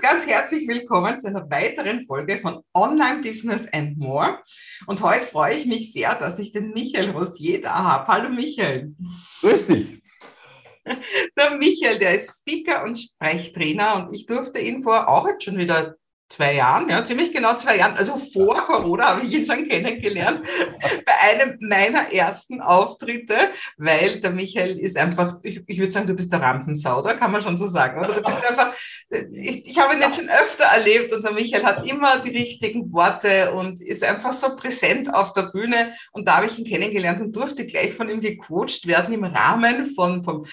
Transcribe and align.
Ganz, 0.00 0.24
ganz 0.24 0.26
herzlich 0.26 0.66
willkommen 0.66 1.20
zu 1.20 1.26
einer 1.28 1.50
weiteren 1.50 2.06
Folge 2.06 2.38
von 2.38 2.62
Online 2.74 3.20
Business 3.20 3.68
and 3.72 3.98
More. 3.98 4.38
Und 4.86 5.02
heute 5.02 5.26
freue 5.26 5.56
ich 5.56 5.66
mich 5.66 5.92
sehr, 5.92 6.14
dass 6.14 6.38
ich 6.38 6.52
den 6.52 6.70
Michael 6.72 7.10
Rossier 7.10 7.60
da 7.60 7.74
habe. 7.74 8.06
Hallo 8.06 8.28
Michael. 8.30 8.94
Grüß 9.40 9.66
dich. 9.66 10.02
Der 11.36 11.56
Michael, 11.58 11.98
der 11.98 12.14
ist 12.14 12.40
Speaker 12.40 12.84
und 12.84 12.96
Sprechtrainer 12.98 13.96
und 13.96 14.14
ich 14.14 14.26
durfte 14.26 14.60
ihn 14.60 14.82
vor 14.82 15.08
auch 15.08 15.26
jetzt 15.28 15.44
schon 15.44 15.58
wieder 15.58 15.96
zwei 16.30 16.54
Jahren, 16.54 16.88
ja, 16.88 17.04
ziemlich 17.04 17.32
genau 17.32 17.56
zwei 17.56 17.76
Jahren, 17.76 17.96
also 17.96 18.16
vor 18.32 18.54
Corona 18.66 19.08
habe 19.08 19.26
ich 19.26 19.34
ihn 19.34 19.44
schon 19.44 19.64
kennengelernt, 19.64 20.40
bei 21.04 21.12
einem 21.28 21.58
meiner 21.60 22.12
ersten 22.12 22.60
Auftritte, 22.60 23.34
weil 23.76 24.20
der 24.20 24.30
Michael 24.30 24.78
ist 24.78 24.96
einfach, 24.96 25.38
ich, 25.42 25.62
ich 25.66 25.78
würde 25.78 25.90
sagen, 25.90 26.06
du 26.06 26.14
bist 26.14 26.32
der 26.32 26.40
Rampensau, 26.40 27.02
da 27.02 27.14
kann 27.14 27.32
man 27.32 27.42
schon 27.42 27.56
so 27.56 27.66
sagen, 27.66 27.98
oder? 27.98 28.14
Du 28.14 28.22
bist 28.22 28.48
einfach, 28.48 28.72
ich, 29.32 29.66
ich 29.66 29.78
habe 29.78 29.94
ihn 29.94 30.00
jetzt 30.00 30.16
schon 30.16 30.28
öfter 30.28 30.64
erlebt 30.64 31.12
und 31.12 31.24
der 31.24 31.32
Michael 31.32 31.64
hat 31.64 31.84
immer 31.84 32.20
die 32.20 32.30
richtigen 32.30 32.92
Worte 32.92 33.52
und 33.52 33.82
ist 33.82 34.04
einfach 34.04 34.32
so 34.32 34.54
präsent 34.54 35.12
auf 35.12 35.32
der 35.32 35.50
Bühne 35.50 35.94
und 36.12 36.28
da 36.28 36.36
habe 36.36 36.46
ich 36.46 36.56
ihn 36.58 36.64
kennengelernt 36.64 37.20
und 37.20 37.32
durfte 37.32 37.66
gleich 37.66 37.92
von 37.92 38.08
ihm 38.08 38.20
gecoacht 38.20 38.86
werden 38.86 39.12
im 39.12 39.24
Rahmen 39.24 39.92
von, 39.96 40.22
vom 40.22 40.44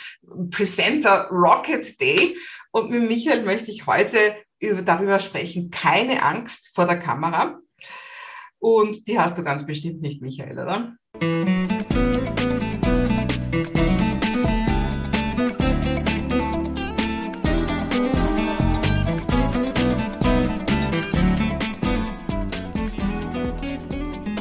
Presenter 0.50 1.28
Rocket 1.30 2.02
Day. 2.02 2.36
Und 2.72 2.90
mit 2.90 3.08
Michael 3.08 3.44
möchte 3.44 3.72
ich 3.72 3.88
heute 3.88 4.36
über, 4.60 4.82
darüber 4.82 5.20
sprechen, 5.20 5.70
keine 5.70 6.24
Angst 6.24 6.72
vor 6.74 6.86
der 6.86 7.00
Kamera. 7.00 7.60
Und 8.60 9.08
die 9.08 9.20
hast 9.20 9.38
du 9.38 9.44
ganz 9.44 9.66
bestimmt 9.66 10.02
nicht, 10.02 10.22
Michael, 10.22 10.60
oder? 10.60 10.98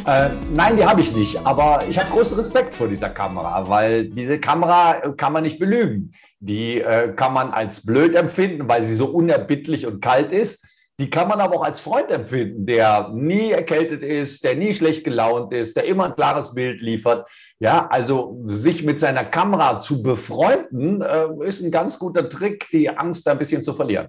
Äh, 0.06 0.30
nein, 0.52 0.76
die 0.76 0.84
habe 0.84 1.00
ich 1.00 1.14
nicht. 1.16 1.44
Aber 1.44 1.80
ich 1.88 1.98
habe 1.98 2.10
großen 2.10 2.38
Respekt 2.38 2.76
vor 2.76 2.86
dieser 2.86 3.10
Kamera, 3.10 3.68
weil 3.68 4.08
diese 4.08 4.38
Kamera 4.38 4.98
äh, 5.02 5.12
kann 5.16 5.32
man 5.32 5.42
nicht 5.42 5.58
belügen. 5.58 6.12
Die 6.38 6.80
äh, 6.80 7.12
kann 7.14 7.32
man 7.32 7.50
als 7.50 7.84
blöd 7.84 8.14
empfinden, 8.14 8.68
weil 8.68 8.84
sie 8.84 8.94
so 8.94 9.06
unerbittlich 9.06 9.84
und 9.84 10.00
kalt 10.00 10.30
ist. 10.30 10.64
Die 11.00 11.10
kann 11.10 11.28
man 11.28 11.40
aber 11.40 11.56
auch 11.56 11.64
als 11.64 11.80
Freund 11.80 12.10
empfinden, 12.10 12.64
der 12.64 13.10
nie 13.12 13.50
erkältet 13.50 14.02
ist, 14.02 14.44
der 14.44 14.54
nie 14.54 14.72
schlecht 14.72 15.02
gelaunt 15.02 15.52
ist, 15.52 15.76
der 15.76 15.84
immer 15.84 16.04
ein 16.04 16.14
klares 16.14 16.54
Bild 16.54 16.80
liefert. 16.80 17.28
Ja, 17.58 17.88
also 17.88 18.40
sich 18.46 18.84
mit 18.84 19.00
seiner 19.00 19.24
Kamera 19.24 19.82
zu 19.82 20.04
befreunden, 20.04 21.02
äh, 21.02 21.26
ist 21.44 21.62
ein 21.62 21.72
ganz 21.72 21.98
guter 21.98 22.30
Trick, 22.30 22.68
die 22.70 22.88
Angst 22.88 23.26
ein 23.26 23.38
bisschen 23.38 23.60
zu 23.60 23.74
verlieren. 23.74 24.08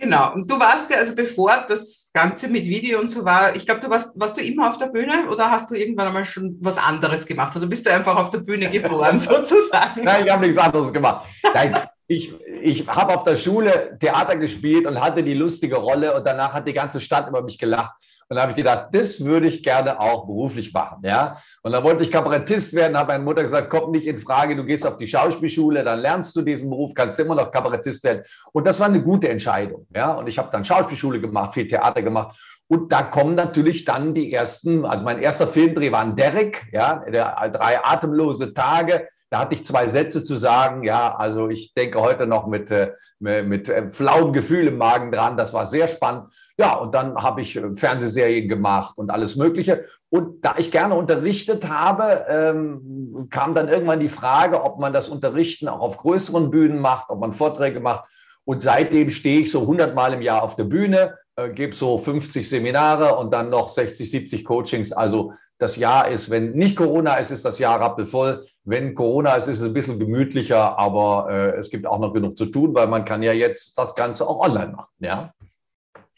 Genau. 0.00 0.32
Und 0.32 0.50
du 0.50 0.58
warst 0.58 0.90
ja, 0.90 0.96
also 0.96 1.14
bevor 1.14 1.64
das 1.68 2.10
Ganze 2.14 2.48
mit 2.48 2.64
Video 2.64 2.98
und 2.98 3.10
so 3.10 3.24
war, 3.24 3.54
ich 3.54 3.66
glaube, 3.66 3.82
du 3.82 3.90
warst, 3.90 4.18
warst 4.18 4.36
du 4.36 4.42
immer 4.42 4.70
auf 4.70 4.78
der 4.78 4.86
Bühne 4.86 5.28
oder 5.30 5.50
hast 5.50 5.70
du 5.70 5.74
irgendwann 5.74 6.06
einmal 6.06 6.24
schon 6.24 6.56
was 6.60 6.78
anderes 6.78 7.26
gemacht? 7.26 7.54
Oder 7.54 7.66
bist 7.66 7.86
du 7.86 7.92
einfach 7.92 8.16
auf 8.16 8.30
der 8.30 8.38
Bühne 8.38 8.70
geboren, 8.70 9.18
sozusagen? 9.18 10.02
Nein, 10.02 10.24
ich 10.24 10.32
habe 10.32 10.46
nichts 10.46 10.58
anderes 10.58 10.90
gemacht. 10.90 11.26
Nein, 11.54 11.78
ich, 12.06 12.34
ich 12.62 12.88
habe 12.88 13.14
auf 13.14 13.24
der 13.24 13.36
Schule 13.36 13.98
Theater 14.00 14.36
gespielt 14.36 14.86
und 14.86 14.98
hatte 14.98 15.22
die 15.22 15.34
lustige 15.34 15.76
Rolle 15.76 16.16
und 16.16 16.26
danach 16.26 16.54
hat 16.54 16.66
die 16.66 16.72
ganze 16.72 17.00
Stadt 17.00 17.28
über 17.28 17.42
mich 17.42 17.58
gelacht. 17.58 17.92
Und 18.30 18.36
da 18.36 18.42
habe 18.42 18.52
ich 18.52 18.56
gedacht, 18.56 18.90
das 18.92 19.24
würde 19.24 19.48
ich 19.48 19.60
gerne 19.60 19.98
auch 19.98 20.24
beruflich 20.24 20.72
machen. 20.72 21.00
Ja? 21.02 21.42
Und 21.62 21.72
dann 21.72 21.82
wollte 21.82 22.04
ich 22.04 22.12
Kabarettist 22.12 22.74
werden, 22.74 22.96
habe 22.96 23.12
meine 23.12 23.24
Mutter 23.24 23.42
gesagt, 23.42 23.68
komm 23.68 23.90
nicht 23.90 24.06
in 24.06 24.18
Frage, 24.18 24.54
du 24.54 24.64
gehst 24.64 24.86
auf 24.86 24.96
die 24.96 25.08
Schauspielschule, 25.08 25.82
dann 25.82 25.98
lernst 25.98 26.36
du 26.36 26.42
diesen 26.42 26.70
Beruf, 26.70 26.94
kannst 26.94 27.18
immer 27.18 27.34
noch 27.34 27.50
Kabarettist 27.50 28.04
werden. 28.04 28.22
Und 28.52 28.68
das 28.68 28.78
war 28.78 28.86
eine 28.86 29.02
gute 29.02 29.28
Entscheidung. 29.28 29.84
Ja? 29.92 30.12
Und 30.12 30.28
ich 30.28 30.38
habe 30.38 30.48
dann 30.52 30.64
Schauspielschule 30.64 31.20
gemacht, 31.20 31.54
viel 31.54 31.66
Theater 31.66 32.02
gemacht. 32.02 32.38
Und 32.68 32.92
da 32.92 33.02
kommen 33.02 33.34
natürlich 33.34 33.84
dann 33.84 34.14
die 34.14 34.32
ersten, 34.32 34.84
also 34.84 35.02
mein 35.02 35.20
erster 35.20 35.48
Filmdreh 35.48 35.90
war 35.90 36.02
ein 36.02 36.14
Derek, 36.14 36.68
ja, 36.70 37.04
der 37.12 37.34
drei 37.52 37.84
atemlose 37.84 38.54
Tage. 38.54 39.08
Da 39.28 39.40
hatte 39.40 39.54
ich 39.54 39.64
zwei 39.64 39.88
Sätze 39.88 40.22
zu 40.22 40.36
sagen. 40.36 40.84
Ja, 40.84 41.16
also 41.16 41.48
ich 41.48 41.74
denke 41.74 42.00
heute 42.00 42.26
noch 42.26 42.46
mit, 42.46 42.70
äh, 42.70 42.92
mit, 43.18 43.46
mit 43.46 43.68
äh, 43.68 43.90
flauem 43.90 44.32
Gefühl 44.32 44.68
im 44.68 44.78
Magen 44.78 45.10
dran. 45.10 45.36
Das 45.36 45.52
war 45.52 45.66
sehr 45.66 45.88
spannend. 45.88 46.32
Ja, 46.60 46.74
und 46.74 46.94
dann 46.94 47.14
habe 47.16 47.40
ich 47.40 47.56
äh, 47.56 47.74
Fernsehserien 47.74 48.46
gemacht 48.46 48.92
und 48.98 49.10
alles 49.10 49.34
Mögliche. 49.34 49.86
Und 50.10 50.44
da 50.44 50.56
ich 50.58 50.70
gerne 50.70 50.94
unterrichtet 50.94 51.66
habe, 51.66 52.26
ähm, 52.28 53.28
kam 53.30 53.54
dann 53.54 53.70
irgendwann 53.70 53.98
die 53.98 54.10
Frage, 54.10 54.62
ob 54.62 54.78
man 54.78 54.92
das 54.92 55.08
Unterrichten 55.08 55.68
auch 55.68 55.80
auf 55.80 55.96
größeren 55.96 56.50
Bühnen 56.50 56.78
macht, 56.78 57.08
ob 57.08 57.18
man 57.18 57.32
Vorträge 57.32 57.80
macht. 57.80 58.10
Und 58.44 58.60
seitdem 58.60 59.08
stehe 59.08 59.40
ich 59.40 59.50
so 59.50 59.62
100 59.62 59.94
Mal 59.94 60.12
im 60.12 60.20
Jahr 60.20 60.42
auf 60.42 60.54
der 60.54 60.64
Bühne, 60.64 61.16
äh, 61.36 61.48
gebe 61.48 61.74
so 61.74 61.96
50 61.96 62.46
Seminare 62.46 63.16
und 63.16 63.32
dann 63.32 63.48
noch 63.48 63.70
60, 63.70 64.10
70 64.10 64.44
Coachings. 64.44 64.92
Also 64.92 65.32
das 65.56 65.76
Jahr 65.76 66.08
ist, 66.08 66.28
wenn 66.28 66.52
nicht 66.52 66.76
Corona 66.76 67.14
ist, 67.14 67.30
ist 67.30 67.46
das 67.46 67.58
Jahr 67.58 67.80
rappelvoll. 67.80 68.44
Wenn 68.64 68.94
Corona 68.94 69.32
ist, 69.32 69.46
ist 69.46 69.60
es 69.60 69.66
ein 69.66 69.72
bisschen 69.72 69.98
gemütlicher, 69.98 70.78
aber 70.78 71.28
äh, 71.30 71.56
es 71.56 71.70
gibt 71.70 71.86
auch 71.86 72.00
noch 72.00 72.12
genug 72.12 72.36
zu 72.36 72.44
tun, 72.44 72.74
weil 72.74 72.86
man 72.86 73.06
kann 73.06 73.22
ja 73.22 73.32
jetzt 73.32 73.78
das 73.78 73.94
Ganze 73.94 74.28
auch 74.28 74.40
online 74.40 74.72
machen. 74.72 74.92
Ja. 74.98 75.32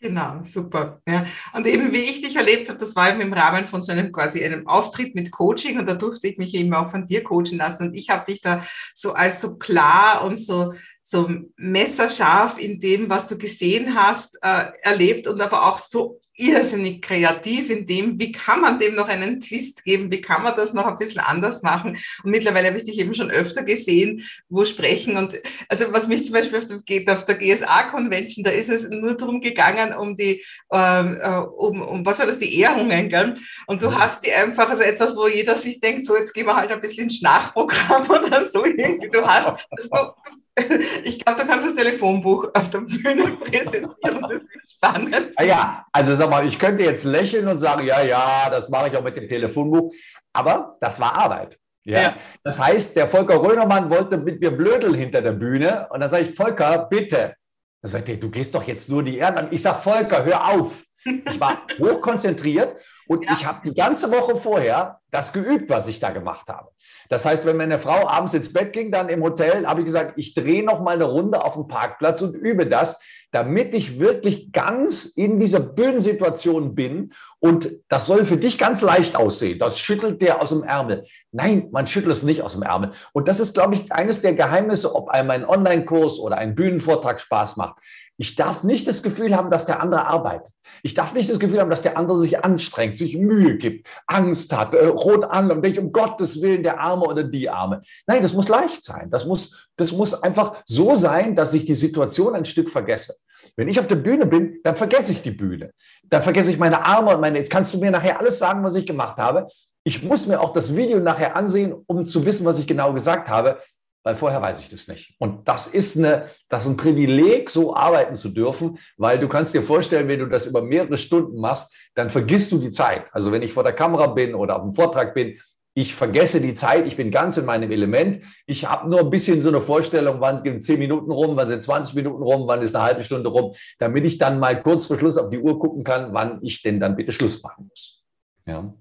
Genau, 0.02 0.42
super. 0.44 1.00
Ja. 1.06 1.24
Und 1.52 1.64
eben 1.64 1.92
wie 1.92 1.98
ich 1.98 2.20
dich 2.22 2.34
erlebt 2.34 2.68
habe, 2.68 2.78
das 2.80 2.96
war 2.96 3.08
eben 3.08 3.20
im 3.20 3.32
Rahmen 3.32 3.66
von 3.66 3.82
so 3.82 3.92
einem 3.92 4.10
quasi 4.10 4.44
einem 4.44 4.66
Auftritt 4.66 5.14
mit 5.14 5.30
Coaching 5.30 5.78
und 5.78 5.86
da 5.86 5.94
durfte 5.94 6.26
ich 6.26 6.38
mich 6.38 6.54
eben 6.56 6.74
auch 6.74 6.90
von 6.90 7.06
dir 7.06 7.22
coachen 7.22 7.56
lassen 7.56 7.86
und 7.86 7.94
ich 7.94 8.10
habe 8.10 8.24
dich 8.26 8.40
da 8.40 8.66
so 8.96 9.12
als 9.12 9.40
so 9.40 9.56
klar 9.58 10.24
und 10.24 10.38
so 10.38 10.74
so 11.04 11.30
messerscharf 11.56 12.58
in 12.58 12.80
dem, 12.80 13.08
was 13.10 13.28
du 13.28 13.36
gesehen 13.38 13.94
hast, 13.94 14.38
äh, 14.42 14.72
erlebt 14.82 15.28
und 15.28 15.40
aber 15.40 15.66
auch 15.66 15.78
so 15.78 16.20
irrsinnig 16.37 17.03
kreativ 17.03 17.69
in 17.70 17.87
dem, 17.87 18.19
wie 18.19 18.32
kann 18.32 18.60
man 18.60 18.81
dem 18.81 18.94
noch 18.94 19.09
einen 19.09 19.41
Twist 19.41 19.84
geben, 19.84 20.10
wie 20.10 20.20
kann 20.20 20.43
man 20.43 20.56
das 20.56 20.72
noch 20.72 20.87
ein 20.87 20.98
bisschen 20.98 21.20
anders 21.20 21.62
machen. 21.62 21.98
Und 22.25 22.31
mittlerweile 22.31 22.69
habe 22.69 22.78
ich 22.78 22.84
dich 22.84 22.98
eben 22.98 23.15
schon 23.15 23.31
öfter 23.31 23.62
gesehen, 23.62 24.25
wo 24.48 24.65
sprechen. 24.65 25.16
Und 25.16 25.34
also 25.69 25.93
was 25.93 26.09
mich 26.09 26.25
zum 26.25 26.32
Beispiel 26.32 26.59
auf 26.59 26.66
der, 26.66 27.15
auf 27.15 27.26
der 27.26 27.34
GSA-Convention, 27.34 28.44
da 28.44 28.50
ist 28.50 28.70
es 28.70 28.88
nur 28.88 29.16
darum 29.16 29.41
gegangen, 29.41 29.94
um 29.94 30.16
die, 30.16 30.43
ähm, 30.72 31.19
äh, 31.20 31.38
um, 31.38 31.82
um, 31.82 32.06
was 32.06 32.19
war 32.19 32.26
das, 32.26 32.38
die 32.38 32.59
Ehrungen, 32.59 33.09
gell? 33.09 33.34
Und 33.66 33.82
du 33.82 33.94
hast 33.94 34.25
die 34.25 34.32
einfach, 34.32 34.70
also 34.70 34.82
etwas, 34.82 35.14
wo 35.14 35.28
jeder 35.28 35.56
sich 35.56 35.81
denkt, 35.81 36.06
so 36.06 36.16
jetzt 36.16 36.32
gehen 36.32 36.47
wir 36.47 36.56
halt 36.56 36.72
ein 36.72 36.81
bisschen 36.81 37.04
ins 37.04 37.20
Nachprogramm 37.20 38.03
oder 38.09 38.49
so 38.49 38.64
irgendwie. 38.64 39.10
Du 39.10 39.22
hast, 39.26 39.66
also, 39.70 40.14
ich 41.04 41.24
glaube, 41.24 41.40
du 41.40 41.46
kannst 41.46 41.66
das 41.66 41.74
Telefonbuch 41.74 42.48
auf 42.52 42.70
der 42.70 42.80
Bühne 42.80 43.36
präsentieren. 43.40 43.94
Das 44.02 44.40
ist 44.40 44.72
spannend. 44.72 45.30
Ah 45.36 45.44
ja, 45.44 45.86
also 45.92 46.14
sag 46.14 46.28
mal, 46.28 46.46
ich 46.46 46.58
könnte 46.58 46.84
jetzt 46.84 47.04
lächeln 47.04 47.48
und 47.48 47.58
sagen, 47.58 47.86
ja, 47.86 48.02
ja, 48.02 48.50
das 48.50 48.68
mache 48.68 48.88
ich 48.88 48.96
auch 48.96 49.02
mit 49.02 49.16
dem 49.16 49.28
Telefonbuch. 49.28 49.92
Aber 50.32 50.76
das 50.80 51.00
war 51.00 51.14
Arbeit. 51.14 51.58
Ja? 51.84 52.00
ja. 52.00 52.16
Das 52.44 52.60
heißt, 52.60 52.96
der 52.96 53.08
Volker 53.08 53.42
Rönermann 53.42 53.90
wollte 53.90 54.18
mit 54.18 54.40
mir 54.40 54.50
blödeln 54.50 54.94
hinter 54.94 55.22
der 55.22 55.32
Bühne. 55.32 55.88
Und 55.90 56.00
dann 56.00 56.08
sage 56.08 56.24
ich, 56.24 56.34
Volker, 56.34 56.86
bitte. 56.90 57.34
Dann 57.80 57.90
sagt 57.90 58.08
er, 58.08 58.16
du 58.16 58.30
gehst 58.30 58.54
doch 58.54 58.62
jetzt 58.64 58.88
nur 58.90 59.02
die 59.02 59.19
Erde 59.19 59.38
an. 59.38 59.48
Ich 59.52 59.62
sage, 59.62 59.80
Volker, 59.80 60.24
hör 60.24 60.48
auf. 60.50 60.84
Ich 61.04 61.40
war 61.40 61.66
hochkonzentriert 61.78 62.76
und 63.12 63.25
ja. 63.25 63.33
ich 63.34 63.47
habe 63.47 63.61
die 63.65 63.75
ganze 63.75 64.11
Woche 64.11 64.37
vorher 64.37 65.00
das 65.11 65.34
geübt, 65.34 65.69
was 65.69 65.87
ich 65.87 66.00
da 66.00 66.11
gemacht 66.11 66.49
habe. 66.49 66.71
Das 67.11 67.27
heißt, 67.27 67.45
wenn 67.45 67.59
meine 67.59 67.78
Frau 67.78 68.09
abends 68.09 68.33
ins 68.33 68.53
Bett 68.53 68.73
ging, 68.73 68.91
dann 68.91 69.11
im 69.11 69.23
Hotel, 69.23 69.67
habe 69.67 69.81
ich 69.81 69.87
gesagt, 69.87 70.15
ich 70.17 70.33
drehe 70.33 70.65
noch 70.65 70.81
mal 70.81 70.95
eine 70.95 71.05
Runde 71.05 71.45
auf 71.45 71.55
dem 71.55 71.69
Parkplatz 71.69 72.23
und 72.23 72.34
übe 72.34 72.67
das, 72.67 73.00
damit 73.31 73.75
ich 73.75 73.99
wirklich 73.99 74.53
ganz 74.53 75.05
in 75.05 75.39
dieser 75.39 75.61
Bühnensituation 75.61 76.75
bin. 76.75 77.12
Und 77.39 77.71
das 77.89 78.06
soll 78.06 78.25
für 78.25 78.39
dich 78.39 78.56
ganz 78.56 78.81
leicht 78.81 79.15
aussehen. 79.15 79.59
Das 79.59 79.79
schüttelt 79.79 80.23
der 80.23 80.41
aus 80.41 80.50
dem 80.50 80.62
Ärmel. 80.62 81.05
Nein, 81.33 81.69
man 81.71 81.87
schüttelt 81.87 82.12
es 82.17 82.23
nicht 82.23 82.41
aus 82.41 82.53
dem 82.53 82.62
Ärmel. 82.62 82.93
Und 83.12 83.29
das 83.29 83.41
ist, 83.41 83.53
glaube 83.53 83.75
ich, 83.75 83.93
eines 83.93 84.23
der 84.23 84.34
Geheimnisse, 84.34 84.94
ob 84.94 85.11
einem 85.11 85.31
ein 85.31 85.44
Online-Kurs 85.44 86.19
oder 86.19 86.39
ein 86.39 86.55
Bühnenvortrag 86.55 87.21
Spaß 87.21 87.56
macht. 87.56 87.77
Ich 88.22 88.36
darf 88.36 88.62
nicht 88.62 88.86
das 88.86 89.02
Gefühl 89.02 89.34
haben, 89.34 89.50
dass 89.50 89.66
der 89.66 89.82
andere 89.82 90.06
arbeitet. 90.06 90.52
Ich 90.84 90.94
darf 90.94 91.12
nicht 91.12 91.28
das 91.28 91.40
Gefühl 91.40 91.58
haben, 91.58 91.70
dass 91.70 91.82
der 91.82 91.98
andere 91.98 92.20
sich 92.20 92.44
anstrengt, 92.44 92.96
sich 92.96 93.16
Mühe 93.19 93.56
gibt, 93.56 93.88
Angst 94.06 94.56
hat, 94.56 94.76
äh, 94.76 94.86
rot 94.86 95.24
an 95.24 95.50
und 95.50 95.60
denkt, 95.60 95.76
um 95.78 95.90
Gottes 95.90 96.40
Willen, 96.40 96.62
der 96.62 96.78
Arme 96.78 97.02
oder 97.02 97.24
die 97.24 97.50
Arme. 97.50 97.82
Nein, 98.06 98.22
das 98.22 98.32
muss 98.32 98.48
leicht 98.48 98.84
sein. 98.84 99.10
Das 99.10 99.26
muss, 99.26 99.69
das 99.74 99.90
muss 99.90 100.22
einfach 100.22 100.62
so 100.66 100.94
sein, 100.94 101.34
dass 101.34 101.52
ich 101.52 101.64
die 101.64 101.74
Situation 101.74 102.36
ein 102.36 102.44
Stück 102.44 102.70
vergesse. 102.70 103.16
Wenn 103.56 103.66
ich 103.66 103.80
auf 103.80 103.88
der 103.88 103.96
Bühne 103.96 104.26
bin, 104.26 104.60
dann 104.62 104.76
vergesse 104.76 105.10
ich 105.10 105.22
die 105.22 105.32
Bühne. 105.32 105.72
Dann 106.04 106.22
vergesse 106.22 106.52
ich 106.52 106.60
meine 106.60 106.86
Arme 106.86 107.16
und 107.16 107.20
meine, 107.20 107.38
jetzt 107.40 107.50
kannst 107.50 107.74
du 107.74 107.78
mir 107.78 107.90
nachher 107.90 108.20
alles 108.20 108.38
sagen, 108.38 108.62
was 108.62 108.76
ich 108.76 108.86
gemacht 108.86 109.16
habe. 109.16 109.48
Ich 109.82 110.04
muss 110.04 110.28
mir 110.28 110.40
auch 110.40 110.52
das 110.52 110.76
Video 110.76 111.00
nachher 111.00 111.34
ansehen, 111.34 111.74
um 111.88 112.04
zu 112.04 112.24
wissen, 112.24 112.46
was 112.46 112.60
ich 112.60 112.69
genau 112.69 112.92
gesagt 112.92 113.28
habe 113.28 113.58
weil 114.04 114.16
vorher 114.16 114.43
weiß 114.43 114.60
ich 114.60 114.69
das 114.69 114.88
nicht. 114.88 115.14
Und 115.19 115.49
das 115.49 115.69
ist, 115.69 115.96
eine, 115.96 116.26
das 116.49 116.64
ist 116.64 116.70
ein 116.70 116.76
Privileg, 116.76 117.50
so 117.50 117.75
arbeiten 117.76 118.16
zu 118.16 118.31
dürfen, 118.31 118.78
weil 118.96 119.19
du 119.19 119.28
kannst 119.28 119.54
dir 119.54 119.62
vorstellen, 119.62 120.08
wenn 120.08 120.20
du 120.20 120.26
das 120.26 120.46
über 120.46 120.62
mehrere 120.62 120.99
Stunden 120.99 121.40
machst, 121.40 121.75
dann 121.94 122.10
vergisst 122.10 122.50
du 122.52 122.58
die 122.58 122.70
Zeit. 122.70 123.04
Also 123.12 123.31
wenn 123.32 123.43
ich 123.43 123.52
vor 123.52 123.62
der 123.64 123.75
Kamera 123.75 124.08
bin 124.08 124.34
oder 124.34 124.56
auf 124.56 124.62
dem 124.62 124.72
Vortrag 124.72 125.14
bin, 125.14 125.38
Ich 125.75 125.94
vergesse 125.94 126.43
die 126.43 126.54
Zeit, 126.54 126.87
ich 126.87 126.96
bin 126.96 127.10
ganz 127.10 127.38
in 127.38 127.46
meinem 127.46 127.70
Element. 127.70 128.25
Ich 128.46 128.69
habe 128.69 128.90
nur 128.90 129.00
ein 129.00 129.08
bisschen 129.08 129.40
so 129.40 129.49
eine 129.49 129.62
Vorstellung, 129.62 130.20
wann 130.20 130.37
sind 130.37 130.62
10 130.62 130.78
Minuten 130.78 131.10
rum, 131.10 131.34
wann 131.34 131.48
sind 131.48 131.62
20 131.62 131.94
Minuten 131.94 132.22
rum, 132.22 132.46
wann 132.46 132.60
ist 132.60 132.75
eine 132.75 132.84
halbe 132.84 133.02
Stunde 133.02 133.31
rum, 133.31 133.55
damit 133.78 134.05
ich 134.05 134.19
dann 134.19 134.38
mal 134.38 134.60
kurz 134.62 134.84
vor 134.84 134.98
Schluss 134.98 135.16
auf 135.16 135.31
die 135.31 135.38
Uhr 135.38 135.58
gucken 135.58 135.82
kann, 135.82 136.12
wann 136.12 136.40
ich 136.43 136.60
denn 136.60 136.78
dann 136.78 136.94
bitte 136.94 137.12
Schluss 137.12 137.43
machen 137.43 137.69
muss. 137.70 138.02
Ja. 138.46 138.75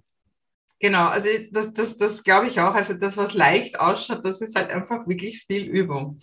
Genau, 0.81 1.09
also 1.09 1.27
das, 1.51 1.73
das, 1.73 1.97
das 1.99 2.23
glaube 2.23 2.47
ich 2.47 2.59
auch. 2.59 2.73
Also 2.73 2.95
das, 2.95 3.15
was 3.15 3.33
leicht 3.33 3.79
ausschaut, 3.79 4.25
das 4.25 4.41
ist 4.41 4.55
halt 4.55 4.71
einfach 4.71 5.07
wirklich 5.07 5.43
viel 5.45 5.63
Übung. 5.63 6.19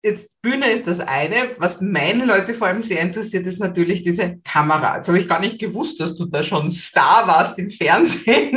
Jetzt 0.00 0.30
Bühne 0.42 0.70
ist 0.70 0.86
das 0.86 1.00
eine. 1.00 1.50
Was 1.58 1.80
meine 1.80 2.24
Leute 2.24 2.54
vor 2.54 2.68
allem 2.68 2.82
sehr 2.82 3.00
interessiert, 3.00 3.44
ist 3.46 3.58
natürlich 3.58 4.04
diese 4.04 4.38
Kamera. 4.44 4.96
Jetzt 4.96 5.08
habe 5.08 5.18
ich 5.18 5.28
gar 5.28 5.40
nicht 5.40 5.58
gewusst, 5.58 5.98
dass 5.98 6.14
du 6.14 6.26
da 6.26 6.44
schon 6.44 6.70
Star 6.70 7.26
warst 7.26 7.58
im 7.58 7.68
Fernsehen. 7.68 8.54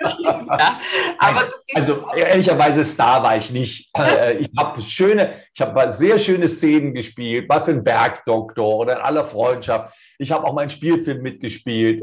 ja, 0.00 0.78
aber 1.18 1.42
also 1.74 2.06
ehrlicherweise 2.16 2.86
Star 2.86 3.22
war 3.22 3.36
ich 3.36 3.50
nicht. 3.50 3.90
Äh, 4.02 4.38
ich 4.38 4.50
habe 4.56 4.80
schöne, 4.80 5.34
ich 5.54 5.60
habe 5.60 5.92
sehr 5.92 6.18
schöne 6.18 6.48
Szenen 6.48 6.94
gespielt, 6.94 7.48
war 7.48 7.64
für 7.64 7.74
den 7.74 7.84
Bergdoktor 7.84 8.78
oder 8.78 8.96
in 8.96 9.02
aller 9.02 9.24
Freundschaft. 9.24 9.94
Ich 10.18 10.32
habe 10.32 10.46
auch 10.46 10.54
meinen 10.54 10.70
Spielfilm 10.70 11.22
mitgespielt. 11.22 12.02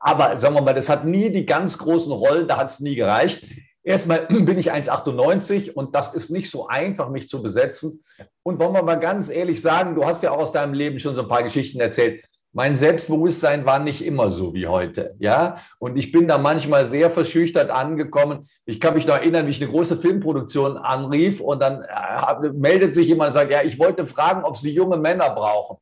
Aber 0.00 0.40
sagen 0.40 0.54
wir 0.54 0.62
mal, 0.62 0.74
das 0.74 0.88
hat 0.88 1.04
nie 1.04 1.30
die 1.30 1.46
ganz 1.46 1.76
großen 1.78 2.12
Rollen, 2.12 2.48
da 2.48 2.56
hat 2.56 2.70
es 2.70 2.80
nie 2.80 2.96
gereicht. 2.96 3.46
Erstmal 3.82 4.26
bin 4.28 4.58
ich 4.58 4.72
1,98 4.72 5.72
und 5.72 5.94
das 5.94 6.14
ist 6.14 6.30
nicht 6.30 6.50
so 6.50 6.66
einfach, 6.66 7.10
mich 7.10 7.28
zu 7.28 7.42
besetzen. 7.42 8.02
Und 8.42 8.58
wollen 8.58 8.72
wir 8.72 8.82
mal 8.82 8.96
ganz 8.96 9.28
ehrlich 9.28 9.60
sagen, 9.60 9.94
du 9.94 10.04
hast 10.04 10.22
ja 10.22 10.32
auch 10.32 10.38
aus 10.38 10.52
deinem 10.52 10.74
Leben 10.74 10.98
schon 10.98 11.14
so 11.14 11.22
ein 11.22 11.28
paar 11.28 11.42
Geschichten 11.42 11.80
erzählt. 11.80 12.24
Mein 12.52 12.76
Selbstbewusstsein 12.76 13.64
war 13.64 13.78
nicht 13.78 14.04
immer 14.04 14.32
so 14.32 14.54
wie 14.54 14.66
heute, 14.66 15.14
ja. 15.20 15.58
Und 15.78 15.96
ich 15.96 16.10
bin 16.10 16.26
da 16.26 16.36
manchmal 16.36 16.84
sehr 16.84 17.08
verschüchtert 17.08 17.70
angekommen. 17.70 18.48
Ich 18.66 18.80
kann 18.80 18.94
mich 18.94 19.06
noch 19.06 19.14
erinnern, 19.14 19.46
wie 19.46 19.50
ich 19.50 19.62
eine 19.62 19.70
große 19.70 19.98
Filmproduktion 19.98 20.76
anrief 20.76 21.40
und 21.40 21.62
dann 21.62 21.82
äh, 21.82 22.48
meldet 22.52 22.92
sich 22.92 23.06
jemand 23.06 23.28
und 23.28 23.34
sagt, 23.34 23.52
ja, 23.52 23.62
ich 23.62 23.78
wollte 23.78 24.04
fragen, 24.04 24.42
ob 24.42 24.56
Sie 24.56 24.72
junge 24.72 24.96
Männer 24.96 25.30
brauchen. 25.30 25.76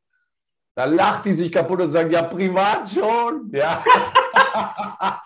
Da 0.78 0.84
lacht 0.84 1.24
die 1.24 1.32
sich 1.32 1.50
kaputt 1.50 1.80
und 1.80 1.90
sagt, 1.90 2.12
ja, 2.12 2.22
privat 2.22 2.88
schon, 2.88 3.50
ja. 3.50 3.82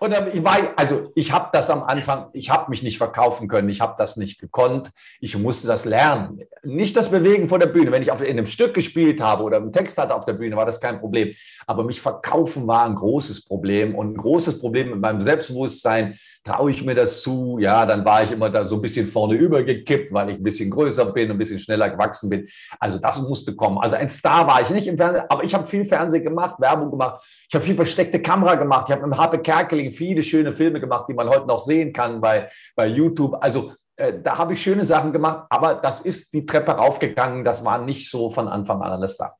Und 0.00 0.14
ich 0.32 0.42
war, 0.42 0.56
also 0.76 1.12
ich 1.14 1.30
habe 1.30 1.50
das 1.52 1.68
am 1.68 1.82
Anfang, 1.82 2.28
ich 2.32 2.48
habe 2.48 2.70
mich 2.70 2.82
nicht 2.82 2.96
verkaufen 2.96 3.48
können, 3.48 3.68
ich 3.68 3.82
habe 3.82 3.94
das 3.98 4.16
nicht 4.16 4.40
gekonnt, 4.40 4.90
ich 5.20 5.36
musste 5.36 5.66
das 5.68 5.84
lernen. 5.84 6.40
Nicht 6.62 6.96
das 6.96 7.10
Bewegen 7.10 7.50
vor 7.50 7.58
der 7.58 7.66
Bühne. 7.66 7.92
Wenn 7.92 8.00
ich 8.00 8.10
auf, 8.10 8.22
in 8.22 8.30
einem 8.30 8.46
Stück 8.46 8.72
gespielt 8.72 9.20
habe 9.20 9.42
oder 9.42 9.58
einen 9.58 9.72
Text 9.72 9.98
hatte 9.98 10.14
auf 10.14 10.24
der 10.24 10.32
Bühne, 10.32 10.56
war 10.56 10.64
das 10.64 10.80
kein 10.80 11.00
Problem. 11.00 11.34
Aber 11.66 11.84
mich 11.84 12.00
verkaufen 12.00 12.66
war 12.66 12.86
ein 12.86 12.94
großes 12.94 13.44
Problem 13.44 13.94
und 13.94 14.14
ein 14.14 14.16
großes 14.16 14.58
Problem 14.58 14.90
mit 14.90 15.00
meinem 15.00 15.20
Selbstbewusstsein. 15.20 16.18
Traue 16.44 16.70
ich 16.70 16.82
mir 16.82 16.94
das 16.94 17.20
zu? 17.20 17.58
Ja, 17.60 17.84
dann 17.84 18.02
war 18.02 18.22
ich 18.22 18.32
immer 18.32 18.48
da 18.48 18.64
so 18.64 18.76
ein 18.76 18.82
bisschen 18.82 19.06
vorne 19.06 19.34
übergekippt, 19.34 20.14
weil 20.14 20.30
ich 20.30 20.36
ein 20.36 20.42
bisschen 20.42 20.70
größer 20.70 21.12
bin, 21.12 21.30
ein 21.30 21.36
bisschen 21.36 21.58
schneller 21.58 21.90
gewachsen 21.90 22.30
bin. 22.30 22.48
Also 22.78 22.98
das 22.98 23.20
musste 23.20 23.54
kommen. 23.54 23.76
Also 23.76 23.96
ein 23.96 24.08
Star 24.08 24.46
war 24.46 24.62
ich 24.62 24.70
nicht 24.70 24.86
im 24.86 24.96
Fernsehen, 24.96 25.24
aber 25.28 25.44
ich 25.44 25.54
habe 25.54 25.66
viel 25.66 25.84
Fernsehen 25.84 26.24
gemacht, 26.24 26.56
Werbung 26.58 26.90
gemacht. 26.90 27.22
Ich 27.50 27.54
habe 27.56 27.64
viel 27.64 27.74
versteckte 27.74 28.22
Kamera 28.22 28.54
gemacht. 28.54 28.86
Ich 28.88 28.94
habe 28.94 29.04
mit 29.08 29.18
Harpe 29.18 29.40
Kerkeling 29.40 29.90
viele 29.90 30.22
schöne 30.22 30.52
Filme 30.52 30.78
gemacht, 30.78 31.06
die 31.08 31.14
man 31.14 31.28
heute 31.28 31.48
noch 31.48 31.58
sehen 31.58 31.92
kann 31.92 32.20
bei, 32.20 32.48
bei 32.76 32.86
YouTube. 32.86 33.36
Also 33.40 33.72
äh, 33.96 34.12
da 34.22 34.38
habe 34.38 34.52
ich 34.52 34.62
schöne 34.62 34.84
Sachen 34.84 35.12
gemacht, 35.12 35.46
aber 35.50 35.74
das 35.74 36.00
ist 36.00 36.32
die 36.32 36.46
Treppe 36.46 36.70
raufgegangen. 36.70 37.44
Das 37.44 37.64
war 37.64 37.78
nicht 37.78 38.08
so 38.08 38.30
von 38.30 38.46
Anfang 38.46 38.80
an 38.82 38.92
alles 38.92 39.16
da. 39.16 39.34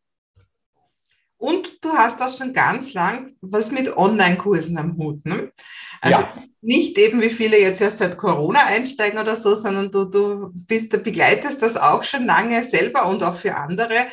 Und 1.37 1.79
du 1.83 1.93
hast 1.93 2.21
auch 2.21 2.37
schon 2.37 2.53
ganz 2.53 2.95
lang 2.95 3.37
was 3.43 3.71
mit 3.71 3.97
Online-Kursen 3.97 4.77
am 4.77 4.97
Hut. 4.97 5.25
Ne? 5.25 5.53
Also 6.01 6.19
ja. 6.19 6.35
nicht 6.63 6.99
eben 6.99 7.23
wie 7.23 7.31
viele 7.31 7.61
jetzt 7.61 7.81
erst 7.81 7.99
seit 7.99 8.19
Corona 8.19 8.67
einsteigen 8.67 9.21
oder 9.21 9.37
so, 9.37 9.55
sondern 9.55 9.89
du, 9.89 10.05
du 10.05 10.51
bist, 10.67 10.93
du 10.93 10.99
begleitest 10.99 11.63
das 11.63 11.77
auch 11.77 12.03
schon 12.03 12.27
lange 12.27 12.65
selber 12.65 13.07
und 13.07 13.23
auch 13.23 13.37
für 13.37 13.55
andere. 13.55 14.09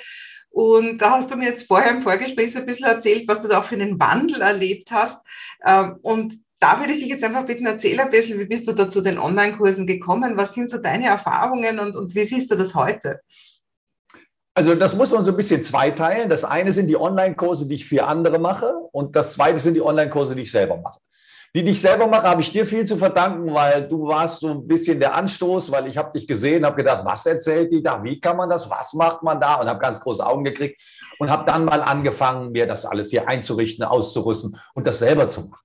Und 0.57 0.97
da 0.97 1.11
hast 1.11 1.29
du 1.29 1.35
mir 1.35 1.49
jetzt 1.49 1.67
vorher 1.67 1.91
im 1.91 2.01
Vorgespräch 2.01 2.51
so 2.51 2.57
ein 2.57 2.65
bisschen 2.65 2.87
erzählt, 2.87 3.27
was 3.27 3.43
du 3.43 3.47
da 3.47 3.59
auch 3.59 3.63
für 3.63 3.75
einen 3.75 3.99
Wandel 3.99 4.41
erlebt 4.41 4.91
hast. 4.91 5.23
Ähm, 5.63 5.97
und 6.01 6.33
da 6.59 6.79
würde 6.79 6.93
ich 6.93 6.99
dich 6.99 7.09
jetzt 7.09 7.23
einfach 7.23 7.45
bitten, 7.45 7.67
erzähl 7.67 7.99
ein 7.99 8.09
bisschen, 8.09 8.39
wie 8.39 8.45
bist 8.45 8.67
du 8.67 8.71
da 8.71 8.89
zu 8.89 9.01
den 9.01 9.19
Online-Kursen 9.19 9.85
gekommen? 9.85 10.35
Was 10.35 10.55
sind 10.55 10.71
so 10.71 10.79
deine 10.79 11.05
Erfahrungen 11.05 11.77
und, 11.77 11.95
und 11.95 12.15
wie 12.15 12.23
siehst 12.23 12.49
du 12.49 12.55
das 12.55 12.73
heute? 12.73 13.19
Also 14.55 14.73
das 14.73 14.95
muss 14.95 15.11
man 15.11 15.25
so 15.25 15.29
ein 15.29 15.37
bisschen 15.37 15.61
zweiteilen. 15.61 16.27
Das 16.27 16.43
eine 16.43 16.71
sind 16.71 16.87
die 16.87 16.97
Online-Kurse, 16.97 17.67
die 17.67 17.75
ich 17.75 17.85
für 17.85 18.07
andere 18.07 18.39
mache 18.39 18.73
und 18.91 19.15
das 19.15 19.33
zweite 19.33 19.59
sind 19.59 19.75
die 19.75 19.83
Online-Kurse, 19.83 20.35
die 20.35 20.41
ich 20.41 20.51
selber 20.51 20.77
mache. 20.77 20.97
Die, 21.57 21.71
ich 21.71 21.81
selber 21.81 22.05
mache, 22.05 22.27
habe 22.27 22.41
ich 22.41 22.51
dir 22.51 22.67
viel 22.67 22.85
zu 22.85 22.97
verdanken, 22.97 23.51
weil 23.51 23.87
du 23.87 24.07
warst 24.07 24.41
so 24.41 24.49
ein 24.49 24.67
bisschen 24.67 24.99
der 24.99 25.15
Anstoß, 25.15 25.71
weil 25.71 25.87
ich 25.87 25.97
habe 25.97 26.11
dich 26.11 26.27
gesehen, 26.27 26.63
habe 26.63 26.75
gedacht, 26.75 27.03
was 27.03 27.25
erzählt 27.25 27.73
die 27.73 27.81
da, 27.81 28.03
wie 28.03 28.19
kann 28.19 28.37
man 28.37 28.47
das, 28.47 28.69
was 28.69 28.93
macht 28.93 29.23
man 29.23 29.41
da 29.41 29.55
und 29.55 29.67
habe 29.67 29.79
ganz 29.79 29.99
große 29.99 30.23
Augen 30.23 30.43
gekriegt 30.43 30.79
und 31.17 31.31
habe 31.31 31.45
dann 31.47 31.65
mal 31.65 31.81
angefangen, 31.81 32.51
mir 32.51 32.67
das 32.67 32.85
alles 32.85 33.09
hier 33.09 33.27
einzurichten, 33.27 33.83
auszurüsten 33.83 34.59
und 34.75 34.85
das 34.85 34.99
selber 34.99 35.29
zu 35.29 35.47
machen. 35.47 35.63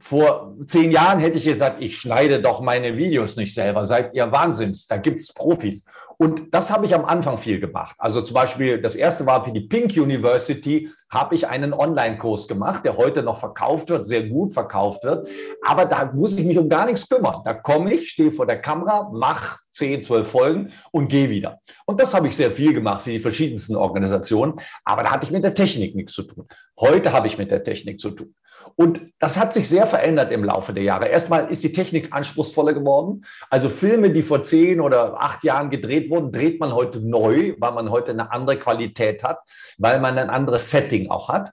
Vor 0.00 0.56
zehn 0.66 0.90
Jahren 0.90 1.20
hätte 1.20 1.38
ich 1.38 1.44
gesagt, 1.44 1.80
ich 1.80 2.00
schneide 2.00 2.42
doch 2.42 2.60
meine 2.60 2.96
Videos 2.96 3.36
nicht 3.36 3.54
selber. 3.54 3.86
Seid 3.86 4.12
ihr 4.14 4.32
Wahnsinns? 4.32 4.88
Da 4.88 4.96
gibt 4.96 5.20
es 5.20 5.32
Profis. 5.32 5.86
Und 6.20 6.52
das 6.52 6.70
habe 6.70 6.84
ich 6.84 6.94
am 6.94 7.06
Anfang 7.06 7.38
viel 7.38 7.60
gemacht. 7.60 7.96
Also 7.98 8.20
zum 8.20 8.34
Beispiel, 8.34 8.82
das 8.82 8.94
erste 8.94 9.24
war 9.24 9.42
für 9.42 9.52
die 9.52 9.62
Pink 9.62 9.96
University, 9.96 10.90
habe 11.08 11.34
ich 11.34 11.48
einen 11.48 11.72
Online-Kurs 11.72 12.46
gemacht, 12.46 12.84
der 12.84 12.98
heute 12.98 13.22
noch 13.22 13.38
verkauft 13.38 13.88
wird, 13.88 14.06
sehr 14.06 14.24
gut 14.24 14.52
verkauft 14.52 15.02
wird. 15.02 15.26
Aber 15.64 15.86
da 15.86 16.12
muss 16.12 16.36
ich 16.36 16.44
mich 16.44 16.58
um 16.58 16.68
gar 16.68 16.84
nichts 16.84 17.08
kümmern. 17.08 17.40
Da 17.42 17.54
komme 17.54 17.94
ich, 17.94 18.10
stehe 18.10 18.32
vor 18.32 18.44
der 18.44 18.60
Kamera, 18.60 19.08
mache 19.10 19.60
10, 19.70 20.02
12 20.02 20.30
Folgen 20.30 20.72
und 20.92 21.08
gehe 21.08 21.30
wieder. 21.30 21.60
Und 21.86 21.98
das 21.98 22.12
habe 22.12 22.28
ich 22.28 22.36
sehr 22.36 22.50
viel 22.50 22.74
gemacht 22.74 23.00
für 23.00 23.12
die 23.12 23.18
verschiedensten 23.18 23.74
Organisationen. 23.74 24.60
Aber 24.84 25.04
da 25.04 25.12
hatte 25.12 25.24
ich 25.24 25.32
mit 25.32 25.42
der 25.42 25.54
Technik 25.54 25.94
nichts 25.94 26.12
zu 26.12 26.24
tun. 26.24 26.46
Heute 26.78 27.14
habe 27.14 27.28
ich 27.28 27.38
mit 27.38 27.50
der 27.50 27.62
Technik 27.62 27.98
zu 27.98 28.10
tun. 28.10 28.34
Und 28.76 29.00
das 29.18 29.38
hat 29.38 29.54
sich 29.54 29.68
sehr 29.68 29.86
verändert 29.86 30.32
im 30.32 30.44
Laufe 30.44 30.72
der 30.72 30.82
Jahre. 30.82 31.08
Erstmal 31.08 31.50
ist 31.50 31.62
die 31.62 31.72
Technik 31.72 32.12
anspruchsvoller 32.12 32.74
geworden. 32.74 33.24
Also 33.48 33.68
Filme, 33.68 34.10
die 34.10 34.22
vor 34.22 34.42
zehn 34.42 34.80
oder 34.80 35.20
acht 35.20 35.44
Jahren 35.44 35.70
gedreht 35.70 36.10
wurden, 36.10 36.32
dreht 36.32 36.60
man 36.60 36.72
heute 36.72 37.00
neu, 37.00 37.54
weil 37.58 37.72
man 37.72 37.90
heute 37.90 38.12
eine 38.12 38.32
andere 38.32 38.58
Qualität 38.58 39.22
hat, 39.22 39.40
weil 39.78 40.00
man 40.00 40.18
ein 40.18 40.30
anderes 40.30 40.70
Setting 40.70 41.10
auch 41.10 41.28
hat 41.28 41.50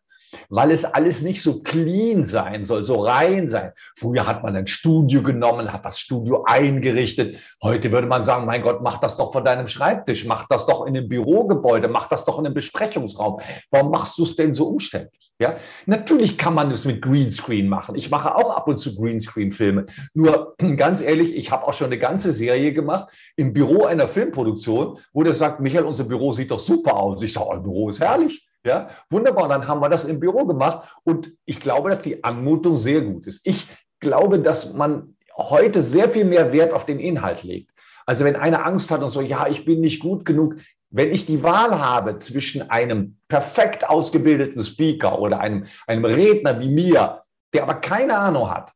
weil 0.49 0.71
es 0.71 0.85
alles 0.85 1.21
nicht 1.21 1.41
so 1.41 1.61
clean 1.61 2.25
sein 2.25 2.65
soll, 2.65 2.85
so 2.85 3.01
rein 3.01 3.49
sein. 3.49 3.71
Früher 3.95 4.27
hat 4.27 4.43
man 4.43 4.55
ein 4.55 4.67
Studio 4.67 5.21
genommen, 5.23 5.71
hat 5.71 5.85
das 5.85 5.99
Studio 5.99 6.43
eingerichtet. 6.45 7.37
Heute 7.61 7.91
würde 7.91 8.07
man 8.07 8.23
sagen, 8.23 8.45
mein 8.45 8.61
Gott, 8.61 8.81
mach 8.81 8.99
das 8.99 9.17
doch 9.17 9.31
vor 9.31 9.43
deinem 9.43 9.67
Schreibtisch, 9.67 10.25
mach 10.25 10.47
das 10.47 10.65
doch 10.65 10.85
in 10.85 10.97
einem 10.97 11.07
Bürogebäude, 11.07 11.87
mach 11.87 12.07
das 12.07 12.25
doch 12.25 12.39
in 12.39 12.45
einem 12.45 12.55
Besprechungsraum. 12.55 13.39
Warum 13.71 13.91
machst 13.91 14.17
du 14.17 14.23
es 14.23 14.35
denn 14.35 14.53
so 14.53 14.67
umständlich? 14.67 15.31
Ja, 15.39 15.57
natürlich 15.85 16.37
kann 16.37 16.55
man 16.55 16.71
es 16.71 16.85
mit 16.85 17.01
Greenscreen 17.01 17.69
machen. 17.69 17.95
Ich 17.95 18.09
mache 18.09 18.35
auch 18.35 18.49
ab 18.49 18.67
und 18.67 18.79
zu 18.79 18.95
Greenscreen-Filme. 18.95 19.85
Nur 20.13 20.55
ganz 20.77 21.01
ehrlich, 21.01 21.35
ich 21.35 21.51
habe 21.51 21.67
auch 21.67 21.73
schon 21.73 21.87
eine 21.87 21.99
ganze 21.99 22.31
Serie 22.31 22.73
gemacht 22.73 23.09
im 23.35 23.53
Büro 23.53 23.85
einer 23.85 24.07
Filmproduktion, 24.07 24.97
wo 25.13 25.23
der 25.23 25.35
sagt, 25.35 25.59
Michael, 25.59 25.85
unser 25.85 26.05
Büro 26.05 26.33
sieht 26.33 26.49
doch 26.49 26.59
super 26.59 26.95
aus. 26.95 27.21
Ich 27.21 27.33
sage, 27.33 27.49
euer 27.49 27.61
Büro 27.61 27.89
ist 27.89 27.99
herrlich. 27.99 28.46
Ja, 28.65 28.89
wunderbar. 29.09 29.47
Dann 29.47 29.67
haben 29.67 29.81
wir 29.81 29.89
das 29.89 30.05
im 30.05 30.19
Büro 30.19 30.45
gemacht 30.45 30.87
und 31.03 31.31
ich 31.45 31.59
glaube, 31.59 31.89
dass 31.89 32.01
die 32.01 32.23
Anmutung 32.23 32.75
sehr 32.75 33.01
gut 33.01 33.27
ist. 33.27 33.45
Ich 33.45 33.67
glaube, 33.99 34.39
dass 34.39 34.73
man 34.73 35.15
heute 35.37 35.81
sehr 35.81 36.09
viel 36.09 36.25
mehr 36.25 36.51
Wert 36.51 36.73
auf 36.73 36.85
den 36.85 36.99
Inhalt 36.99 37.43
legt. 37.43 37.71
Also 38.05 38.25
wenn 38.25 38.35
einer 38.35 38.65
Angst 38.65 38.89
hat 38.91 39.01
und 39.01 39.09
so, 39.09 39.21
ja, 39.21 39.47
ich 39.47 39.65
bin 39.65 39.81
nicht 39.81 39.99
gut 39.99 40.25
genug, 40.25 40.55
wenn 40.89 41.11
ich 41.11 41.25
die 41.25 41.43
Wahl 41.43 41.79
habe 41.79 42.19
zwischen 42.19 42.69
einem 42.69 43.17
perfekt 43.27 43.87
ausgebildeten 43.87 44.63
Speaker 44.63 45.19
oder 45.19 45.39
einem, 45.39 45.65
einem 45.85 46.05
Redner 46.05 46.59
wie 46.59 46.69
mir, 46.69 47.23
der 47.53 47.63
aber 47.63 47.75
keine 47.75 48.17
Ahnung 48.17 48.49
hat, 48.49 48.71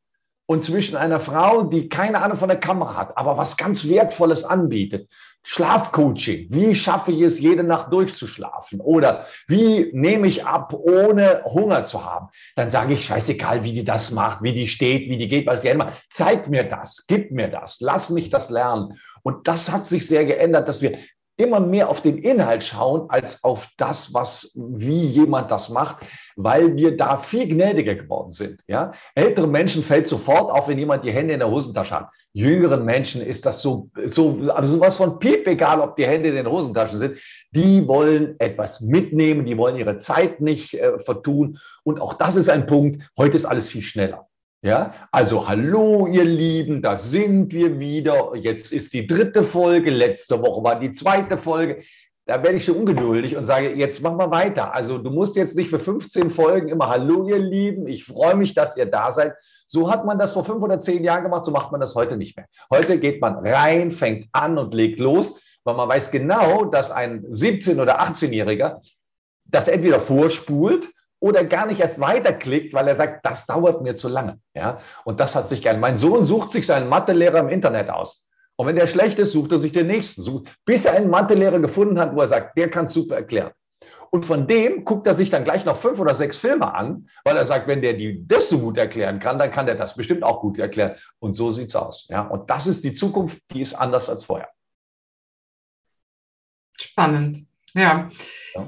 und 0.52 0.66
zwischen 0.66 0.98
einer 0.98 1.22
Frau, 1.22 1.64
die 1.64 1.88
keine 1.88 2.22
Ahnung 2.22 2.36
von 2.36 2.50
der 2.50 2.60
Kamera 2.60 2.98
hat, 2.98 3.18
aber 3.18 3.38
was 3.38 3.56
ganz 3.56 3.88
Wertvolles 3.88 4.44
anbietet. 4.44 5.08
Schlafcoaching. 5.44 6.48
Wie 6.50 6.76
schaffe 6.76 7.14
ich 7.14 7.22
es, 7.22 7.40
jede 7.40 7.64
Nacht 7.64 7.94
durchzuschlafen? 7.94 8.82
Oder 8.82 9.26
wie 9.48 9.92
nehme 9.94 10.28
ich 10.28 10.46
ab, 10.46 10.74
ohne 10.74 11.46
Hunger 11.46 11.86
zu 11.86 12.04
haben? 12.04 12.28
Dann 12.58 12.70
sage 12.70 12.96
ich, 12.96 13.06
scheißegal, 13.06 13.64
wie 13.64 13.72
die 13.72 13.86
das 13.86 14.12
macht, 14.12 14.44
wie 14.44 14.52
die 14.52 14.68
steht, 14.68 15.10
wie 15.10 15.18
die 15.18 15.30
geht, 15.30 15.48
was 15.48 15.62
die 15.62 15.70
immer. 15.70 15.94
Zeig 16.10 16.50
mir 16.50 16.66
das, 16.66 17.06
gib 17.08 17.32
mir 17.32 17.48
das, 17.48 17.80
lass 17.80 18.10
mich 18.10 18.30
das 18.30 18.50
lernen. 18.50 19.00
Und 19.24 19.48
das 19.48 19.72
hat 19.72 19.86
sich 19.86 20.06
sehr 20.06 20.26
geändert, 20.26 20.68
dass 20.68 20.82
wir 20.82 20.98
immer 21.38 21.60
mehr 21.60 21.90
auf 21.90 22.02
den 22.02 22.18
Inhalt 22.18 22.64
schauen 22.64 23.10
als 23.10 23.44
auf 23.44 23.70
das, 23.78 24.14
was, 24.14 24.52
wie 24.56 25.08
jemand 25.08 25.50
das 25.50 25.70
macht, 25.70 25.98
weil 26.36 26.76
wir 26.76 26.96
da 26.96 27.18
viel 27.18 27.48
gnädiger 27.48 27.96
geworden 27.96 28.30
sind. 28.30 28.62
Ja? 28.68 28.92
Ältere 29.16 29.48
Menschen 29.48 29.84
fällt 29.84 30.08
sofort 30.08 30.52
auf, 30.52 30.68
wenn 30.68 30.78
jemand 30.78 31.04
die 31.04 31.12
Hände 31.12 31.34
in 31.34 31.40
der 31.40 31.50
Hosentasche 31.50 31.96
hat. 31.96 32.10
Jüngeren 32.34 32.86
Menschen 32.86 33.22
ist 33.22 33.46
das 33.46 33.62
so, 33.62 33.90
so, 34.06 34.40
also 34.54 34.74
sowas 34.74 34.96
von 34.96 35.20
piep, 35.20 35.46
egal 35.48 35.82
ob 35.82 35.98
die 35.98 36.08
Hände 36.08 36.30
in 36.30 36.36
den 36.36 36.50
Hosentaschen 36.50 36.98
sind. 36.98 37.18
Die 37.52 37.86
wollen 37.88 38.36
etwas 38.40 38.80
mitnehmen, 38.80 39.44
die 39.44 39.58
wollen 39.58 39.76
ihre 39.76 39.98
Zeit 39.98 40.40
nicht 40.40 40.74
äh, 40.76 40.98
vertun. 41.00 41.60
Und 41.84 42.00
auch 42.00 42.14
das 42.14 42.38
ist 42.38 42.50
ein 42.50 42.68
Punkt. 42.68 43.04
Heute 43.18 43.36
ist 43.36 43.46
alles 43.46 43.68
viel 43.68 43.82
schneller. 43.82 44.31
Ja, 44.64 44.94
also 45.12 45.48
hallo, 45.48 46.06
ihr 46.06 46.24
Lieben, 46.24 46.84
da 46.84 46.96
sind 46.96 47.52
wir 47.52 47.80
wieder. 47.80 48.36
Jetzt 48.36 48.72
ist 48.72 48.94
die 48.94 49.08
dritte 49.08 49.44
Folge. 49.44 49.90
Letzte 49.90 50.40
Woche 50.40 50.64
war 50.64 50.80
die 50.80 50.92
zweite 50.92 51.40
Folge. 51.40 51.82
Da 52.28 52.44
werde 52.44 52.58
ich 52.58 52.66
schon 52.66 52.76
ungeduldig 52.76 53.36
und 53.36 53.46
sage, 53.46 53.74
jetzt 53.74 54.04
machen 54.04 54.20
wir 54.20 54.30
weiter. 54.30 54.72
Also 54.72 55.00
du 55.00 55.10
musst 55.10 55.36
jetzt 55.36 55.56
nicht 55.58 55.72
für 55.72 55.80
15 55.80 56.30
Folgen 56.30 56.68
immer 56.68 56.90
Hallo, 56.90 57.28
ihr 57.28 57.40
Lieben. 57.40 57.88
Ich 57.88 58.06
freue 58.06 58.36
mich, 58.36 58.54
dass 58.54 58.78
ihr 58.78 58.86
da 58.86 59.12
seid. 59.12 59.34
So 59.66 59.90
hat 59.90 60.06
man 60.06 60.20
das 60.20 60.32
vor 60.32 60.46
fünf 60.46 60.62
oder 60.62 60.80
zehn 60.80 61.04
Jahren 61.04 61.24
gemacht. 61.24 61.44
So 61.44 61.50
macht 61.50 61.72
man 61.72 61.82
das 61.82 61.96
heute 61.96 62.16
nicht 62.16 62.38
mehr. 62.38 62.46
Heute 62.72 63.00
geht 63.00 63.20
man 63.20 63.38
rein, 63.44 63.90
fängt 63.90 64.28
an 64.32 64.60
und 64.60 64.76
legt 64.76 65.00
los, 65.00 65.42
weil 65.64 65.74
man 65.74 65.90
weiß 65.90 66.12
genau, 66.12 66.66
dass 66.66 66.92
ein 66.92 67.26
17- 67.26 67.82
oder 67.82 68.00
18-Jähriger 68.00 68.80
das 69.46 69.68
entweder 69.68 70.00
vorspult 70.00 70.88
oder 71.22 71.46
gar 71.46 71.68
nicht 71.68 71.80
erst 71.80 72.00
weiterklickt, 72.00 72.74
weil 72.74 72.88
er 72.88 72.96
sagt, 72.96 73.26
das 73.26 73.46
dauert 73.46 73.82
mir 73.82 73.96
zu 73.96 74.10
lange. 74.10 74.40
Ja? 74.54 74.80
Und 75.06 75.20
das 75.20 75.36
hat 75.36 75.48
sich 75.48 75.62
gern. 75.62 75.80
Mein 75.80 75.96
Sohn 75.96 76.26
sucht 76.26 76.52
sich 76.52 76.66
seinen 76.66 76.90
Mathelehrer 76.90 77.40
im 77.40 77.50
Internet 77.50 77.90
aus. 77.90 78.28
Und 78.58 78.68
wenn 78.68 78.76
der 78.76 78.88
schlecht 78.88 79.20
ist, 79.20 79.32
sucht 79.32 79.52
er 79.52 79.60
sich 79.60 79.72
den 79.72 79.88
nächsten, 79.88 80.46
bis 80.66 80.86
er 80.86 80.94
einen 80.94 81.10
Mathelehrer 81.10 81.60
gefunden 81.60 82.00
hat, 82.00 82.16
wo 82.16 82.22
er 82.22 82.28
sagt, 82.28 82.58
der 82.58 82.70
kann 82.70 82.86
es 82.86 82.94
super 82.94 83.16
erklären. 83.16 83.52
Und 84.10 84.26
von 84.26 84.46
dem 84.46 84.84
guckt 84.84 85.08
er 85.08 85.14
sich 85.14 85.30
dann 85.30 85.46
gleich 85.46 85.64
noch 85.64 85.78
fünf 85.78 86.00
oder 86.00 86.14
sechs 86.16 86.36
Filme 86.36 86.74
an, 86.74 87.08
weil 87.24 87.38
er 87.38 87.46
sagt, 87.46 87.68
wenn 87.68 87.82
der 87.82 87.94
die 87.94 88.28
das 88.28 88.50
so 88.50 88.60
gut 88.60 88.78
erklären 88.78 89.20
kann, 89.20 89.40
dann 89.40 89.52
kann 89.52 89.68
der 89.68 89.76
das 89.76 89.96
bestimmt 89.96 90.24
auch 90.24 90.42
gut 90.42 90.60
erklären. 90.60 90.96
Und 91.20 91.34
so 91.34 91.50
sieht 91.50 91.70
es 91.70 91.76
aus. 91.76 92.08
Ja? 92.10 92.22
Und 92.24 92.50
das 92.50 92.68
ist 92.68 92.84
die 92.84 92.94
Zukunft, 92.94 93.42
die 93.52 93.62
ist 93.62 93.74
anders 93.74 94.10
als 94.10 94.26
vorher. 94.26 94.50
Spannend. 96.78 97.46
Ja. 97.74 98.10
ja. 98.54 98.68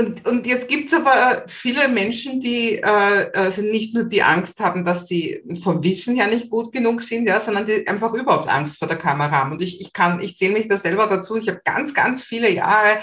Und, 0.00 0.26
und 0.26 0.46
jetzt 0.46 0.68
gibt 0.68 0.90
es 0.90 0.98
aber 0.98 1.44
viele 1.46 1.86
Menschen, 1.88 2.40
die 2.40 2.76
äh, 2.76 3.30
also 3.34 3.60
nicht 3.60 3.94
nur 3.94 4.04
die 4.04 4.22
Angst 4.22 4.58
haben, 4.60 4.84
dass 4.84 5.06
sie 5.06 5.42
vom 5.62 5.84
Wissen 5.84 6.16
her 6.16 6.26
nicht 6.26 6.48
gut 6.48 6.72
genug 6.72 7.02
sind, 7.02 7.28
ja, 7.28 7.38
sondern 7.38 7.66
die 7.66 7.86
einfach 7.86 8.14
überhaupt 8.14 8.48
Angst 8.48 8.78
vor 8.78 8.88
der 8.88 8.96
Kamera 8.96 9.30
haben. 9.30 9.52
Und 9.52 9.62
ich, 9.62 9.80
ich 9.80 9.92
kann, 9.92 10.20
ich 10.20 10.38
zähle 10.38 10.54
mich 10.54 10.68
da 10.68 10.78
selber 10.78 11.06
dazu. 11.06 11.36
Ich 11.36 11.48
habe 11.48 11.60
ganz, 11.64 11.92
ganz 11.92 12.22
viele 12.22 12.50
Jahre 12.50 12.98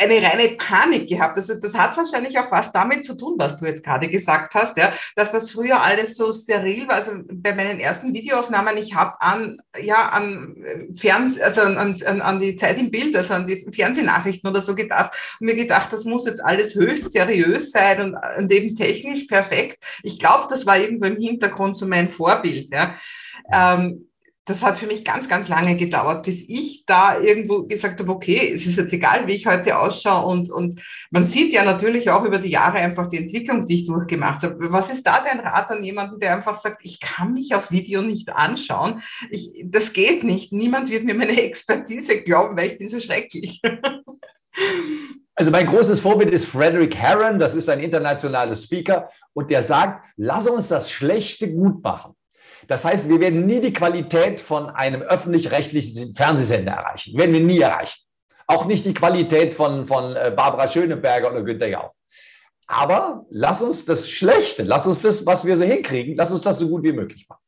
eine 0.00 0.22
reine 0.22 0.56
Panik 0.56 1.08
gehabt. 1.08 1.36
Also 1.36 1.54
das 1.60 1.74
hat 1.74 1.96
wahrscheinlich 1.96 2.38
auch 2.38 2.50
was 2.50 2.72
damit 2.72 3.04
zu 3.04 3.16
tun, 3.16 3.34
was 3.36 3.58
du 3.58 3.66
jetzt 3.66 3.84
gerade 3.84 4.08
gesagt 4.08 4.54
hast, 4.54 4.76
ja, 4.78 4.92
dass 5.14 5.30
das 5.30 5.50
früher 5.50 5.82
alles 5.82 6.16
so 6.16 6.32
steril 6.32 6.88
war. 6.88 6.96
Also 6.96 7.12
bei 7.30 7.54
meinen 7.54 7.80
ersten 7.80 8.14
Videoaufnahmen, 8.14 8.76
ich 8.78 8.94
habe 8.94 9.20
an, 9.20 9.58
ja, 9.80 10.08
an 10.08 10.56
Ferns, 10.96 11.38
also 11.40 11.60
an, 11.60 11.76
an, 11.76 12.20
an 12.22 12.40
die 12.40 12.56
Zeit 12.56 12.78
im 12.78 12.90
Bild, 12.90 13.14
also 13.16 13.34
an 13.34 13.46
die 13.46 13.66
Fernsehnachrichten 13.72 14.48
oder 14.48 14.62
so 14.62 14.74
gedacht 14.74 15.12
und 15.38 15.46
mir 15.46 15.54
gedacht, 15.54 15.92
das 15.92 16.04
muss 16.04 16.26
jetzt 16.26 16.42
alles 16.42 16.74
höchst 16.74 17.12
seriös 17.12 17.70
sein 17.70 18.00
und, 18.00 18.16
und 18.38 18.52
eben 18.52 18.76
technisch 18.76 19.24
perfekt. 19.24 19.78
Ich 20.02 20.18
glaube, 20.18 20.46
das 20.48 20.64
war 20.66 20.78
irgendwo 20.78 21.04
im 21.04 21.18
Hintergrund 21.18 21.76
so 21.76 21.86
mein 21.86 22.08
Vorbild, 22.08 22.70
ja. 22.70 22.94
Ähm, 23.52 24.09
das 24.46 24.62
hat 24.62 24.76
für 24.76 24.86
mich 24.86 25.04
ganz, 25.04 25.28
ganz 25.28 25.48
lange 25.48 25.76
gedauert, 25.76 26.24
bis 26.24 26.48
ich 26.48 26.84
da 26.86 27.20
irgendwo 27.20 27.64
gesagt 27.64 28.00
habe, 28.00 28.10
okay, 28.10 28.52
es 28.52 28.66
ist 28.66 28.78
jetzt 28.78 28.92
egal, 28.92 29.26
wie 29.26 29.34
ich 29.34 29.46
heute 29.46 29.78
ausschaue. 29.78 30.26
Und, 30.26 30.50
und 30.50 30.80
man 31.10 31.26
sieht 31.26 31.52
ja 31.52 31.64
natürlich 31.64 32.10
auch 32.10 32.24
über 32.24 32.38
die 32.38 32.50
Jahre 32.50 32.78
einfach 32.78 33.06
die 33.06 33.18
Entwicklung, 33.18 33.66
die 33.66 33.76
ich 33.76 33.86
durchgemacht 33.86 34.42
habe. 34.42 34.56
Was 34.72 34.90
ist 34.90 35.06
da 35.06 35.22
dein 35.24 35.40
Rat 35.40 35.70
an 35.70 35.84
jemanden, 35.84 36.18
der 36.18 36.34
einfach 36.34 36.60
sagt, 36.60 36.84
ich 36.84 37.00
kann 37.00 37.34
mich 37.34 37.54
auf 37.54 37.70
Video 37.70 38.02
nicht 38.02 38.30
anschauen? 38.30 39.00
Ich, 39.30 39.62
das 39.64 39.92
geht 39.92 40.24
nicht. 40.24 40.52
Niemand 40.52 40.90
wird 40.90 41.04
mir 41.04 41.14
meine 41.14 41.40
Expertise 41.42 42.22
glauben, 42.22 42.56
weil 42.56 42.68
ich 42.68 42.78
bin 42.78 42.88
so 42.88 42.98
schrecklich. 42.98 43.60
Also 45.36 45.50
mein 45.50 45.66
großes 45.66 46.00
Vorbild 46.00 46.34
ist 46.34 46.44
Frederick 46.44 46.94
Herron, 46.94 47.38
das 47.38 47.54
ist 47.54 47.70
ein 47.70 47.80
internationaler 47.80 48.54
Speaker 48.54 49.08
und 49.32 49.50
der 49.50 49.62
sagt, 49.62 50.04
lass 50.16 50.46
uns 50.46 50.68
das 50.68 50.90
Schlechte 50.90 51.50
gut 51.50 51.82
machen. 51.82 52.14
Das 52.70 52.84
heißt, 52.84 53.08
wir 53.08 53.18
werden 53.18 53.46
nie 53.46 53.60
die 53.60 53.72
Qualität 53.72 54.40
von 54.40 54.70
einem 54.70 55.02
öffentlich-rechtlichen 55.02 56.14
Fernsehsender 56.14 56.70
erreichen. 56.70 57.18
Werden 57.18 57.32
wir 57.32 57.40
nie 57.40 57.58
erreichen. 57.58 57.98
Auch 58.46 58.64
nicht 58.66 58.84
die 58.84 58.94
Qualität 58.94 59.54
von, 59.54 59.88
von 59.88 60.14
äh, 60.14 60.32
Barbara 60.36 60.68
Schöneberger 60.68 61.32
oder 61.32 61.42
Günter 61.42 61.66
Jauch. 61.66 61.90
Aber 62.68 63.26
lass 63.28 63.60
uns 63.60 63.86
das 63.86 64.08
Schlechte, 64.08 64.62
lass 64.62 64.86
uns 64.86 65.02
das, 65.02 65.26
was 65.26 65.44
wir 65.44 65.56
so 65.56 65.64
hinkriegen, 65.64 66.14
lass 66.16 66.30
uns 66.30 66.42
das 66.42 66.60
so 66.60 66.68
gut 66.68 66.84
wie 66.84 66.92
möglich 66.92 67.26
machen. 67.28 67.42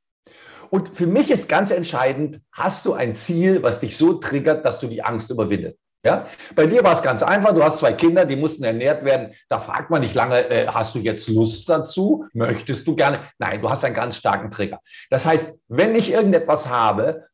Und 0.70 0.88
für 0.88 1.06
mich 1.06 1.30
ist 1.30 1.48
ganz 1.48 1.70
entscheidend, 1.70 2.40
hast 2.50 2.84
du 2.84 2.94
ein 2.94 3.14
Ziel, 3.14 3.62
was 3.62 3.78
dich 3.78 3.96
so 3.96 4.14
triggert, 4.14 4.66
dass 4.66 4.80
du 4.80 4.88
die 4.88 5.04
Angst 5.04 5.30
überwindest? 5.30 5.78
Ja? 6.04 6.26
Bei 6.54 6.66
dir 6.66 6.82
war 6.82 6.92
es 6.92 7.02
ganz 7.02 7.22
einfach. 7.22 7.54
Du 7.54 7.62
hast 7.62 7.78
zwei 7.78 7.92
Kinder, 7.92 8.24
die 8.24 8.36
mussten 8.36 8.64
ernährt 8.64 9.04
werden. 9.04 9.34
Da 9.48 9.60
fragt 9.60 9.90
man 9.90 10.00
nicht 10.00 10.14
lange, 10.14 10.48
äh, 10.50 10.66
hast 10.66 10.94
du 10.94 10.98
jetzt 10.98 11.28
Lust 11.28 11.68
dazu? 11.68 12.26
Möchtest 12.32 12.86
du 12.86 12.96
gerne? 12.96 13.18
Nein, 13.38 13.62
du 13.62 13.70
hast 13.70 13.84
einen 13.84 13.94
ganz 13.94 14.16
starken 14.16 14.50
Trigger. 14.50 14.80
Das 15.10 15.26
heißt, 15.26 15.60
wenn 15.68 15.94
ich 15.94 16.10
irgendetwas 16.10 16.68
habe, 16.68 17.26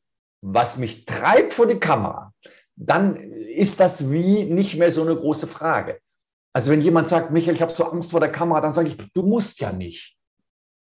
was 0.43 0.77
mich 0.77 1.07
treibt 1.07 1.55
vor 1.55 1.67
die 1.67 1.81
Kamera, 1.81 2.33
dann 2.77 3.17
ist 3.17 3.81
das 3.81 4.11
wie 4.11 4.45
nicht 4.45 4.77
mehr 4.77 4.93
so 4.93 5.03
eine 5.03 5.17
große 5.17 5.47
Frage. 5.47 5.99
Also 6.53 6.71
wenn 6.71 6.83
jemand 6.83 7.09
sagt, 7.09 7.31
Michael, 7.31 7.55
ich 7.55 7.63
habe 7.63 7.75
so 7.75 7.85
Angst 7.85 8.11
vor 8.11 8.21
der 8.21 8.33
Kamera, 8.33 8.61
dann 8.61 8.73
sage 8.73 8.89
ich, 8.89 8.97
du 9.13 9.23
musst 9.23 9.61
ja 9.61 9.73
nicht. 9.73 10.17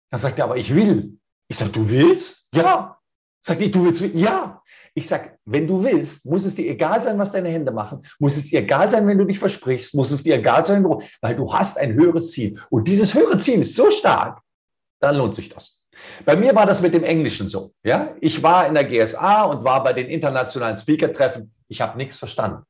Dann 0.10 0.20
sagt 0.20 0.38
er, 0.38 0.46
aber 0.46 0.58
ich 0.58 0.74
will. 0.74 1.18
Ich 1.48 1.58
sage, 1.58 1.72
du 1.72 1.90
willst? 1.90 2.50
Ja. 2.54 2.98
Sagt 3.42 3.62
die, 3.62 3.72
du 3.72 3.86
willst? 3.86 4.02
Ja. 4.02 4.57
Ich 4.98 5.08
sage, 5.08 5.38
wenn 5.46 5.68
du 5.68 5.84
willst, 5.84 6.26
muss 6.26 6.44
es 6.44 6.56
dir 6.56 6.72
egal 6.72 7.04
sein, 7.04 7.20
was 7.20 7.32
deine 7.32 7.50
Hände 7.50 7.72
machen. 7.72 8.02
Muss 8.18 8.36
es 8.36 8.50
dir 8.50 8.62
egal 8.62 8.90
sein, 8.90 9.06
wenn 9.06 9.20
du 9.20 9.26
dich 9.26 9.38
versprichst. 9.38 9.94
Muss 9.94 10.10
es 10.10 10.24
dir 10.24 10.34
egal 10.34 10.66
sein, 10.66 10.84
weil 11.22 11.36
du 11.36 11.54
hast 11.54 11.78
ein 11.78 11.94
höheres 11.94 12.32
Ziel. 12.32 12.60
Und 12.72 12.88
dieses 12.88 13.14
höhere 13.14 13.38
Ziel 13.38 13.60
ist 13.60 13.76
so 13.76 13.92
stark, 13.92 14.42
dann 15.00 15.18
lohnt 15.18 15.36
sich 15.36 15.50
das. 15.50 15.86
Bei 16.26 16.36
mir 16.36 16.56
war 16.56 16.66
das 16.66 16.82
mit 16.82 16.96
dem 16.96 17.04
Englischen 17.04 17.48
so. 17.48 17.74
Ja? 17.84 18.16
Ich 18.22 18.42
war 18.42 18.66
in 18.66 18.74
der 18.74 18.86
GSA 18.86 19.44
und 19.44 19.64
war 19.64 19.84
bei 19.84 19.94
den 19.94 20.08
internationalen 20.08 20.78
Speaker-Treffen. 20.78 21.54
Ich 21.68 21.80
habe 21.80 21.96
nichts 21.96 22.18
verstanden. 22.18 22.64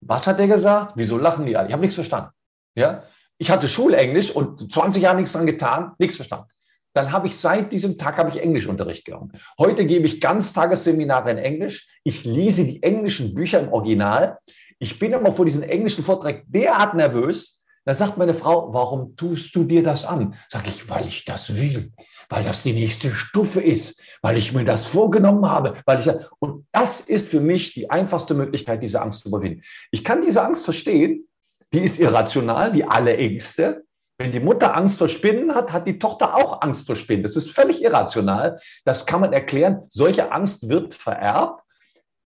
Was 0.00 0.26
hat 0.26 0.40
der 0.40 0.48
gesagt? 0.48 0.94
Wieso 0.96 1.18
lachen 1.18 1.46
die 1.46 1.56
alle? 1.56 1.68
Ich 1.68 1.72
habe 1.72 1.82
nichts 1.82 1.94
verstanden. 1.94 2.30
Ja? 2.74 3.04
Ich 3.38 3.48
hatte 3.48 3.68
Schulenglisch 3.68 4.32
und 4.32 4.72
20 4.72 5.04
Jahre 5.04 5.18
nichts 5.18 5.30
dran 5.34 5.46
getan, 5.46 5.92
nichts 5.98 6.16
verstanden 6.16 6.48
dann 6.92 7.12
habe 7.12 7.28
ich 7.28 7.36
seit 7.36 7.72
diesem 7.72 7.98
Tag 7.98 8.18
habe 8.18 8.30
ich 8.30 8.42
Englischunterricht 8.42 9.04
genommen. 9.04 9.32
Heute 9.58 9.86
gebe 9.86 10.06
ich 10.06 10.20
Ganztagesseminare 10.20 11.30
in 11.30 11.38
Englisch. 11.38 11.88
Ich 12.02 12.24
lese 12.24 12.64
die 12.64 12.82
englischen 12.82 13.34
Bücher 13.34 13.60
im 13.60 13.72
Original. 13.72 14.38
Ich 14.78 14.98
bin 14.98 15.12
immer 15.12 15.32
vor 15.32 15.44
diesem 15.44 15.62
englischen 15.62 16.02
Vortrag 16.02 16.42
derart 16.46 16.94
nervös. 16.94 17.64
Da 17.84 17.94
sagt 17.94 18.18
meine 18.18 18.34
Frau, 18.34 18.72
warum 18.72 19.16
tust 19.16 19.54
du 19.54 19.64
dir 19.64 19.82
das 19.82 20.04
an? 20.04 20.34
Sag 20.48 20.66
ich, 20.66 20.88
weil 20.90 21.06
ich 21.06 21.24
das 21.24 21.56
will, 21.56 21.92
weil 22.28 22.44
das 22.44 22.62
die 22.62 22.72
nächste 22.72 23.12
Stufe 23.12 23.60
ist, 23.60 24.02
weil 24.20 24.36
ich 24.36 24.52
mir 24.52 24.64
das 24.64 24.86
vorgenommen 24.86 25.48
habe, 25.48 25.74
weil 25.86 26.00
ich 26.00 26.10
und 26.40 26.66
das 26.72 27.00
ist 27.00 27.28
für 27.28 27.40
mich 27.40 27.72
die 27.72 27.90
einfachste 27.90 28.34
Möglichkeit, 28.34 28.82
diese 28.82 29.00
Angst 29.00 29.22
zu 29.22 29.28
überwinden. 29.28 29.62
Ich 29.90 30.04
kann 30.04 30.20
diese 30.20 30.42
Angst 30.42 30.64
verstehen, 30.64 31.26
die 31.72 31.80
ist 31.80 32.00
irrational, 32.00 32.74
wie 32.74 32.84
alle 32.84 33.16
Ängste, 33.16 33.84
wenn 34.20 34.32
die 34.32 34.40
Mutter 34.40 34.76
Angst 34.76 34.98
vor 34.98 35.08
Spinnen 35.08 35.54
hat, 35.54 35.72
hat 35.72 35.86
die 35.86 35.98
Tochter 35.98 36.36
auch 36.36 36.60
Angst 36.60 36.86
vor 36.86 36.94
Spinnen. 36.94 37.22
Das 37.22 37.36
ist 37.36 37.52
völlig 37.52 37.82
irrational. 37.82 38.60
Das 38.84 39.06
kann 39.06 39.22
man 39.22 39.32
erklären. 39.32 39.86
Solche 39.88 40.30
Angst 40.30 40.68
wird 40.68 40.92
vererbt 40.92 41.62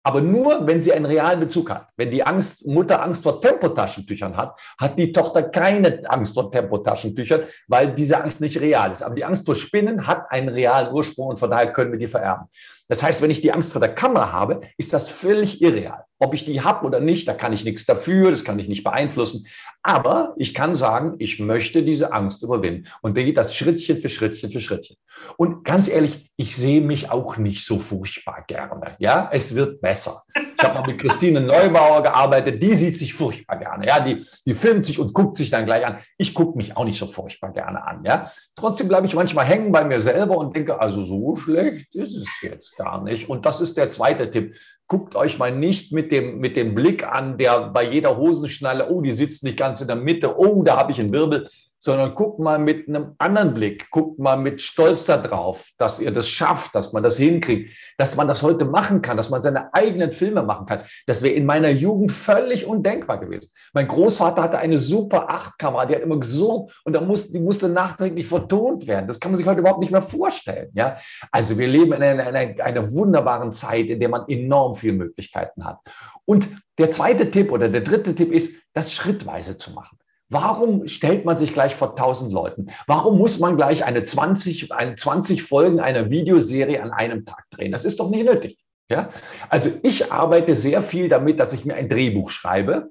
aber 0.09 0.23
nur, 0.23 0.67
wenn 0.67 0.81
sie 0.81 0.91
einen 0.91 1.05
realen 1.05 1.39
Bezug 1.39 1.69
hat. 1.69 1.89
Wenn 1.95 2.11
die 2.11 2.23
Angst, 2.25 2.67
Mutter 2.67 3.03
Angst 3.03 3.23
vor 3.23 3.43
Tempotaschentüchern 3.43 4.35
hat, 4.35 4.59
hat 4.81 4.99
die 4.99 5.13
Tochter 5.13 5.43
keine 5.43 6.03
Angst 6.09 6.33
vor 6.33 6.51
Tempotaschentüchern, 6.51 7.43
weil 7.67 7.93
diese 7.93 8.23
Angst 8.23 8.41
nicht 8.41 8.59
real 8.59 8.91
ist. 8.91 9.03
Aber 9.03 9.15
die 9.15 9.25
Angst 9.27 9.45
vor 9.45 9.55
Spinnen 9.55 10.07
hat 10.07 10.31
einen 10.31 10.49
realen 10.49 10.95
Ursprung 10.95 11.29
und 11.29 11.39
von 11.39 11.51
daher 11.51 11.75
können 11.75 11.93
wir 11.93 11.99
die 11.99 12.07
vererben. 12.07 12.47
Das 12.89 13.03
heißt, 13.03 13.21
wenn 13.23 13.31
ich 13.31 13.41
die 13.43 13.53
Angst 13.53 13.73
vor 13.73 13.81
der 13.81 13.95
Kamera 13.95 14.33
habe, 14.33 14.63
ist 14.79 14.93
das 14.93 15.09
völlig 15.09 15.63
irreal. 15.63 16.05
Ob 16.19 16.35
ich 16.35 16.45
die 16.45 16.63
habe 16.63 16.87
oder 16.87 17.01
nicht, 17.01 17.29
da 17.29 17.35
kann 17.35 17.53
ich 17.53 17.65
nichts 17.65 17.85
dafür, 17.85 18.31
das 18.31 18.45
kann 18.45 18.59
ich 18.59 18.69
nicht 18.69 18.83
beeinflussen. 18.83 19.47
Aber 19.83 20.35
ich 20.37 20.55
kann 20.55 20.75
sagen, 20.75 21.15
ich 21.19 21.39
möchte 21.39 21.83
diese 21.83 22.13
Angst 22.13 22.43
überwinden. 22.43 22.89
Und 23.03 23.17
da 23.17 23.23
geht 23.23 23.37
das 23.37 23.55
Schrittchen 23.55 24.01
für 24.01 24.09
Schrittchen 24.09 24.51
für 24.51 24.61
Schrittchen. 24.61 24.97
Und 25.37 25.65
ganz 25.65 25.89
ehrlich, 25.89 26.31
ich 26.37 26.57
sehe 26.57 26.81
mich 26.81 27.11
auch 27.11 27.37
nicht 27.37 27.65
so 27.65 27.79
furchtbar 27.79 28.45
gerne. 28.47 28.97
Ja, 28.99 29.29
es 29.33 29.55
wird 29.55 29.81
besser. 29.81 30.23
Ich 30.61 30.65
habe 30.65 30.81
mal 30.81 30.87
mit 30.89 31.01
Christine 31.01 31.41
Neubauer 31.41 32.03
gearbeitet, 32.03 32.61
die 32.61 32.75
sieht 32.75 32.99
sich 32.99 33.15
furchtbar 33.15 33.59
gerne. 33.59 33.87
Ja, 33.87 34.01
die, 34.01 34.25
die 34.45 34.55
filmt 34.55 34.85
sich 34.85 34.99
und 34.99 35.15
guckt 35.15 35.37
sich 35.37 35.51
dann 35.51 35.65
gleich 35.65 35.87
an. 35.87 35.99
Ich 36.17 36.35
gucke 36.35 36.57
mich 36.57 36.77
auch 36.77 36.85
nicht 36.85 36.99
so 36.99 37.07
furchtbar 37.07 37.53
gerne 37.53 37.87
an. 37.87 38.03
Ja, 38.05 38.33
trotzdem 38.57 38.89
bleibe 38.89 39.07
ich 39.07 39.15
manchmal 39.15 39.45
hängen 39.45 39.71
bei 39.71 39.85
mir 39.85 40.01
selber 40.01 40.37
und 40.37 40.57
denke, 40.57 40.81
also 40.81 41.05
so 41.05 41.37
schlecht 41.37 41.95
ist 41.95 42.17
es 42.17 42.29
jetzt 42.43 42.77
gar 42.77 43.05
nicht. 43.05 43.29
Und 43.29 43.47
das 43.47 43.61
ist 43.61 43.77
der 43.77 43.89
zweite 43.89 44.33
Tipp. 44.33 44.57
Guckt 44.89 45.15
euch 45.15 45.39
mal 45.39 45.55
nicht 45.55 45.93
mit 45.93 46.11
dem, 46.11 46.39
mit 46.39 46.57
dem 46.57 46.75
Blick 46.75 47.07
an, 47.07 47.39
der 47.39 47.69
bei 47.69 47.85
jeder 47.85 48.17
Hosenschnalle, 48.17 48.91
oh, 48.91 49.01
die 49.01 49.13
sitzt 49.13 49.45
nicht 49.45 49.59
ganz 49.59 49.81
in 49.81 49.87
der 49.87 49.97
Mitte, 49.97 50.37
oh, 50.37 50.65
da 50.65 50.77
habe 50.77 50.91
ich 50.91 50.99
einen 50.99 51.13
Wirbel. 51.13 51.49
Sondern 51.79 52.15
guckt 52.15 52.39
mal 52.39 52.59
mit 52.59 52.89
einem 52.89 53.15
anderen 53.19 53.55
Blick, 53.55 53.91
guckt 53.91 54.19
mal 54.19 54.37
mit 54.37 54.61
Stolz 54.63 55.05
darauf, 55.05 55.71
dass 55.79 56.01
ihr 56.01 56.11
das 56.11 56.29
schafft, 56.29 56.75
dass 56.75 56.93
man 56.93 57.03
das 57.03 57.17
hinkriegt, 57.17 57.71
dass 57.97 58.17
man 58.17 58.27
das 58.27 58.43
heute 58.43 58.65
machen 58.65 59.01
kann, 59.03 59.17
dass 59.17 59.31
man 59.31 59.41
seine 59.41 59.73
eigenen 59.73 60.13
Filme 60.13 60.43
machen 60.43 60.67
kann. 60.67 60.81
Das 61.07 61.23
wäre 61.23 61.35
in 61.35 61.47
meiner 61.47 61.71
Jugend 61.71 62.13
völlig 62.13 62.67
undenkbar 62.67 63.19
gewesen. 63.19 63.51
Mein 63.73 63.87
Großvater 63.87 64.43
hatte 64.43 64.59
eine 64.59 64.79
super 64.79 65.31
8-Kamera, 65.31 65.87
die 65.87 65.95
hat 65.95 66.03
immer 66.03 66.19
gesurrt 66.19 66.73
und 66.85 66.95
da 66.95 67.01
musste, 67.01 67.33
die 67.33 67.41
musste 67.41 67.69
nachträglich 67.69 68.27
vertont 68.27 68.87
werden. 68.87 69.07
Das 69.07 69.21
kann 69.21 69.31
man 69.31 69.39
sich 69.39 69.47
heute 69.47 69.61
überhaupt 69.61 69.81
nicht 69.81 69.93
mehr 69.93 70.03
vorstellen. 70.03 70.71
Ja? 70.75 70.99
Also 71.31 71.59
wir 71.59 71.69
leben 71.69 71.93
in 71.93 72.03
einer, 72.03 72.27
einer, 72.27 72.65
einer 72.65 72.93
wunderbaren 72.93 73.53
Zeit, 73.53 73.87
in 73.87 74.01
der 74.01 74.09
man 74.09 74.29
enorm 74.29 74.75
viele 74.75 74.95
Möglichkeiten 74.95 75.65
hat. 75.65 75.79
Und 76.25 76.49
der 76.79 76.91
zweite 76.91 77.31
Tipp 77.31 77.51
oder 77.53 77.69
der 77.69 77.81
dritte 77.81 78.15
Tipp 78.15 78.33
ist, 78.33 78.63
das 78.73 78.93
schrittweise 78.93 79.57
zu 79.57 79.73
machen. 79.73 79.98
Warum 80.31 80.89
stellt 80.89 81.25
man 81.25 81.39
sich 81.39 81.55
gleich 81.55 81.75
vor 81.75 81.91
1000 81.91 82.33
Leuten? 82.33 82.71
Warum 82.87 83.17
muss 83.17 83.39
man 83.39 83.57
gleich 83.57 83.85
eine 83.85 84.05
20, 84.05 84.73
eine 84.73 84.95
20 84.95 85.43
Folgen 85.43 85.81
einer 85.81 86.11
Videoserie 86.11 86.83
an 86.83 86.91
einem 86.91 87.25
Tag 87.25 87.45
drehen? 87.51 87.73
Das 87.73 87.87
ist 87.87 87.99
doch 87.99 88.11
nicht 88.11 88.27
nötig. 88.27 88.59
Ja? 88.91 89.11
Also 89.49 89.71
ich 89.83 90.13
arbeite 90.13 90.55
sehr 90.55 90.83
viel 90.83 91.09
damit, 91.09 91.41
dass 91.41 91.55
ich 91.55 91.65
mir 91.65 91.77
ein 91.77 91.89
Drehbuch 91.89 92.31
schreibe 92.31 92.91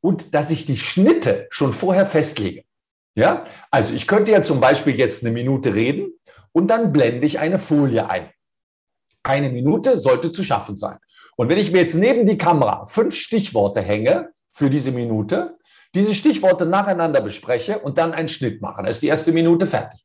und 0.00 0.34
dass 0.34 0.50
ich 0.50 0.66
die 0.66 0.76
Schnitte 0.76 1.46
schon 1.50 1.72
vorher 1.72 2.06
festlege. 2.06 2.64
Ja? 3.14 3.44
Also 3.70 3.94
ich 3.94 4.08
könnte 4.08 4.32
ja 4.32 4.42
zum 4.42 4.60
Beispiel 4.60 4.96
jetzt 4.96 5.24
eine 5.24 5.32
Minute 5.32 5.74
reden 5.74 6.12
und 6.50 6.68
dann 6.68 6.92
blende 6.92 7.26
ich 7.26 7.38
eine 7.38 7.60
Folie 7.60 8.10
ein. 8.10 8.30
Eine 9.22 9.50
Minute 9.50 9.98
sollte 9.98 10.32
zu 10.32 10.42
schaffen 10.42 10.76
sein. 10.76 10.98
Und 11.36 11.48
wenn 11.48 11.58
ich 11.58 11.70
mir 11.70 11.78
jetzt 11.78 11.94
neben 11.94 12.26
die 12.26 12.38
Kamera 12.38 12.86
fünf 12.86 13.14
Stichworte 13.14 13.80
hänge 13.80 14.30
für 14.50 14.68
diese 14.68 14.90
Minute, 14.90 15.56
diese 15.94 16.14
Stichworte 16.14 16.66
nacheinander 16.66 17.20
bespreche 17.20 17.78
und 17.78 17.98
dann 17.98 18.12
einen 18.12 18.28
Schnitt 18.28 18.62
mache. 18.62 18.82
Dann 18.82 18.90
ist 18.90 19.02
die 19.02 19.08
erste 19.08 19.32
Minute 19.32 19.66
fertig. 19.66 20.04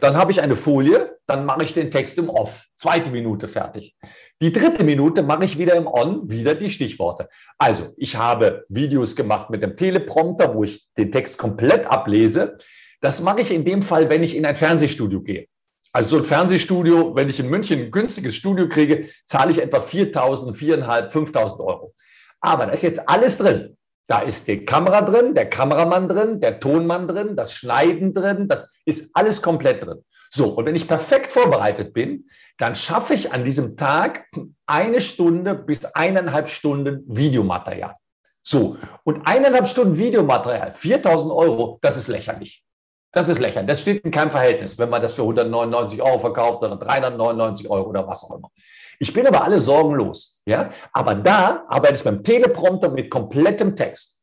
Dann 0.00 0.16
habe 0.16 0.32
ich 0.32 0.40
eine 0.40 0.56
Folie, 0.56 1.18
dann 1.26 1.44
mache 1.44 1.62
ich 1.64 1.74
den 1.74 1.90
Text 1.90 2.18
im 2.18 2.28
Off. 2.28 2.66
Zweite 2.74 3.10
Minute 3.10 3.48
fertig. 3.48 3.96
Die 4.40 4.52
dritte 4.52 4.84
Minute 4.84 5.22
mache 5.22 5.44
ich 5.44 5.58
wieder 5.58 5.74
im 5.74 5.86
On, 5.88 6.28
wieder 6.30 6.54
die 6.54 6.70
Stichworte. 6.70 7.28
Also, 7.58 7.92
ich 7.96 8.16
habe 8.16 8.64
Videos 8.68 9.16
gemacht 9.16 9.50
mit 9.50 9.62
dem 9.62 9.76
Teleprompter, 9.76 10.54
wo 10.54 10.62
ich 10.62 10.88
den 10.96 11.10
Text 11.10 11.38
komplett 11.38 11.86
ablese. 11.86 12.56
Das 13.00 13.20
mache 13.20 13.40
ich 13.40 13.50
in 13.50 13.64
dem 13.64 13.82
Fall, 13.82 14.08
wenn 14.08 14.22
ich 14.22 14.36
in 14.36 14.46
ein 14.46 14.56
Fernsehstudio 14.56 15.22
gehe. 15.22 15.48
Also 15.92 16.10
so 16.10 16.18
ein 16.18 16.24
Fernsehstudio, 16.24 17.16
wenn 17.16 17.28
ich 17.28 17.40
in 17.40 17.48
München 17.48 17.80
ein 17.80 17.90
günstiges 17.90 18.36
Studio 18.36 18.68
kriege, 18.68 19.08
zahle 19.24 19.50
ich 19.50 19.60
etwa 19.60 19.78
4.000, 19.78 20.54
4.500, 20.54 21.10
5.000 21.10 21.60
Euro. 21.60 21.94
Aber 22.40 22.66
da 22.66 22.72
ist 22.72 22.82
jetzt 22.82 23.08
alles 23.08 23.38
drin. 23.38 23.77
Da 24.08 24.20
ist 24.20 24.48
die 24.48 24.64
Kamera 24.64 25.02
drin, 25.02 25.34
der 25.34 25.50
Kameramann 25.50 26.08
drin, 26.08 26.40
der 26.40 26.60
Tonmann 26.60 27.06
drin, 27.06 27.36
das 27.36 27.52
Schneiden 27.52 28.14
drin, 28.14 28.48
das 28.48 28.72
ist 28.86 29.14
alles 29.14 29.42
komplett 29.42 29.84
drin. 29.84 30.02
So, 30.30 30.48
und 30.48 30.64
wenn 30.64 30.74
ich 30.74 30.88
perfekt 30.88 31.30
vorbereitet 31.30 31.92
bin, 31.92 32.26
dann 32.56 32.74
schaffe 32.74 33.14
ich 33.14 33.32
an 33.32 33.44
diesem 33.44 33.76
Tag 33.76 34.26
eine 34.66 35.00
Stunde 35.02 35.54
bis 35.54 35.84
eineinhalb 35.84 36.48
Stunden 36.48 37.04
Videomaterial. 37.06 37.94
So, 38.42 38.78
und 39.04 39.26
eineinhalb 39.26 39.68
Stunden 39.68 39.98
Videomaterial, 39.98 40.72
4000 40.72 41.32
Euro, 41.32 41.78
das 41.82 41.98
ist 41.98 42.08
lächerlich. 42.08 42.64
Das 43.12 43.28
ist 43.28 43.38
lächerlich. 43.38 43.68
Das 43.68 43.80
steht 43.80 44.04
in 44.04 44.10
keinem 44.10 44.30
Verhältnis, 44.30 44.78
wenn 44.78 44.90
man 44.90 45.02
das 45.02 45.14
für 45.14 45.22
199 45.22 46.00
Euro 46.02 46.18
verkauft 46.18 46.62
oder 46.62 46.76
399 46.76 47.70
Euro 47.70 47.88
oder 47.88 48.06
was 48.06 48.24
auch 48.24 48.36
immer. 48.36 48.50
Ich 48.98 49.12
bin 49.12 49.26
aber 49.26 49.44
alle 49.44 49.60
Sorgen 49.60 49.94
los. 49.94 50.42
Ja? 50.46 50.72
Aber 50.92 51.14
da 51.14 51.64
arbeite 51.68 51.94
ich 51.94 52.04
beim 52.04 52.22
Teleprompter 52.22 52.90
mit 52.90 53.10
komplettem 53.10 53.76
Text. 53.76 54.20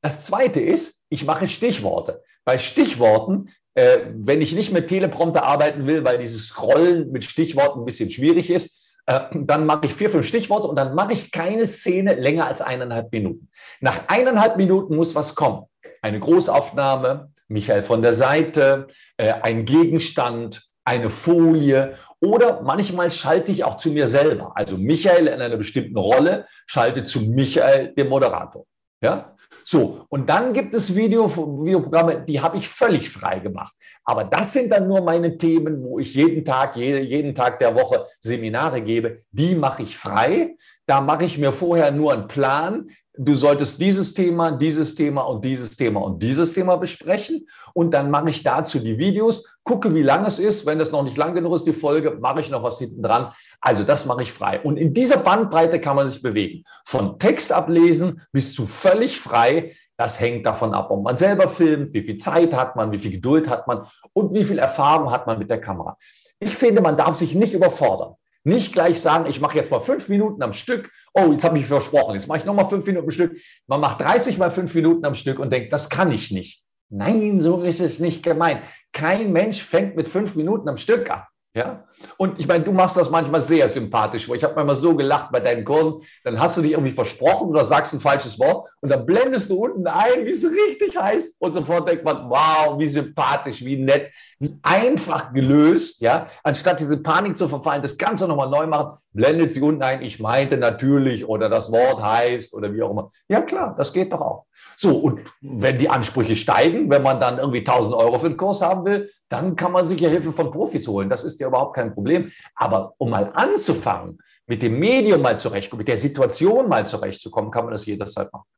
Das 0.00 0.24
zweite 0.24 0.60
ist, 0.60 1.04
ich 1.10 1.24
mache 1.24 1.48
Stichworte. 1.48 2.22
Bei 2.44 2.58
Stichworten, 2.58 3.50
äh, 3.74 3.98
wenn 4.14 4.42
ich 4.42 4.52
nicht 4.52 4.72
mit 4.72 4.88
Teleprompter 4.88 5.44
arbeiten 5.44 5.86
will, 5.86 6.04
weil 6.04 6.18
dieses 6.18 6.48
Scrollen 6.48 7.12
mit 7.12 7.24
Stichworten 7.24 7.80
ein 7.80 7.84
bisschen 7.84 8.10
schwierig 8.10 8.50
ist, 8.50 8.82
äh, 9.06 9.20
dann 9.32 9.66
mache 9.66 9.86
ich 9.86 9.94
vier, 9.94 10.10
fünf 10.10 10.26
Stichworte 10.26 10.66
und 10.66 10.76
dann 10.76 10.94
mache 10.94 11.12
ich 11.12 11.30
keine 11.30 11.66
Szene 11.66 12.14
länger 12.14 12.46
als 12.46 12.60
eineinhalb 12.62 13.12
Minuten. 13.12 13.48
Nach 13.80 14.08
eineinhalb 14.08 14.56
Minuten 14.56 14.96
muss 14.96 15.14
was 15.14 15.34
kommen. 15.34 15.66
Eine 16.02 16.18
Großaufnahme, 16.18 17.32
Michael 17.48 17.82
von 17.82 18.02
der 18.02 18.12
Seite, 18.12 18.88
äh, 19.16 19.32
ein 19.42 19.64
Gegenstand, 19.64 20.68
eine 20.84 21.10
Folie 21.10 21.96
oder 22.22 22.62
manchmal 22.62 23.10
schalte 23.10 23.50
ich 23.50 23.64
auch 23.64 23.76
zu 23.76 23.90
mir 23.90 24.06
selber. 24.06 24.52
Also 24.54 24.78
Michael 24.78 25.26
in 25.26 25.40
einer 25.40 25.56
bestimmten 25.56 25.98
Rolle 25.98 26.46
schalte 26.66 27.04
zu 27.04 27.20
Michael, 27.20 27.92
dem 27.94 28.08
Moderator. 28.08 28.64
Ja? 29.02 29.34
So, 29.64 30.06
und 30.08 30.28
dann 30.28 30.52
gibt 30.52 30.74
es 30.74 30.94
Video, 30.94 31.28
Videoprogramme, 31.28 32.24
die 32.24 32.40
habe 32.40 32.56
ich 32.56 32.68
völlig 32.68 33.10
frei 33.10 33.40
gemacht. 33.40 33.74
Aber 34.04 34.24
das 34.24 34.52
sind 34.52 34.70
dann 34.70 34.88
nur 34.88 35.00
meine 35.02 35.36
Themen, 35.36 35.82
wo 35.82 35.98
ich 35.98 36.14
jeden 36.14 36.44
Tag, 36.44 36.76
jeden 36.76 37.34
Tag 37.34 37.58
der 37.58 37.74
Woche 37.74 38.06
Seminare 38.20 38.80
gebe. 38.82 39.22
Die 39.30 39.54
mache 39.54 39.82
ich 39.82 39.96
frei. 39.96 40.56
Da 40.86 41.00
mache 41.00 41.24
ich 41.24 41.38
mir 41.38 41.52
vorher 41.52 41.92
nur 41.92 42.12
einen 42.12 42.26
Plan, 42.26 42.90
du 43.16 43.34
solltest 43.34 43.80
dieses 43.80 44.14
Thema, 44.14 44.52
dieses 44.52 44.94
Thema 44.94 45.22
und 45.22 45.44
dieses 45.44 45.76
Thema 45.76 46.00
und 46.00 46.22
dieses 46.22 46.54
Thema 46.54 46.76
besprechen. 46.76 47.46
Und 47.74 47.92
dann 47.92 48.10
mache 48.10 48.30
ich 48.30 48.42
dazu 48.42 48.78
die 48.78 48.98
Videos, 48.98 49.56
gucke, 49.64 49.94
wie 49.94 50.02
lang 50.02 50.24
es 50.24 50.38
ist. 50.38 50.64
Wenn 50.66 50.78
das 50.78 50.92
noch 50.92 51.02
nicht 51.02 51.16
lang 51.16 51.34
genug 51.34 51.54
ist, 51.54 51.66
die 51.66 51.72
Folge, 51.72 52.18
mache 52.20 52.40
ich 52.40 52.50
noch 52.50 52.62
was 52.62 52.78
hinten 52.78 53.02
dran. 53.02 53.32
Also 53.60 53.84
das 53.84 54.06
mache 54.06 54.22
ich 54.22 54.32
frei. 54.32 54.60
Und 54.60 54.76
in 54.76 54.94
dieser 54.94 55.18
Bandbreite 55.18 55.80
kann 55.80 55.96
man 55.96 56.08
sich 56.08 56.22
bewegen. 56.22 56.64
Von 56.84 57.18
Text 57.18 57.52
ablesen 57.52 58.22
bis 58.32 58.54
zu 58.54 58.66
völlig 58.66 59.20
frei. 59.20 59.76
Das 59.96 60.18
hängt 60.18 60.46
davon 60.46 60.74
ab, 60.74 60.90
ob 60.90 61.02
man 61.02 61.18
selber 61.18 61.48
filmt, 61.48 61.92
wie 61.92 62.02
viel 62.02 62.16
Zeit 62.16 62.54
hat 62.54 62.76
man, 62.76 62.92
wie 62.92 62.98
viel 62.98 63.12
Geduld 63.12 63.48
hat 63.48 63.66
man 63.68 63.86
und 64.14 64.34
wie 64.34 64.42
viel 64.42 64.58
Erfahrung 64.58 65.10
hat 65.10 65.26
man 65.26 65.38
mit 65.38 65.50
der 65.50 65.60
Kamera. 65.60 65.96
Ich 66.40 66.56
finde, 66.56 66.80
man 66.80 66.96
darf 66.96 67.14
sich 67.14 67.34
nicht 67.34 67.52
überfordern. 67.52 68.14
Nicht 68.44 68.72
gleich 68.72 69.00
sagen, 69.00 69.26
ich 69.26 69.40
mache 69.40 69.56
jetzt 69.56 69.70
mal 69.70 69.80
fünf 69.80 70.08
Minuten 70.08 70.42
am 70.42 70.52
Stück. 70.52 70.90
Oh, 71.14 71.30
jetzt 71.32 71.44
habe 71.44 71.58
ich 71.58 71.66
versprochen, 71.66 72.14
jetzt 72.14 72.26
mache 72.26 72.38
ich 72.38 72.44
nochmal 72.44 72.68
fünf 72.68 72.84
Minuten 72.86 73.06
am 73.06 73.10
Stück. 73.10 73.36
Man 73.66 73.80
macht 73.80 74.00
30 74.00 74.38
mal 74.38 74.50
fünf 74.50 74.74
Minuten 74.74 75.04
am 75.04 75.14
Stück 75.14 75.38
und 75.38 75.52
denkt, 75.52 75.72
das 75.72 75.88
kann 75.88 76.10
ich 76.10 76.30
nicht. 76.30 76.64
Nein, 76.88 77.40
so 77.40 77.62
ist 77.62 77.80
es 77.80 78.00
nicht 78.00 78.22
gemeint. 78.22 78.62
Kein 78.92 79.32
Mensch 79.32 79.62
fängt 79.62 79.96
mit 79.96 80.08
fünf 80.08 80.34
Minuten 80.36 80.68
am 80.68 80.76
Stück 80.76 81.10
an. 81.10 81.22
Ja? 81.54 81.84
Und 82.16 82.38
ich 82.40 82.48
meine, 82.48 82.64
du 82.64 82.72
machst 82.72 82.96
das 82.96 83.10
manchmal 83.10 83.42
sehr 83.42 83.68
sympathisch. 83.68 84.28
Ich 84.28 84.42
habe 84.42 84.54
manchmal 84.54 84.76
so 84.76 84.96
gelacht 84.96 85.30
bei 85.30 85.40
deinen 85.40 85.64
Kursen. 85.64 86.00
Dann 86.24 86.40
hast 86.40 86.56
du 86.56 86.62
dich 86.62 86.72
irgendwie 86.72 86.92
versprochen 86.92 87.48
oder 87.48 87.64
sagst 87.64 87.92
ein 87.92 88.00
falsches 88.00 88.38
Wort 88.38 88.70
und 88.80 88.90
dann 88.90 89.04
blendest 89.04 89.50
du 89.50 89.62
unten 89.62 89.86
ein, 89.86 90.24
wie 90.24 90.30
es 90.30 90.44
richtig 90.44 90.96
heißt. 90.96 91.36
Und 91.40 91.52
sofort 91.52 91.88
denkt 91.88 92.04
man, 92.04 92.30
wow, 92.30 92.78
wie 92.78 92.88
sympathisch, 92.88 93.62
wie 93.62 93.76
nett, 93.76 94.10
wie 94.38 94.58
einfach 94.62 95.34
gelöst. 95.34 96.00
Ja? 96.00 96.28
Anstatt 96.42 96.80
diese 96.80 96.96
Panik 96.96 97.36
zu 97.36 97.48
verfallen, 97.48 97.82
das 97.82 97.98
Ganze 97.98 98.26
nochmal 98.26 98.48
neu 98.48 98.66
machen, 98.66 98.98
blendet 99.12 99.52
sie 99.52 99.60
unten 99.60 99.82
ein, 99.82 100.00
ich 100.00 100.20
meinte 100.20 100.56
natürlich 100.56 101.28
oder 101.28 101.50
das 101.50 101.70
Wort 101.70 102.02
heißt 102.02 102.54
oder 102.54 102.72
wie 102.72 102.82
auch 102.82 102.90
immer. 102.90 103.10
Ja, 103.28 103.42
klar, 103.42 103.74
das 103.76 103.92
geht 103.92 104.10
doch 104.10 104.22
auch. 104.22 104.46
So, 104.82 104.96
und 104.96 105.20
wenn 105.40 105.78
die 105.78 105.88
Ansprüche 105.88 106.34
steigen, 106.34 106.90
wenn 106.90 107.04
man 107.04 107.20
dann 107.20 107.38
irgendwie 107.38 107.60
1000 107.60 107.94
Euro 107.94 108.18
für 108.18 108.28
den 108.28 108.36
Kurs 108.36 108.62
haben 108.62 108.84
will, 108.84 109.12
dann 109.28 109.54
kann 109.54 109.70
man 109.70 109.86
sich 109.86 110.00
ja 110.00 110.08
Hilfe 110.08 110.32
von 110.32 110.50
Profis 110.50 110.88
holen. 110.88 111.08
Das 111.08 111.22
ist 111.22 111.38
ja 111.38 111.46
überhaupt 111.46 111.76
kein 111.76 111.94
Problem. 111.94 112.32
Aber 112.56 112.92
um 112.98 113.10
mal 113.10 113.30
anzufangen, 113.32 114.18
mit 114.48 114.60
dem 114.60 114.80
Medium 114.80 115.22
mal 115.22 115.38
zurechtkommen, 115.38 115.78
mit 115.78 115.86
der 115.86 115.98
Situation 115.98 116.68
mal 116.68 116.84
zurechtzukommen, 116.84 117.52
kann 117.52 117.64
man 117.64 117.74
das 117.74 117.86
jederzeit 117.86 118.32
machen. 118.32 118.48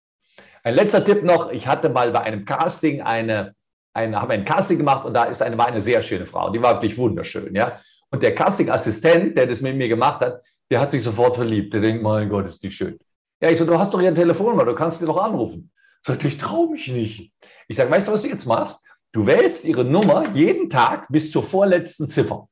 Ein 0.63 0.77
letzter 0.77 1.05
Tipp 1.05 1.25
noch. 1.25 1.53
Ich 1.53 1.67
hatte 1.67 1.91
mal 1.91 2.11
bei 2.11 2.21
einem 2.23 2.47
Casting 2.47 3.03
eine, 3.03 3.55
eine 3.93 4.19
habe 4.19 4.33
ein 4.33 4.47
Casting 4.47 4.79
gemacht 4.79 5.05
und 5.05 5.13
da 5.13 5.25
ist 5.25 5.43
eine, 5.43 5.59
war 5.59 5.67
eine 5.67 5.83
sehr 5.83 6.01
schöne 6.01 6.25
Frau. 6.25 6.49
Die 6.49 6.63
war 6.63 6.77
wirklich 6.77 6.97
wunderschön, 6.97 7.55
ja. 7.55 7.79
Und 8.11 8.23
der 8.23 8.35
Casting-Assistent, 8.35 9.37
der 9.37 9.47
das 9.47 9.61
mit 9.61 9.77
mir 9.77 9.89
gemacht 9.89 10.23
hat, 10.23 10.41
der 10.71 10.81
hat 10.81 10.91
sich 10.91 11.03
sofort 11.03 11.37
verliebt. 11.37 11.75
Der 11.75 11.83
denkt, 11.83 12.03
mein 12.03 12.31
Gott, 12.31 12.47
ist 12.47 12.63
die 12.63 12.71
schön. 12.71 12.99
Ja, 13.43 13.51
ich 13.51 13.59
so, 13.59 13.67
du 13.67 13.79
hast 13.79 13.93
doch 13.93 14.01
ihr 14.01 14.15
Telefonnummer, 14.15 14.65
du 14.65 14.75
kannst 14.75 15.01
sie 15.01 15.05
doch 15.05 15.19
anrufen. 15.19 15.71
Sag 16.07 16.25
ich, 16.25 16.37
traue 16.37 16.71
mich 16.71 16.89
nicht. 16.89 17.33
Ich 17.67 17.77
sage, 17.77 17.91
weißt 17.91 18.09
du, 18.09 18.13
was 18.13 18.23
du 18.23 18.29
jetzt 18.29 18.47
machst? 18.47 18.87
Du 19.13 19.27
wählst 19.27 19.65
ihre 19.65 19.85
Nummer 19.85 20.29
jeden 20.35 20.69
Tag 20.69 21.07
bis 21.09 21.31
zur 21.31 21.43
vorletzten 21.43 22.09
Ziffer. 22.09 22.49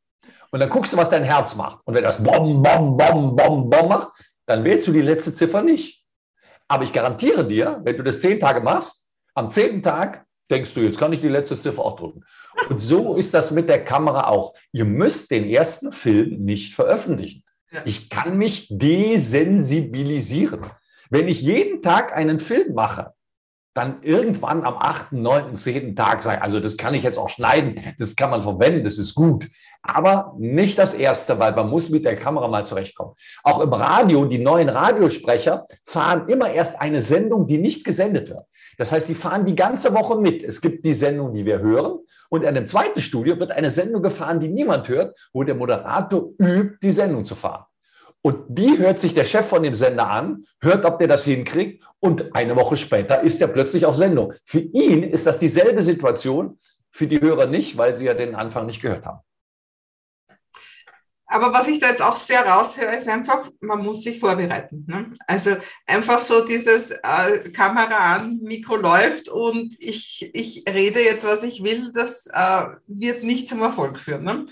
Und 0.51 0.61
dann 0.61 0.71
guckst 0.71 0.93
du, 0.93 0.97
was 0.97 1.11
dein 1.11 1.25
Herz 1.25 1.55
macht. 1.57 1.81
Und 1.85 1.95
wenn 1.95 2.05
das 2.05 2.23
Bom, 2.23 2.63
Bom, 2.63 2.97
Bom, 2.97 3.37
Bom, 3.37 3.69
Bom 3.69 3.89
macht, 3.89 4.13
dann 4.47 4.65
wählst 4.65 4.87
du 4.87 4.93
die 4.93 5.03
letzte 5.03 5.35
Ziffer 5.35 5.63
nicht. 5.63 6.05
Aber 6.69 6.85
ich 6.85 6.93
garantiere 6.93 7.47
dir, 7.47 7.81
wenn 7.85 7.97
du 7.97 8.03
das 8.03 8.21
zehn 8.21 8.41
Tage 8.41 8.61
machst, 8.61 9.07
am 9.35 9.51
zehnten 9.51 9.83
Tag 9.83 10.25
denkst 10.51 10.73
du, 10.75 10.81
jetzt 10.81 10.99
kann 10.99 11.13
ich 11.13 11.21
die 11.21 11.29
letzte 11.29 11.59
Ziffer 11.59 11.85
auch 11.85 11.97
drücken. 11.97 12.25
Und 12.69 12.81
so 12.81 13.17
ist 13.17 13.35
das 13.35 13.51
mit 13.51 13.69
der 13.69 13.85
Kamera 13.85 14.29
auch. 14.29 14.55
Ihr 14.73 14.85
müsst 14.85 15.31
den 15.31 15.49
ersten 15.49 15.93
Film 15.93 16.45
nicht 16.45 16.75
veröffentlichen. 16.75 17.45
Ich 17.85 18.09
kann 18.11 18.37
mich 18.37 18.69
desensibilisieren. 18.71 20.61
Wenn 21.11 21.29
ich 21.29 21.41
jeden 21.41 21.83
Tag 21.83 22.15
einen 22.15 22.39
Film 22.39 22.75
mache, 22.75 23.15
dann 23.75 24.03
irgendwann 24.03 24.65
am 24.65 24.77
8., 24.77 25.13
9., 25.13 25.55
10. 25.55 25.97
Tag 25.97 26.23
sagen, 26.23 26.43
also 26.43 26.61
das 26.61 26.77
kann 26.77 26.95
ich 26.95 27.03
jetzt 27.03 27.19
auch 27.19 27.29
schneiden, 27.29 27.81
das 27.99 28.17
kann 28.17 28.31
man 28.31 28.43
verwenden, 28.43 28.85
das 28.85 28.99
ist 28.99 29.15
gut. 29.15 29.49
Aber 29.83 30.35
nicht 30.39 30.79
das 30.79 30.95
erste, 30.95 31.39
weil 31.39 31.53
man 31.55 31.69
muss 31.69 31.91
mit 31.91 32.05
der 32.05 32.15
Kamera 32.15 32.47
mal 32.49 32.65
zurechtkommen. 32.65 33.15
Auch 33.43 33.61
im 33.61 33.73
Radio, 33.73 34.27
die 34.27 34.39
neuen 34.39 34.69
Radiosprecher 34.69 35.67
fahren 35.85 36.29
immer 36.29 36.51
erst 36.51 36.81
eine 36.81 37.03
Sendung, 37.03 37.47
die 37.47 37.59
nicht 37.59 37.85
gesendet 37.85 38.29
wird. 38.29 38.45
Das 38.79 38.93
heißt, 38.93 39.09
die 39.09 39.15
fahren 39.15 39.45
die 39.45 39.57
ganze 39.57 39.93
Woche 39.93 40.17
mit. 40.17 40.45
Es 40.45 40.61
gibt 40.61 40.85
die 40.85 40.95
Sendung, 40.95 41.33
die 41.33 41.45
wir 41.45 41.59
hören. 41.59 41.99
Und 42.31 42.43
in 42.43 42.49
einem 42.49 42.67
zweiten 42.67 43.01
Studio 43.01 43.39
wird 43.39 43.51
eine 43.51 43.71
Sendung 43.71 44.03
gefahren, 44.03 44.41
die 44.41 44.49
niemand 44.49 44.89
hört, 44.89 45.19
wo 45.33 45.43
der 45.45 45.55
Moderator 45.55 46.31
übt, 46.39 46.79
die 46.81 46.93
Sendung 46.93 47.25
zu 47.25 47.35
fahren. 47.35 47.65
Und 48.25 48.45
die 48.49 48.79
hört 48.79 49.01
sich 49.01 49.15
der 49.15 49.25
Chef 49.25 49.47
von 49.47 49.63
dem 49.63 49.75
Sender 49.75 50.09
an, 50.09 50.47
hört, 50.61 50.85
ob 50.85 50.99
der 50.99 51.09
das 51.09 51.25
hinkriegt. 51.25 51.85
Und 51.99 52.35
eine 52.35 52.57
Woche 52.57 52.77
später 52.77 53.21
ist 53.21 53.41
er 53.41 53.49
plötzlich 53.49 53.85
auf 53.85 53.97
Sendung. 53.97 54.33
Für 54.45 54.61
ihn 54.61 55.03
ist 55.03 55.27
das 55.27 55.39
dieselbe 55.39 55.83
Situation, 55.83 56.59
für 56.91 57.07
die 57.07 57.21
Hörer 57.21 57.47
nicht, 57.47 57.77
weil 57.77 57.97
sie 57.97 58.05
ja 58.05 58.15
den 58.15 58.35
Anfang 58.35 58.67
nicht 58.67 58.81
gehört 58.81 59.05
haben. 59.07 59.21
Aber 61.33 61.53
was 61.55 61.67
ich 61.67 61.81
da 61.81 61.89
jetzt 61.89 62.03
auch 62.03 62.17
sehr 62.17 62.45
raushöre, 62.45 62.95
ist 62.95 63.09
einfach, 63.09 63.51
man 63.61 63.83
muss 63.83 64.03
sich 64.03 64.21
vorbereiten. 64.21 64.85
Ne? 64.87 65.15
Also 65.27 65.57
einfach 65.87 66.21
so 66.21 66.45
dieses 66.45 66.91
äh, 66.91 67.51
Kamera 67.55 68.17
an, 68.17 68.41
Mikro 68.43 68.77
läuft 68.77 69.31
und 69.31 69.75
ich, 69.79 70.31
ich 70.35 70.65
rede 70.69 71.01
jetzt, 71.01 71.25
was 71.25 71.43
ich 71.43 71.65
will, 71.65 71.91
das 71.95 72.27
äh, 72.27 72.65
wird 72.87 73.25
nicht 73.25 73.49
zum 73.49 73.63
Erfolg 73.63 73.99
führen. 73.99 74.25
Ne? 74.25 74.47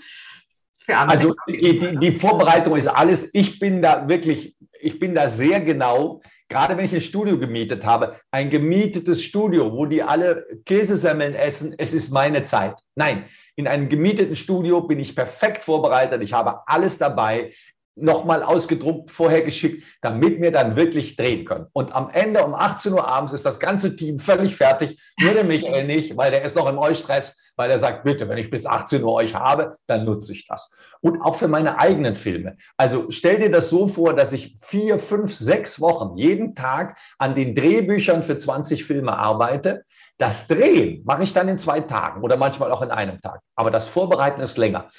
Also 0.87 1.35
die, 1.47 1.79
die, 1.79 1.97
die 1.97 2.19
Vorbereitung 2.19 2.75
ist 2.75 2.87
alles. 2.87 3.29
Ich 3.33 3.59
bin 3.59 3.81
da 3.81 4.07
wirklich, 4.07 4.55
ich 4.79 4.99
bin 4.99 5.15
da 5.15 5.29
sehr 5.29 5.61
genau 5.61 6.21
gerade 6.51 6.75
wenn 6.75 6.83
ich 6.83 6.93
ein 6.93 7.01
Studio 7.01 7.39
gemietet 7.39 7.85
habe, 7.85 8.19
ein 8.29 8.49
gemietetes 8.49 9.23
Studio, 9.23 9.71
wo 9.71 9.85
die 9.85 10.03
alle 10.03 10.45
Käsesemmeln 10.65 11.33
essen, 11.33 11.73
es 11.77 11.93
ist 11.93 12.11
meine 12.11 12.43
Zeit. 12.43 12.75
Nein, 12.93 13.23
in 13.55 13.67
einem 13.67 13.87
gemieteten 13.87 14.35
Studio 14.35 14.81
bin 14.81 14.99
ich 14.99 15.15
perfekt 15.15 15.63
vorbereitet. 15.63 16.21
Ich 16.21 16.33
habe 16.33 16.59
alles 16.67 16.97
dabei 16.97 17.53
nochmal 17.95 18.43
ausgedruckt, 18.43 19.11
vorher 19.11 19.41
geschickt, 19.41 19.83
damit 20.01 20.41
wir 20.41 20.51
dann 20.51 20.75
wirklich 20.75 21.15
drehen 21.15 21.45
können. 21.45 21.67
Und 21.73 21.93
am 21.93 22.09
Ende 22.09 22.43
um 22.43 22.53
18 22.53 22.93
Uhr 22.93 23.07
abends 23.07 23.33
ist 23.33 23.45
das 23.45 23.59
ganze 23.59 23.95
Team 23.95 24.19
völlig 24.19 24.55
fertig, 24.55 24.99
nur 25.19 25.33
der 25.33 25.43
Michael 25.43 25.85
nicht, 25.85 26.15
weil 26.17 26.31
der 26.31 26.43
ist 26.43 26.55
noch 26.55 26.67
im 26.67 26.77
Eustress, 26.77 27.51
weil 27.55 27.69
er 27.69 27.79
sagt, 27.79 28.03
bitte, 28.03 28.27
wenn 28.29 28.37
ich 28.37 28.49
bis 28.49 28.65
18 28.65 29.03
Uhr 29.03 29.13
euch 29.13 29.35
habe, 29.35 29.77
dann 29.87 30.05
nutze 30.05 30.33
ich 30.33 30.47
das 30.47 30.71
und 31.01 31.21
auch 31.21 31.35
für 31.35 31.47
meine 31.47 31.79
eigenen 31.79 32.15
Filme. 32.15 32.57
Also 32.77 33.07
stell 33.09 33.39
dir 33.39 33.51
das 33.51 33.69
so 33.69 33.87
vor, 33.87 34.13
dass 34.13 34.33
ich 34.33 34.55
vier, 34.61 34.99
fünf, 34.99 35.33
sechs 35.33 35.81
Wochen 35.81 36.15
jeden 36.15 36.55
Tag 36.55 36.97
an 37.17 37.35
den 37.35 37.55
Drehbüchern 37.55 38.23
für 38.23 38.37
20 38.37 38.85
Filme 38.85 39.17
arbeite. 39.17 39.83
Das 40.17 40.47
Drehen 40.47 41.03
mache 41.03 41.23
ich 41.23 41.33
dann 41.33 41.49
in 41.49 41.57
zwei 41.57 41.81
Tagen 41.81 42.21
oder 42.21 42.37
manchmal 42.37 42.71
auch 42.71 42.83
in 42.83 42.91
einem 42.91 43.19
Tag. 43.19 43.41
Aber 43.55 43.71
das 43.71 43.87
Vorbereiten 43.87 44.39
ist 44.41 44.57
länger. 44.57 44.89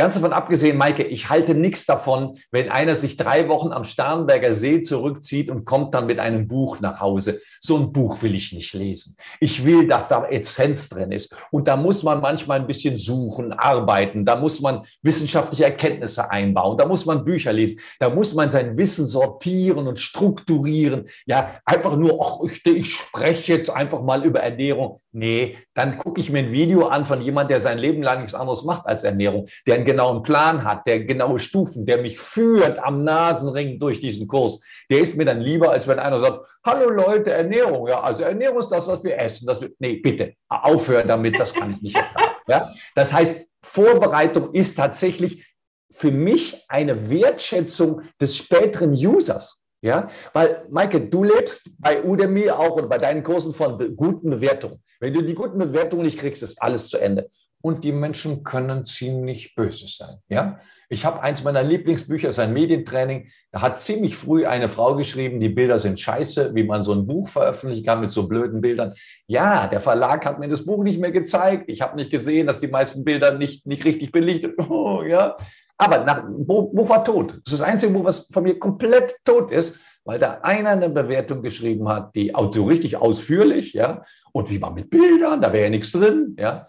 Ganz 0.00 0.14
davon 0.14 0.32
abgesehen, 0.32 0.78
Maike, 0.78 1.02
ich 1.02 1.28
halte 1.28 1.54
nichts 1.54 1.84
davon, 1.84 2.38
wenn 2.50 2.70
einer 2.70 2.94
sich 2.94 3.18
drei 3.18 3.48
Wochen 3.48 3.70
am 3.70 3.84
Starnberger 3.84 4.54
See 4.54 4.80
zurückzieht 4.80 5.50
und 5.50 5.66
kommt 5.66 5.94
dann 5.94 6.06
mit 6.06 6.18
einem 6.18 6.48
Buch 6.48 6.80
nach 6.80 7.00
Hause. 7.00 7.42
So 7.60 7.76
ein 7.76 7.92
Buch 7.92 8.22
will 8.22 8.34
ich 8.34 8.54
nicht 8.54 8.72
lesen. 8.72 9.16
Ich 9.40 9.66
will, 9.66 9.86
dass 9.86 10.08
da 10.08 10.24
Essenz 10.24 10.88
drin 10.88 11.12
ist. 11.12 11.36
Und 11.50 11.68
da 11.68 11.76
muss 11.76 12.02
man 12.02 12.22
manchmal 12.22 12.60
ein 12.60 12.66
bisschen 12.66 12.96
suchen, 12.96 13.52
arbeiten. 13.52 14.24
Da 14.24 14.36
muss 14.36 14.62
man 14.62 14.86
wissenschaftliche 15.02 15.64
Erkenntnisse 15.64 16.30
einbauen. 16.30 16.78
Da 16.78 16.86
muss 16.86 17.04
man 17.04 17.22
Bücher 17.22 17.52
lesen. 17.52 17.78
Da 17.98 18.08
muss 18.08 18.34
man 18.34 18.50
sein 18.50 18.78
Wissen 18.78 19.06
sortieren 19.06 19.86
und 19.86 20.00
strukturieren. 20.00 21.10
Ja, 21.26 21.60
einfach 21.66 21.94
nur, 21.98 22.18
ach, 22.22 22.50
ich, 22.50 22.64
ich 22.64 22.94
spreche 22.94 23.52
jetzt 23.52 23.68
einfach 23.68 24.00
mal 24.00 24.24
über 24.24 24.40
Ernährung. 24.40 25.02
Nee, 25.12 25.58
dann 25.74 25.98
gucke 25.98 26.20
ich 26.20 26.30
mir 26.30 26.38
ein 26.38 26.52
Video 26.52 26.86
an 26.86 27.04
von 27.04 27.20
jemand, 27.20 27.50
der 27.50 27.60
sein 27.60 27.78
Leben 27.78 28.00
lang 28.00 28.20
nichts 28.20 28.34
anderes 28.34 28.62
macht 28.62 28.86
als 28.86 29.02
Ernährung, 29.02 29.48
der 29.66 29.74
einen 29.74 29.84
genauen 29.90 30.22
Plan 30.22 30.64
hat, 30.64 30.86
der 30.86 31.04
genaue 31.04 31.38
Stufen, 31.38 31.84
der 31.86 32.00
mich 32.00 32.18
führt 32.18 32.78
am 32.78 33.02
Nasenring 33.04 33.78
durch 33.78 34.00
diesen 34.00 34.26
Kurs. 34.26 34.62
Der 34.90 35.00
ist 35.00 35.16
mir 35.16 35.24
dann 35.24 35.40
lieber, 35.40 35.70
als 35.70 35.86
wenn 35.86 35.98
einer 35.98 36.18
sagt, 36.18 36.46
hallo 36.64 36.90
Leute, 36.90 37.32
Ernährung. 37.32 37.88
Ja, 37.88 38.00
also 38.00 38.22
Ernährung 38.22 38.58
ist 38.58 38.68
das, 38.68 38.86
was 38.86 39.02
wir 39.02 39.18
essen. 39.18 39.46
Das 39.46 39.60
wir, 39.60 39.70
nee, 39.78 39.96
bitte, 39.96 40.34
aufhören 40.48 41.08
damit, 41.08 41.38
das 41.38 41.52
kann 41.52 41.74
ich 41.74 41.82
nicht. 41.82 42.04
Ja? 42.46 42.72
Das 42.94 43.12
heißt, 43.12 43.46
Vorbereitung 43.62 44.54
ist 44.54 44.76
tatsächlich 44.76 45.44
für 45.92 46.10
mich 46.10 46.64
eine 46.68 47.10
Wertschätzung 47.10 48.02
des 48.20 48.36
späteren 48.36 48.92
Users. 48.92 49.62
Ja, 49.82 50.08
weil, 50.34 50.66
Maike, 50.68 51.00
du 51.00 51.24
lebst 51.24 51.70
bei 51.78 52.04
Udemy 52.04 52.50
auch 52.50 52.76
und 52.76 52.90
bei 52.90 52.98
deinen 52.98 53.22
Kursen 53.22 53.54
von 53.54 53.96
guten 53.96 54.28
Bewertungen. 54.28 54.82
Wenn 55.00 55.14
du 55.14 55.22
die 55.22 55.34
guten 55.34 55.58
Bewertungen 55.58 56.04
nicht 56.04 56.18
kriegst, 56.18 56.42
ist 56.42 56.60
alles 56.60 56.88
zu 56.88 56.98
Ende. 56.98 57.30
Und 57.62 57.84
die 57.84 57.92
Menschen 57.92 58.42
können 58.42 58.84
ziemlich 58.84 59.54
böse 59.54 59.86
sein. 59.86 60.16
Ja, 60.28 60.60
ich 60.88 61.04
habe 61.04 61.22
eins 61.22 61.44
meiner 61.44 61.62
Lieblingsbücher, 61.62 62.30
ist 62.30 62.40
ein 62.40 62.52
Medientraining. 62.52 63.28
Da 63.52 63.62
hat 63.62 63.78
ziemlich 63.78 64.16
früh 64.16 64.44
eine 64.44 64.68
Frau 64.68 64.96
geschrieben, 64.96 65.38
die 65.38 65.48
Bilder 65.48 65.78
sind 65.78 66.00
scheiße, 66.00 66.54
wie 66.54 66.64
man 66.64 66.82
so 66.82 66.92
ein 66.92 67.06
Buch 67.06 67.28
veröffentlichen 67.28 67.84
kann 67.84 68.00
mit 68.00 68.10
so 68.10 68.26
blöden 68.26 68.60
Bildern. 68.60 68.94
Ja, 69.26 69.68
der 69.68 69.80
Verlag 69.80 70.24
hat 70.26 70.40
mir 70.40 70.48
das 70.48 70.64
Buch 70.64 70.82
nicht 70.82 70.98
mehr 70.98 71.12
gezeigt. 71.12 71.64
Ich 71.68 71.80
habe 71.80 71.96
nicht 71.96 72.10
gesehen, 72.10 72.48
dass 72.48 72.58
die 72.58 72.66
meisten 72.66 73.04
Bilder 73.04 73.38
nicht, 73.38 73.66
nicht 73.66 73.84
richtig 73.84 74.12
belichtet. 74.12 74.56
Oh, 74.70 75.02
ja, 75.02 75.36
aber 75.80 76.04
nach, 76.04 76.24
Buch, 76.28 76.88
war 76.88 77.04
tot. 77.04 77.40
Das 77.44 77.52
ist 77.54 77.60
das 77.60 77.68
einzige 77.68 77.92
Buch, 77.92 78.04
was 78.04 78.28
von 78.30 78.42
mir 78.42 78.58
komplett 78.58 79.16
tot 79.24 79.50
ist, 79.50 79.80
weil 80.04 80.18
da 80.18 80.40
einer 80.42 80.70
eine 80.70 80.90
Bewertung 80.90 81.42
geschrieben 81.42 81.88
hat, 81.88 82.14
die 82.14 82.32
so 82.50 82.64
richtig 82.64 82.96
ausführlich, 82.96 83.72
ja, 83.72 84.04
und 84.32 84.50
wie 84.50 84.58
man 84.58 84.74
mit 84.74 84.90
Bildern, 84.90 85.40
da 85.40 85.52
wäre 85.52 85.64
ja 85.64 85.70
nichts 85.70 85.92
drin, 85.92 86.36
ja. 86.38 86.66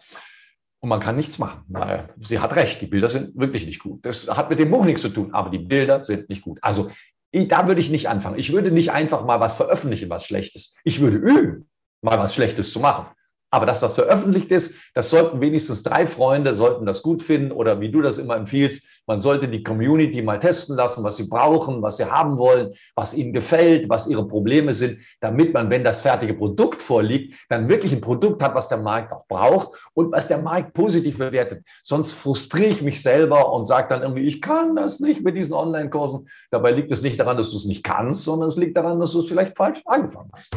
Und 0.82 0.90
man 0.90 1.00
kann 1.00 1.16
nichts 1.16 1.38
machen. 1.38 1.64
Naja, 1.68 2.10
sie 2.20 2.40
hat 2.40 2.56
recht, 2.56 2.82
die 2.82 2.88
Bilder 2.88 3.08
sind 3.08 3.38
wirklich 3.38 3.68
nicht 3.68 3.80
gut. 3.80 4.04
Das 4.04 4.28
hat 4.28 4.50
mit 4.50 4.58
dem 4.60 4.72
Buch 4.72 4.84
nichts 4.84 5.04
zu 5.04 5.10
tun, 5.10 5.34
aber 5.34 5.50
die 5.50 5.60
Bilder 5.60 6.04
sind 6.04 6.28
nicht 6.28 6.42
gut. 6.42 6.58
Also 6.62 6.92
da 7.32 7.68
würde 7.68 7.80
ich 7.80 7.92
nicht 7.92 8.10
anfangen. 8.10 8.40
Ich 8.40 8.52
würde 8.52 8.72
nicht 8.72 8.92
einfach 8.92 9.24
mal 9.24 9.40
was 9.40 9.54
veröffentlichen, 9.54 10.10
was 10.10 10.26
Schlechtes. 10.26 10.74
Ich 10.84 11.00
würde 11.00 11.18
üben, 11.18 11.70
mal 12.02 12.18
was 12.18 12.34
Schlechtes 12.34 12.74
zu 12.74 12.80
machen. 12.80 13.06
Aber 13.54 13.66
das, 13.66 13.82
was 13.82 13.94
veröffentlicht 13.94 14.50
ist, 14.50 14.78
das 14.94 15.10
sollten 15.10 15.42
wenigstens 15.42 15.84
drei 15.84 16.08
Freunde, 16.08 16.54
sollten 16.54 16.86
das 16.86 17.02
gut 17.02 17.22
finden 17.22 17.52
oder 17.52 17.82
wie 17.82 17.92
du 17.92 18.02
das 18.02 18.18
immer 18.18 18.38
empfiehlst, 18.38 19.01
man 19.08 19.20
sollte 19.20 19.48
die 19.48 19.64
Community 19.64 20.22
mal 20.22 20.40
testen 20.40 20.76
lassen, 20.76 21.04
was 21.04 21.18
sie 21.18 21.28
brauchen, 21.28 21.82
was 21.82 21.98
sie 21.98 22.06
haben 22.06 22.38
wollen, 22.38 22.74
was 22.96 23.14
ihnen 23.14 23.34
gefällt, 23.34 23.90
was 23.90 24.08
ihre 24.08 24.28
Probleme 24.28 24.74
sind, 24.74 25.00
damit 25.20 25.54
man, 25.54 25.70
wenn 25.70 25.84
das 25.84 26.02
fertige 26.02 26.34
Produkt 26.34 26.82
vorliegt, 26.82 27.36
dann 27.50 27.68
wirklich 27.68 27.92
ein 27.94 28.02
Produkt 28.02 28.42
hat, 28.42 28.56
was 28.56 28.70
der 28.70 28.78
Markt 28.78 29.12
auch 29.12 29.28
braucht 29.28 29.70
und 29.94 30.12
was 30.12 30.28
der 30.28 30.38
Markt 30.40 30.74
positiv 30.74 31.18
bewertet. 31.18 31.64
Sonst 31.84 32.14
frustriere 32.14 32.72
ich 32.72 32.82
mich 32.82 33.02
selber 33.02 33.52
und 33.54 33.66
sage 33.66 33.90
dann 33.90 34.02
irgendwie, 34.02 34.28
ich 34.28 34.42
kann 34.42 34.76
das 34.76 35.00
nicht 35.00 35.24
mit 35.24 35.36
diesen 35.36 35.54
Online-Kursen. 35.54 36.28
Dabei 36.50 36.72
liegt 36.72 36.92
es 36.92 37.02
nicht 37.02 37.20
daran, 37.20 37.38
dass 37.38 37.52
du 37.52 37.58
es 37.58 37.66
nicht 37.66 37.84
kannst, 37.84 38.24
sondern 38.24 38.50
es 38.50 38.58
liegt 38.58 38.78
daran, 38.78 39.00
dass 39.00 39.12
du 39.12 39.20
es 39.20 39.28
vielleicht 39.28 39.58
falsch 39.58 39.82
angefangen 39.86 40.32
hast. 40.34 40.56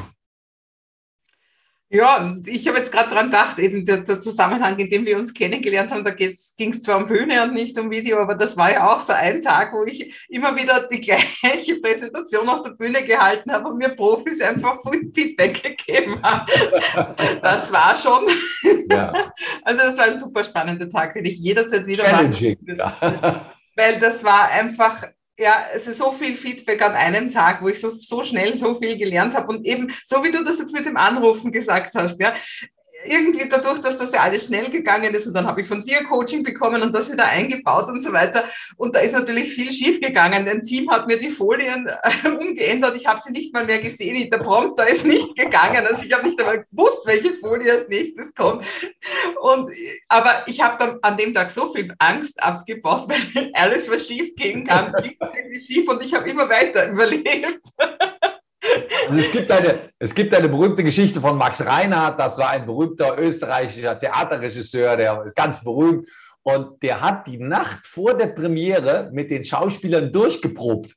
Ja, 1.94 2.36
ich 2.46 2.66
habe 2.66 2.78
jetzt 2.78 2.90
gerade 2.90 3.08
daran 3.08 3.26
gedacht, 3.26 3.56
eben 3.60 3.86
der, 3.86 3.98
der, 3.98 4.20
Zusammenhang, 4.20 4.76
in 4.80 4.90
dem 4.90 5.06
wir 5.06 5.16
uns 5.16 5.32
kennengelernt 5.32 5.92
haben, 5.92 6.02
da 6.02 6.10
ging 6.10 6.32
es 6.32 6.82
zwar 6.82 6.96
um 6.96 7.06
Bühne 7.06 7.40
und 7.44 7.52
nicht 7.52 7.78
um 7.78 7.88
Video, 7.88 8.18
aber 8.18 8.34
das 8.34 8.56
war 8.56 8.72
ja 8.72 8.92
auch 8.92 8.98
so 8.98 9.12
ein 9.12 9.40
Tag, 9.40 9.72
wo 9.72 9.84
ich 9.84 10.26
immer 10.28 10.56
wieder 10.56 10.88
die 10.90 11.00
gleiche 11.00 11.80
Präsentation 11.80 12.48
auf 12.48 12.64
der 12.64 12.72
Bühne 12.72 13.04
gehalten 13.04 13.52
habe 13.52 13.68
und 13.68 13.78
mir 13.78 13.90
Profis 13.90 14.40
einfach 14.40 14.80
Feedback 15.14 15.62
gegeben 15.62 16.20
haben. 16.20 16.46
Das 17.40 17.72
war 17.72 17.96
schon, 17.96 18.26
ja. 18.90 19.12
also 19.62 19.80
das 19.82 19.96
war 19.96 20.04
ein 20.06 20.18
super 20.18 20.42
spannender 20.42 20.90
Tag, 20.90 21.14
den 21.14 21.26
ich 21.26 21.38
jederzeit 21.38 21.86
wieder 21.86 22.10
machen 22.10 22.34
Weil 23.76 24.00
das 24.00 24.24
war 24.24 24.50
einfach 24.50 25.04
ja, 25.38 25.64
es 25.74 25.86
ist 25.86 25.98
so 25.98 26.12
viel 26.12 26.36
Feedback 26.36 26.80
an 26.82 26.92
einem 26.92 27.30
Tag, 27.30 27.60
wo 27.60 27.68
ich 27.68 27.80
so, 27.80 27.96
so 27.98 28.22
schnell 28.22 28.56
so 28.56 28.78
viel 28.78 28.96
gelernt 28.96 29.34
habe 29.34 29.48
und 29.48 29.66
eben 29.66 29.92
so 30.04 30.22
wie 30.22 30.30
du 30.30 30.44
das 30.44 30.58
jetzt 30.58 30.72
mit 30.72 30.86
dem 30.86 30.96
Anrufen 30.96 31.50
gesagt 31.50 31.94
hast, 31.94 32.20
ja, 32.20 32.34
irgendwie 33.04 33.48
dadurch, 33.48 33.80
dass 33.80 33.98
das 33.98 34.12
ja 34.12 34.20
alles 34.20 34.46
schnell 34.46 34.70
gegangen 34.70 35.14
ist 35.14 35.26
und 35.26 35.34
dann 35.34 35.46
habe 35.46 35.62
ich 35.62 35.68
von 35.68 35.84
dir 35.84 36.02
Coaching 36.04 36.42
bekommen 36.42 36.82
und 36.82 36.94
das 36.94 37.12
wieder 37.12 37.26
eingebaut 37.26 37.88
und 37.88 38.02
so 38.02 38.12
weiter. 38.12 38.44
Und 38.76 38.94
da 38.94 39.00
ist 39.00 39.12
natürlich 39.12 39.52
viel 39.52 39.72
schief 39.72 40.00
gegangen. 40.00 40.48
Ein 40.48 40.64
Team 40.64 40.90
hat 40.90 41.06
mir 41.06 41.18
die 41.18 41.30
Folien 41.30 41.86
äh, 41.86 42.28
umgeändert. 42.28 42.96
Ich 42.96 43.06
habe 43.06 43.20
sie 43.22 43.32
nicht 43.32 43.52
mal 43.52 43.64
mehr 43.64 43.78
gesehen. 43.78 44.30
Der 44.30 44.38
Prompter 44.38 44.88
ist 44.88 45.04
nicht 45.04 45.36
gegangen. 45.36 45.86
Also 45.86 46.04
ich 46.04 46.12
habe 46.12 46.26
nicht 46.26 46.40
einmal 46.40 46.64
gewusst, 46.70 47.00
welche 47.04 47.34
Folie 47.34 47.72
als 47.72 47.88
nächstes 47.88 48.34
kommt. 48.34 48.64
Und, 49.40 49.74
aber 50.08 50.42
ich 50.46 50.60
habe 50.62 50.76
dann 50.78 50.98
an 51.02 51.16
dem 51.16 51.34
Tag 51.34 51.50
so 51.50 51.72
viel 51.72 51.94
Angst 51.98 52.42
abgebaut, 52.42 53.08
weil 53.08 53.50
alles, 53.54 53.90
was 53.90 54.06
schief 54.06 54.34
gehen 54.36 54.64
kann, 54.64 54.94
liegt 55.02 55.22
schief 55.66 55.88
und 55.88 56.04
ich 56.04 56.14
habe 56.14 56.28
immer 56.28 56.48
weiter 56.48 56.90
überlebt. 56.90 57.60
Also 59.08 59.20
es, 59.20 59.30
gibt 59.30 59.50
eine, 59.50 59.90
es 59.98 60.14
gibt 60.14 60.34
eine 60.34 60.48
berühmte 60.48 60.82
Geschichte 60.82 61.20
von 61.20 61.36
Max 61.36 61.64
Reinhardt, 61.64 62.18
das 62.18 62.38
war 62.38 62.50
ein 62.50 62.66
berühmter 62.66 63.18
österreichischer 63.18 63.98
Theaterregisseur, 63.98 64.96
der 64.96 65.22
ist 65.26 65.36
ganz 65.36 65.62
berühmt. 65.62 66.08
Und 66.42 66.82
der 66.82 67.00
hat 67.00 67.26
die 67.26 67.38
Nacht 67.38 67.86
vor 67.86 68.14
der 68.14 68.26
Premiere 68.26 69.10
mit 69.12 69.30
den 69.30 69.44
Schauspielern 69.44 70.12
durchgeprobt. 70.12 70.94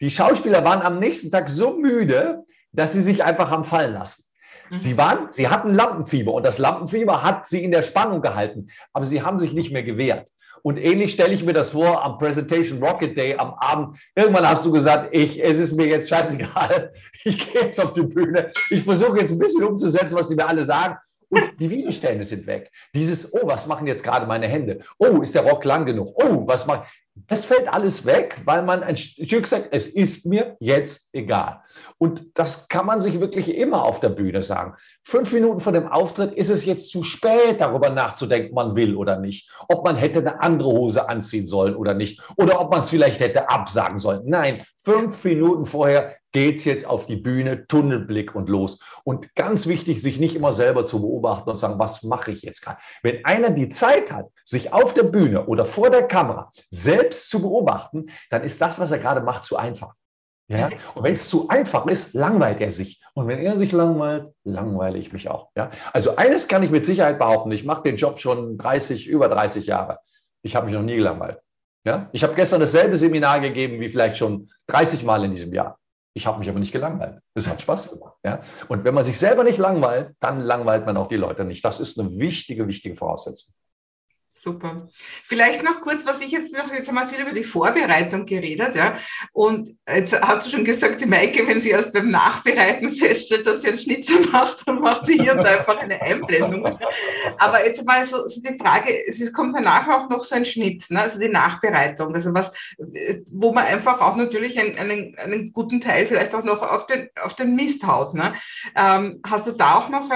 Die 0.00 0.10
Schauspieler 0.10 0.64
waren 0.64 0.82
am 0.82 1.00
nächsten 1.00 1.30
Tag 1.30 1.48
so 1.48 1.76
müde, 1.76 2.44
dass 2.72 2.92
sie 2.92 3.02
sich 3.02 3.24
einfach 3.24 3.50
haben 3.50 3.64
fallen 3.64 3.94
lassen. 3.94 4.24
Mhm. 4.70 4.78
Sie 4.78 4.96
waren, 4.96 5.28
sie 5.32 5.48
hatten 5.48 5.74
Lampenfieber 5.74 6.32
und 6.32 6.46
das 6.46 6.58
Lampenfieber 6.58 7.22
hat 7.22 7.48
sie 7.48 7.64
in 7.64 7.72
der 7.72 7.82
Spannung 7.82 8.22
gehalten, 8.22 8.68
aber 8.92 9.04
sie 9.04 9.22
haben 9.22 9.38
sich 9.38 9.52
nicht 9.52 9.72
mehr 9.72 9.82
gewehrt. 9.82 10.28
Und 10.62 10.78
ähnlich 10.78 11.12
stelle 11.12 11.32
ich 11.32 11.44
mir 11.44 11.52
das 11.52 11.70
vor 11.70 12.04
am 12.04 12.18
Presentation 12.18 12.82
Rocket 12.82 13.16
Day 13.16 13.34
am 13.36 13.54
Abend. 13.54 13.98
Irgendwann 14.14 14.48
hast 14.48 14.64
du 14.64 14.72
gesagt, 14.72 15.14
ich, 15.14 15.42
es 15.42 15.58
ist 15.58 15.74
mir 15.74 15.86
jetzt 15.86 16.08
scheißegal. 16.08 16.92
Ich 17.24 17.52
gehe 17.52 17.62
jetzt 17.62 17.80
auf 17.80 17.92
die 17.92 18.02
Bühne. 18.02 18.50
Ich 18.70 18.84
versuche 18.84 19.18
jetzt 19.18 19.32
ein 19.32 19.38
bisschen 19.38 19.64
umzusetzen, 19.64 20.14
was 20.14 20.28
die 20.28 20.36
mir 20.36 20.48
alle 20.48 20.64
sagen. 20.64 20.96
Und 21.28 21.42
die 21.58 21.68
Widerstände 21.68 22.24
sind 22.24 22.46
weg. 22.46 22.70
Dieses, 22.94 23.34
oh, 23.34 23.40
was 23.42 23.66
machen 23.66 23.86
jetzt 23.86 24.02
gerade 24.02 24.26
meine 24.26 24.46
Hände? 24.46 24.80
Oh, 24.98 25.20
ist 25.20 25.34
der 25.34 25.42
Rock 25.42 25.64
lang 25.64 25.84
genug? 25.84 26.10
Oh, 26.14 26.46
was 26.46 26.66
macht. 26.66 26.88
Das 27.26 27.44
fällt 27.44 27.68
alles 27.68 28.06
weg, 28.06 28.40
weil 28.44 28.62
man 28.62 28.82
ein 28.82 28.96
Stück 28.96 29.46
sagt, 29.46 29.68
es 29.72 29.86
ist 29.86 30.26
mir 30.26 30.56
jetzt 30.60 31.14
egal. 31.14 31.62
Und 31.98 32.26
das 32.38 32.68
kann 32.68 32.86
man 32.86 33.00
sich 33.00 33.20
wirklich 33.20 33.54
immer 33.56 33.84
auf 33.84 34.00
der 34.00 34.10
Bühne 34.10 34.42
sagen. 34.42 34.74
Fünf 35.02 35.32
Minuten 35.32 35.60
vor 35.60 35.72
dem 35.72 35.88
Auftritt 35.88 36.34
ist 36.34 36.50
es 36.50 36.64
jetzt 36.64 36.90
zu 36.90 37.02
spät, 37.02 37.60
darüber 37.60 37.90
nachzudenken, 37.90 38.54
man 38.54 38.76
will 38.76 38.94
oder 38.94 39.18
nicht. 39.18 39.50
Ob 39.68 39.84
man 39.84 39.96
hätte 39.96 40.20
eine 40.20 40.40
andere 40.40 40.68
Hose 40.68 41.08
anziehen 41.08 41.46
sollen 41.46 41.74
oder 41.76 41.94
nicht. 41.94 42.22
Oder 42.36 42.60
ob 42.60 42.70
man 42.70 42.82
es 42.82 42.90
vielleicht 42.90 43.20
hätte 43.20 43.48
absagen 43.48 43.98
sollen. 43.98 44.22
Nein, 44.24 44.64
fünf 44.82 45.24
Minuten 45.24 45.64
vorher 45.64 46.17
geht's 46.32 46.64
jetzt 46.64 46.86
auf 46.86 47.06
die 47.06 47.16
Bühne, 47.16 47.66
Tunnelblick 47.66 48.34
und 48.34 48.48
los. 48.48 48.80
Und 49.04 49.34
ganz 49.34 49.66
wichtig, 49.66 50.02
sich 50.02 50.18
nicht 50.18 50.36
immer 50.36 50.52
selber 50.52 50.84
zu 50.84 51.00
beobachten 51.00 51.48
und 51.48 51.56
sagen, 51.56 51.78
was 51.78 52.02
mache 52.02 52.32
ich 52.32 52.42
jetzt 52.42 52.62
gerade? 52.62 52.78
Wenn 53.02 53.24
einer 53.24 53.50
die 53.50 53.68
Zeit 53.68 54.12
hat, 54.12 54.26
sich 54.44 54.72
auf 54.72 54.94
der 54.94 55.04
Bühne 55.04 55.46
oder 55.46 55.64
vor 55.64 55.90
der 55.90 56.06
Kamera 56.06 56.50
selbst 56.70 57.30
zu 57.30 57.40
beobachten, 57.40 58.06
dann 58.30 58.42
ist 58.42 58.60
das, 58.60 58.78
was 58.78 58.92
er 58.92 58.98
gerade 58.98 59.20
macht, 59.20 59.44
zu 59.44 59.56
einfach. 59.56 59.94
Ja? 60.48 60.70
Und 60.94 61.02
wenn 61.02 61.14
es 61.14 61.28
zu 61.28 61.48
einfach 61.48 61.86
ist, 61.86 62.14
langweilt 62.14 62.60
er 62.60 62.70
sich. 62.70 63.02
Und 63.14 63.28
wenn 63.28 63.38
er 63.38 63.58
sich 63.58 63.72
langweilt, 63.72 64.32
langweile 64.44 64.98
ich 64.98 65.12
mich 65.12 65.28
auch. 65.28 65.50
Ja? 65.54 65.70
Also 65.92 66.16
eines 66.16 66.48
kann 66.48 66.62
ich 66.62 66.70
mit 66.70 66.86
Sicherheit 66.86 67.18
behaupten, 67.18 67.52
ich 67.52 67.64
mache 67.64 67.82
den 67.82 67.96
Job 67.96 68.18
schon 68.18 68.56
30, 68.56 69.06
über 69.06 69.28
30 69.28 69.66
Jahre. 69.66 69.98
Ich 70.42 70.56
habe 70.56 70.66
mich 70.66 70.74
noch 70.74 70.82
nie 70.82 70.96
gelangweilt. 70.96 71.40
Ja? 71.84 72.08
Ich 72.12 72.22
habe 72.22 72.34
gestern 72.34 72.60
dasselbe 72.60 72.96
Seminar 72.96 73.40
gegeben 73.40 73.80
wie 73.80 73.88
vielleicht 73.88 74.16
schon 74.16 74.50
30 74.68 75.04
Mal 75.04 75.24
in 75.24 75.32
diesem 75.32 75.52
Jahr. 75.52 75.78
Ich 76.18 76.26
habe 76.26 76.40
mich 76.40 76.48
aber 76.48 76.58
nicht 76.58 76.72
gelangweilt. 76.72 77.20
Es 77.32 77.48
hat 77.48 77.62
Spaß 77.62 77.90
gemacht. 77.90 78.16
Ja? 78.24 78.40
Und 78.66 78.82
wenn 78.82 78.92
man 78.92 79.04
sich 79.04 79.16
selber 79.16 79.44
nicht 79.44 79.56
langweilt, 79.56 80.16
dann 80.18 80.40
langweilt 80.40 80.84
man 80.84 80.96
auch 80.96 81.06
die 81.06 81.16
Leute 81.16 81.44
nicht. 81.44 81.64
Das 81.64 81.78
ist 81.78 81.96
eine 81.96 82.10
wichtige, 82.18 82.66
wichtige 82.66 82.96
Voraussetzung. 82.96 83.54
Super. 84.30 84.88
Vielleicht 85.24 85.64
noch 85.64 85.80
kurz, 85.80 86.06
was 86.06 86.20
ich 86.20 86.30
jetzt 86.30 86.56
noch, 86.56 86.72
jetzt 86.72 86.86
haben 86.88 86.94
wir 86.96 87.06
viel 87.06 87.22
über 87.22 87.32
die 87.32 87.44
Vorbereitung 87.44 88.26
geredet, 88.26 88.74
ja. 88.74 88.96
Und 89.32 89.70
jetzt 89.88 90.20
hast 90.20 90.46
du 90.46 90.50
schon 90.50 90.64
gesagt, 90.64 91.00
die 91.00 91.06
Maike, 91.06 91.46
wenn 91.48 91.60
sie 91.60 91.70
erst 91.70 91.94
beim 91.94 92.10
Nachbereiten 92.10 92.92
feststellt, 92.96 93.46
dass 93.46 93.62
sie 93.62 93.68
einen 93.68 93.78
Schnitzer 93.78 94.20
macht, 94.30 94.68
dann 94.68 94.80
macht 94.80 95.06
sie 95.06 95.18
hier 95.18 95.32
und 95.32 95.38
da 95.38 95.58
einfach 95.58 95.78
eine 95.78 96.00
Einblendung. 96.00 96.64
Aber 97.38 97.66
jetzt 97.66 97.84
mal 97.84 98.04
so, 98.04 98.24
so 98.26 98.40
die 98.42 98.56
Frage, 98.58 98.92
es 99.08 99.32
kommt 99.32 99.56
danach 99.56 99.88
auch 99.88 100.08
noch 100.10 100.22
so 100.22 100.34
ein 100.34 100.44
Schnitt, 100.44 100.84
ne? 100.90 101.02
also 101.02 101.18
die 101.18 101.28
Nachbereitung, 101.28 102.14
also 102.14 102.32
was, 102.34 102.52
wo 103.32 103.52
man 103.52 103.64
einfach 103.64 104.00
auch 104.00 104.16
natürlich 104.16 104.58
einen, 104.60 104.78
einen, 104.78 105.16
einen 105.18 105.52
guten 105.52 105.80
Teil 105.80 106.06
vielleicht 106.06 106.34
auch 106.34 106.44
noch 106.44 106.62
auf 106.62 106.86
den, 106.86 107.08
auf 107.22 107.34
den 107.34 107.56
Mist 107.56 107.84
haut. 107.86 108.14
Ne? 108.14 108.34
Ähm, 108.76 109.20
hast 109.26 109.46
du 109.46 109.52
da 109.52 109.76
auch 109.76 109.88
noch 109.88 110.10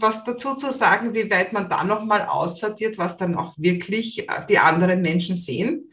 was 0.00 0.24
dazu 0.24 0.54
zu 0.54 0.72
sagen, 0.72 1.14
wie 1.14 1.30
weit 1.30 1.52
man 1.52 1.68
da 1.68 1.84
nochmal 1.84 2.26
aussortiert, 2.26 2.98
was 2.98 3.16
dann 3.16 3.34
auch 3.34 3.54
wirklich 3.56 4.28
äh, 4.28 4.46
die 4.48 4.58
anderen 4.58 5.02
Menschen 5.02 5.36
sehen? 5.36 5.90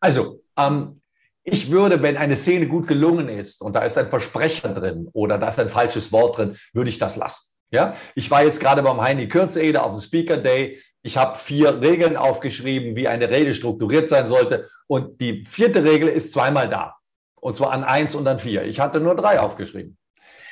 Also, 0.00 0.42
ähm, 0.56 1.00
ich 1.44 1.70
würde, 1.70 2.02
wenn 2.02 2.16
eine 2.16 2.36
Szene 2.36 2.66
gut 2.66 2.86
gelungen 2.86 3.28
ist 3.28 3.62
und 3.62 3.72
da 3.72 3.80
ist 3.80 3.96
ein 3.96 4.08
Versprecher 4.08 4.68
drin 4.68 5.08
oder 5.12 5.38
da 5.38 5.48
ist 5.48 5.58
ein 5.58 5.70
falsches 5.70 6.12
Wort 6.12 6.36
drin, 6.36 6.56
würde 6.72 6.90
ich 6.90 6.98
das 6.98 7.16
lassen. 7.16 7.54
Ja, 7.70 7.96
ich 8.14 8.30
war 8.30 8.44
jetzt 8.44 8.60
gerade 8.60 8.82
beim 8.82 9.00
Heini 9.00 9.28
Kürzede 9.28 9.82
auf 9.82 9.92
dem 9.92 10.00
Speaker 10.00 10.38
Day. 10.38 10.82
Ich 11.02 11.16
habe 11.16 11.38
vier 11.38 11.80
Regeln 11.80 12.16
aufgeschrieben, 12.16 12.96
wie 12.96 13.08
eine 13.08 13.30
Rede 13.30 13.54
strukturiert 13.54 14.08
sein 14.08 14.26
sollte. 14.26 14.68
Und 14.86 15.20
die 15.20 15.44
vierte 15.44 15.84
Regel 15.84 16.08
ist 16.08 16.32
zweimal 16.32 16.68
da. 16.68 16.96
Und 17.36 17.54
zwar 17.54 17.72
an 17.72 17.84
eins 17.84 18.14
und 18.14 18.26
an 18.26 18.38
vier. 18.38 18.64
Ich 18.64 18.80
hatte 18.80 19.00
nur 19.00 19.14
drei 19.14 19.38
aufgeschrieben. 19.38 19.96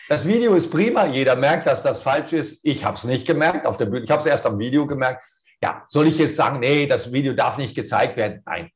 Das 0.09 0.27
Video 0.27 0.55
ist 0.55 0.71
prima, 0.71 1.07
jeder 1.07 1.35
merkt, 1.35 1.67
dass 1.67 1.83
das 1.83 2.01
falsch 2.01 2.33
ist. 2.33 2.61
Ich 2.63 2.85
habe 2.85 2.97
es 2.97 3.05
nicht 3.05 3.27
gemerkt 3.27 3.67
auf 3.67 3.77
der 3.77 3.87
Bühne. 3.87 4.05
Ich 4.05 4.11
habe 4.11 4.21
es 4.21 4.27
erst 4.27 4.47
am 4.47 4.59
Video 4.59 4.87
gemerkt. 4.87 5.25
Ja, 5.61 5.85
soll 5.89 6.07
ich 6.07 6.19
jetzt 6.19 6.37
sagen, 6.37 6.61
nee, 6.61 6.87
das 6.87 7.13
Video 7.13 7.33
darf 7.33 7.59
nicht 7.59 7.75
gezeigt 7.75 8.17
werden? 8.17 8.43
Nein. 8.47 8.71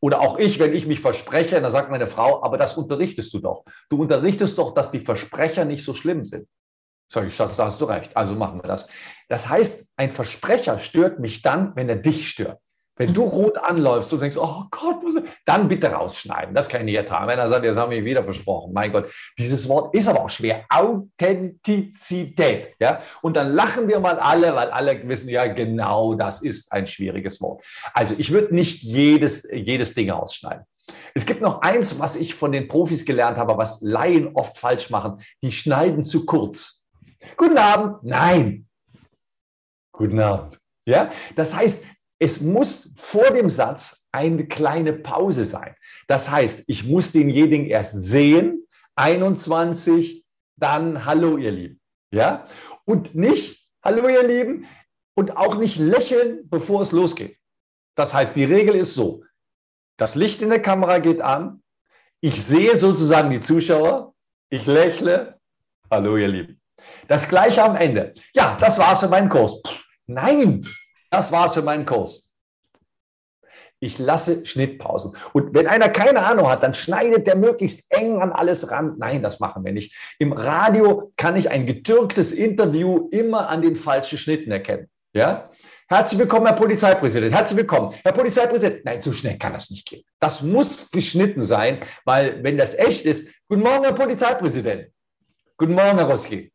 Oder 0.00 0.20
auch 0.20 0.38
ich, 0.38 0.58
wenn 0.58 0.74
ich 0.74 0.86
mich 0.86 1.00
verspreche, 1.00 1.60
dann 1.60 1.70
sagt 1.70 1.90
meine 1.90 2.06
Frau, 2.06 2.42
aber 2.42 2.56
das 2.56 2.78
unterrichtest 2.78 3.34
du 3.34 3.40
doch. 3.40 3.64
Du 3.90 4.00
unterrichtest 4.00 4.56
doch, 4.56 4.72
dass 4.72 4.90
die 4.90 5.00
Versprecher 5.00 5.66
nicht 5.66 5.84
so 5.84 5.92
schlimm 5.92 6.24
sind. 6.24 6.48
Sag 7.12 7.26
ich, 7.26 7.34
Schatz, 7.34 7.56
da 7.56 7.66
hast 7.66 7.80
du 7.82 7.84
recht. 7.84 8.16
Also 8.16 8.34
machen 8.34 8.62
wir 8.62 8.68
das. 8.68 8.88
Das 9.28 9.50
heißt, 9.50 9.90
ein 9.96 10.12
Versprecher 10.12 10.78
stört 10.78 11.18
mich 11.18 11.42
dann, 11.42 11.76
wenn 11.76 11.90
er 11.90 11.96
dich 11.96 12.30
stört. 12.30 12.58
Wenn 13.00 13.14
du 13.14 13.22
rot 13.22 13.56
anläufst 13.56 14.12
und 14.12 14.20
denkst, 14.20 14.36
oh 14.36 14.64
Gott, 14.70 14.96
dann 15.46 15.68
bitte 15.68 15.90
rausschneiden. 15.90 16.54
Das 16.54 16.68
kann 16.68 16.82
ich 16.82 16.84
nicht 16.84 16.96
ertragen. 16.96 17.28
Wenn 17.28 17.38
er 17.38 17.48
sagt, 17.48 17.64
jetzt 17.64 17.78
haben 17.78 17.92
wir 17.92 18.04
wieder 18.04 18.22
versprochen. 18.22 18.74
Mein 18.74 18.92
Gott, 18.92 19.10
dieses 19.38 19.66
Wort 19.70 19.94
ist 19.94 20.06
aber 20.06 20.20
auch 20.20 20.28
schwer. 20.28 20.66
Authentizität. 20.68 22.74
Ja? 22.78 23.00
Und 23.22 23.38
dann 23.38 23.54
lachen 23.54 23.88
wir 23.88 24.00
mal 24.00 24.18
alle, 24.18 24.54
weil 24.54 24.68
alle 24.68 25.08
wissen 25.08 25.30
ja 25.30 25.46
genau, 25.46 26.12
das 26.12 26.42
ist 26.42 26.70
ein 26.72 26.86
schwieriges 26.86 27.40
Wort. 27.40 27.64
Also 27.94 28.14
ich 28.18 28.32
würde 28.32 28.54
nicht 28.54 28.82
jedes, 28.82 29.48
jedes 29.50 29.94
Ding 29.94 30.10
ausschneiden. 30.10 30.66
Es 31.14 31.24
gibt 31.24 31.40
noch 31.40 31.62
eins, 31.62 32.00
was 32.00 32.16
ich 32.16 32.34
von 32.34 32.52
den 32.52 32.68
Profis 32.68 33.06
gelernt 33.06 33.38
habe, 33.38 33.56
was 33.56 33.80
Laien 33.80 34.32
oft 34.34 34.58
falsch 34.58 34.90
machen. 34.90 35.22
Die 35.42 35.52
schneiden 35.52 36.04
zu 36.04 36.26
kurz. 36.26 36.86
Guten 37.38 37.56
Abend. 37.56 38.02
Nein. 38.02 38.66
Guten 39.90 40.20
Abend. 40.20 40.60
Ja, 40.86 41.10
das 41.36 41.54
heißt, 41.54 41.84
es 42.20 42.40
muss 42.42 42.92
vor 42.96 43.30
dem 43.30 43.48
Satz 43.48 44.06
eine 44.12 44.46
kleine 44.46 44.92
Pause 44.92 45.42
sein. 45.44 45.74
Das 46.06 46.30
heißt, 46.30 46.64
ich 46.68 46.84
muss 46.84 47.12
denjenigen 47.12 47.66
erst 47.66 47.94
sehen, 47.94 48.66
21, 48.94 50.24
dann 50.56 51.06
Hallo, 51.06 51.38
ihr 51.38 51.50
Lieben. 51.50 51.80
Ja? 52.12 52.46
Und 52.84 53.14
nicht 53.14 53.66
Hallo, 53.82 54.06
ihr 54.08 54.22
Lieben 54.22 54.66
und 55.14 55.36
auch 55.38 55.56
nicht 55.56 55.78
lächeln, 55.78 56.40
bevor 56.50 56.82
es 56.82 56.92
losgeht. 56.92 57.38
Das 57.96 58.12
heißt, 58.12 58.36
die 58.36 58.44
Regel 58.44 58.74
ist 58.74 58.94
so: 58.94 59.24
Das 59.96 60.14
Licht 60.14 60.42
in 60.42 60.50
der 60.50 60.60
Kamera 60.60 60.98
geht 60.98 61.22
an, 61.22 61.62
ich 62.20 62.44
sehe 62.44 62.76
sozusagen 62.76 63.30
die 63.30 63.40
Zuschauer, 63.40 64.14
ich 64.50 64.66
lächle, 64.66 65.40
Hallo, 65.90 66.18
ihr 66.18 66.28
Lieben. 66.28 66.60
Das 67.08 67.28
gleiche 67.28 67.62
am 67.62 67.76
Ende. 67.76 68.12
Ja, 68.34 68.56
das 68.60 68.78
war's 68.78 69.00
für 69.00 69.08
meinen 69.08 69.30
Kurs. 69.30 69.62
Nein, 70.06 70.62
das 71.10 71.32
war's 71.32 71.54
für 71.54 71.62
meinen 71.62 71.86
Kurs. 71.86 72.30
Ich 73.82 73.98
lasse 73.98 74.44
Schnittpausen. 74.44 75.16
Und 75.32 75.54
wenn 75.54 75.66
einer 75.66 75.88
keine 75.88 76.22
Ahnung 76.22 76.48
hat, 76.48 76.62
dann 76.62 76.74
schneidet 76.74 77.26
der 77.26 77.36
möglichst 77.36 77.90
eng 77.90 78.20
an 78.20 78.30
alles 78.30 78.70
ran. 78.70 78.96
Nein, 78.98 79.22
das 79.22 79.40
machen 79.40 79.64
wir 79.64 79.72
nicht. 79.72 79.96
Im 80.18 80.32
Radio 80.32 81.12
kann 81.16 81.34
ich 81.36 81.50
ein 81.50 81.64
getürktes 81.64 82.32
Interview 82.32 83.08
immer 83.10 83.48
an 83.48 83.62
den 83.62 83.76
falschen 83.76 84.18
Schnitten 84.18 84.50
erkennen. 84.50 84.90
Ja? 85.14 85.48
Herzlich 85.88 86.20
willkommen, 86.20 86.46
Herr 86.46 86.56
Polizeipräsident. 86.56 87.34
Herzlich 87.34 87.56
willkommen. 87.56 87.94
Herr 88.04 88.12
Polizeipräsident. 88.12 88.84
Nein, 88.84 89.00
so 89.00 89.12
schnell 89.12 89.38
kann 89.38 89.54
das 89.54 89.70
nicht 89.70 89.88
gehen. 89.88 90.04
Das 90.20 90.42
muss 90.42 90.90
geschnitten 90.90 91.42
sein, 91.42 91.82
weil 92.04 92.44
wenn 92.44 92.58
das 92.58 92.74
echt 92.76 93.06
ist, 93.06 93.32
guten 93.48 93.62
Morgen, 93.62 93.84
Herr 93.84 93.94
Polizeipräsident. 93.94 94.92
Guten 95.56 95.72
Morgen, 95.72 95.98
Herr 95.98 96.08
Roski. 96.08 96.52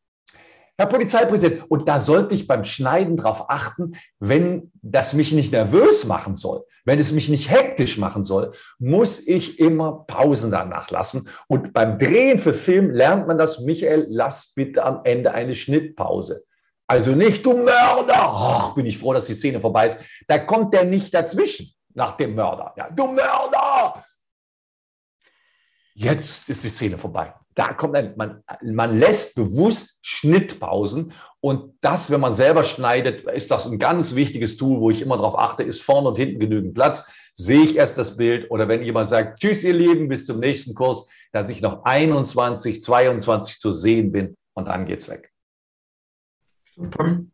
Herr 0.77 0.87
Polizeipräsident, 0.87 1.71
und 1.71 1.87
da 1.87 2.01
sollte 2.01 2.35
ich 2.35 2.47
beim 2.47 2.65
Schneiden 2.65 3.15
darauf 3.15 3.49
achten, 3.49 3.95
wenn 4.19 4.73
das 4.81 5.13
mich 5.13 5.31
nicht 5.31 5.53
nervös 5.53 6.03
machen 6.03 6.35
soll, 6.35 6.65
wenn 6.83 6.99
es 6.99 7.13
mich 7.13 7.29
nicht 7.29 7.49
hektisch 7.49 7.97
machen 7.97 8.25
soll, 8.25 8.51
muss 8.77 9.25
ich 9.25 9.57
immer 9.59 10.03
Pausen 10.05 10.51
danach 10.51 10.91
lassen. 10.91 11.29
Und 11.47 11.71
beim 11.71 11.97
Drehen 11.97 12.39
für 12.39 12.53
Film 12.53 12.91
lernt 12.91 13.25
man 13.25 13.37
das, 13.37 13.61
Michael, 13.61 14.07
lass 14.09 14.53
bitte 14.53 14.83
am 14.83 15.01
Ende 15.05 15.33
eine 15.33 15.55
Schnittpause. 15.55 16.43
Also 16.87 17.11
nicht, 17.11 17.45
du 17.45 17.53
Mörder! 17.53 18.13
Ach, 18.13 18.75
bin 18.75 18.85
ich 18.85 18.97
froh, 18.97 19.13
dass 19.13 19.27
die 19.27 19.33
Szene 19.33 19.61
vorbei 19.61 19.87
ist. 19.87 19.99
Da 20.27 20.39
kommt 20.39 20.73
der 20.73 20.83
nicht 20.83 21.13
dazwischen 21.13 21.73
nach 21.93 22.17
dem 22.17 22.35
Mörder. 22.35 22.73
Ja, 22.75 22.89
du 22.89 23.07
Mörder! 23.07 24.05
Jetzt 25.93 26.49
ist 26.49 26.65
die 26.65 26.69
Szene 26.69 26.97
vorbei 26.97 27.33
da 27.55 27.73
kommt 27.73 27.95
ein, 27.95 28.13
man, 28.15 28.43
man 28.61 28.97
lässt 28.97 29.35
bewusst 29.35 29.99
Schnittpausen 30.01 31.13
und 31.39 31.75
das, 31.81 32.09
wenn 32.09 32.19
man 32.19 32.33
selber 32.33 32.63
schneidet, 32.63 33.23
ist 33.29 33.51
das 33.51 33.65
ein 33.67 33.79
ganz 33.79 34.15
wichtiges 34.15 34.57
Tool, 34.57 34.79
wo 34.79 34.89
ich 34.89 35.01
immer 35.01 35.17
darauf 35.17 35.37
achte, 35.37 35.63
ist 35.63 35.81
vorne 35.81 36.09
und 36.09 36.17
hinten 36.17 36.39
genügend 36.39 36.73
Platz. 36.73 37.07
Sehe 37.33 37.63
ich 37.63 37.75
erst 37.75 37.97
das 37.97 38.17
Bild 38.17 38.49
oder 38.49 38.67
wenn 38.67 38.81
jemand 38.81 39.09
sagt, 39.09 39.39
tschüss 39.39 39.63
ihr 39.63 39.73
Lieben, 39.73 40.07
bis 40.07 40.25
zum 40.25 40.39
nächsten 40.39 40.73
Kurs, 40.73 41.07
dass 41.31 41.49
ich 41.49 41.61
noch 41.61 41.83
21, 41.83 42.81
22 42.81 43.59
zu 43.59 43.71
sehen 43.71 44.11
bin 44.11 44.35
und 44.53 44.67
dann 44.67 44.85
geht's 44.85 45.09
weg. 45.09 45.31
Super. 46.65 47.25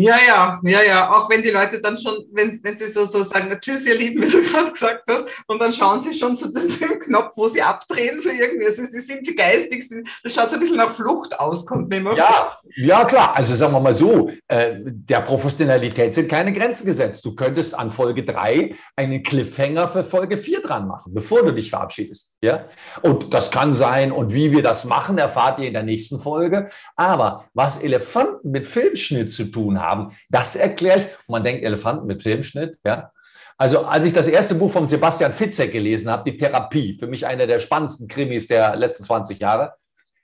Ja, 0.00 0.16
ja, 0.26 0.60
ja, 0.62 0.82
ja. 0.82 1.10
Auch 1.10 1.28
wenn 1.28 1.42
die 1.42 1.50
Leute 1.50 1.80
dann 1.80 1.96
schon, 1.98 2.14
wenn, 2.32 2.58
wenn 2.62 2.76
sie 2.76 2.88
so, 2.88 3.04
so 3.04 3.22
sagen, 3.22 3.54
tschüss, 3.60 3.86
ihr 3.86 3.96
Lieben, 3.96 4.22
wie 4.22 4.30
du 4.30 4.42
gerade 4.50 4.72
gesagt 4.72 5.04
hast, 5.08 5.24
und 5.46 5.60
dann 5.60 5.72
schauen 5.72 6.00
sie 6.00 6.14
schon 6.14 6.36
zu 6.36 6.50
dem 6.52 6.98
Knopf, 7.00 7.32
wo 7.36 7.48
sie 7.48 7.60
abdrehen, 7.60 8.20
so 8.20 8.30
irgendwie. 8.30 8.66
Also 8.66 8.84
sie 8.84 9.00
sind 9.00 9.36
geistig, 9.36 9.84
das 10.22 10.34
schaut 10.34 10.50
so 10.50 10.56
ein 10.56 10.60
bisschen 10.60 10.76
nach 10.76 10.90
Flucht 10.90 11.38
aus, 11.38 11.66
kommt 11.66 11.88
mir 11.88 11.98
immer 11.98 12.16
Ja, 12.16 12.56
ja, 12.76 13.04
klar. 13.04 13.36
Also 13.36 13.54
sagen 13.54 13.72
wir 13.72 13.80
mal 13.80 13.94
so, 13.94 14.30
äh, 14.48 14.76
der 14.80 15.20
Professionalität 15.20 16.14
sind 16.14 16.28
keine 16.28 16.52
Grenzen 16.52 16.86
gesetzt. 16.86 17.24
Du 17.24 17.34
könntest 17.34 17.74
an 17.74 17.90
Folge 17.90 18.24
3 18.24 18.74
einen 18.96 19.22
Cliffhanger 19.22 19.88
für 19.88 20.04
Folge 20.04 20.38
4 20.38 20.62
dran 20.62 20.88
machen, 20.88 21.12
bevor 21.12 21.42
du 21.42 21.52
dich 21.52 21.70
verabschiedest. 21.70 22.38
Ja? 22.40 22.66
Und 23.02 23.34
das 23.34 23.50
kann 23.50 23.74
sein, 23.74 24.12
und 24.12 24.32
wie 24.32 24.52
wir 24.52 24.62
das 24.62 24.84
machen, 24.84 25.18
erfahrt 25.18 25.58
ihr 25.58 25.66
in 25.66 25.74
der 25.74 25.82
nächsten 25.82 26.18
Folge. 26.18 26.68
Aber 26.96 27.44
was 27.52 27.82
Elefanten 27.82 28.50
mit 28.50 28.66
Filmschnitt 28.66 29.32
zu 29.32 29.44
tun 29.44 29.80
haben, 29.80 29.89
haben. 29.90 30.16
Das 30.28 30.56
erkläre 30.56 31.00
ich. 31.00 31.28
man 31.28 31.44
denkt, 31.44 31.64
Elefanten 31.64 32.06
mit 32.06 32.22
Filmschnitt, 32.22 32.78
ja. 32.84 33.10
Also, 33.58 33.84
als 33.84 34.06
ich 34.06 34.14
das 34.14 34.26
erste 34.26 34.54
Buch 34.54 34.70
von 34.70 34.86
Sebastian 34.86 35.34
Fitzek 35.34 35.72
gelesen 35.72 36.10
habe, 36.10 36.30
Die 36.30 36.38
Therapie, 36.38 36.96
für 36.98 37.06
mich 37.06 37.26
einer 37.26 37.46
der 37.46 37.60
spannendsten 37.60 38.08
Krimis 38.08 38.48
der 38.48 38.74
letzten 38.74 39.04
20 39.04 39.38
Jahre, 39.38 39.74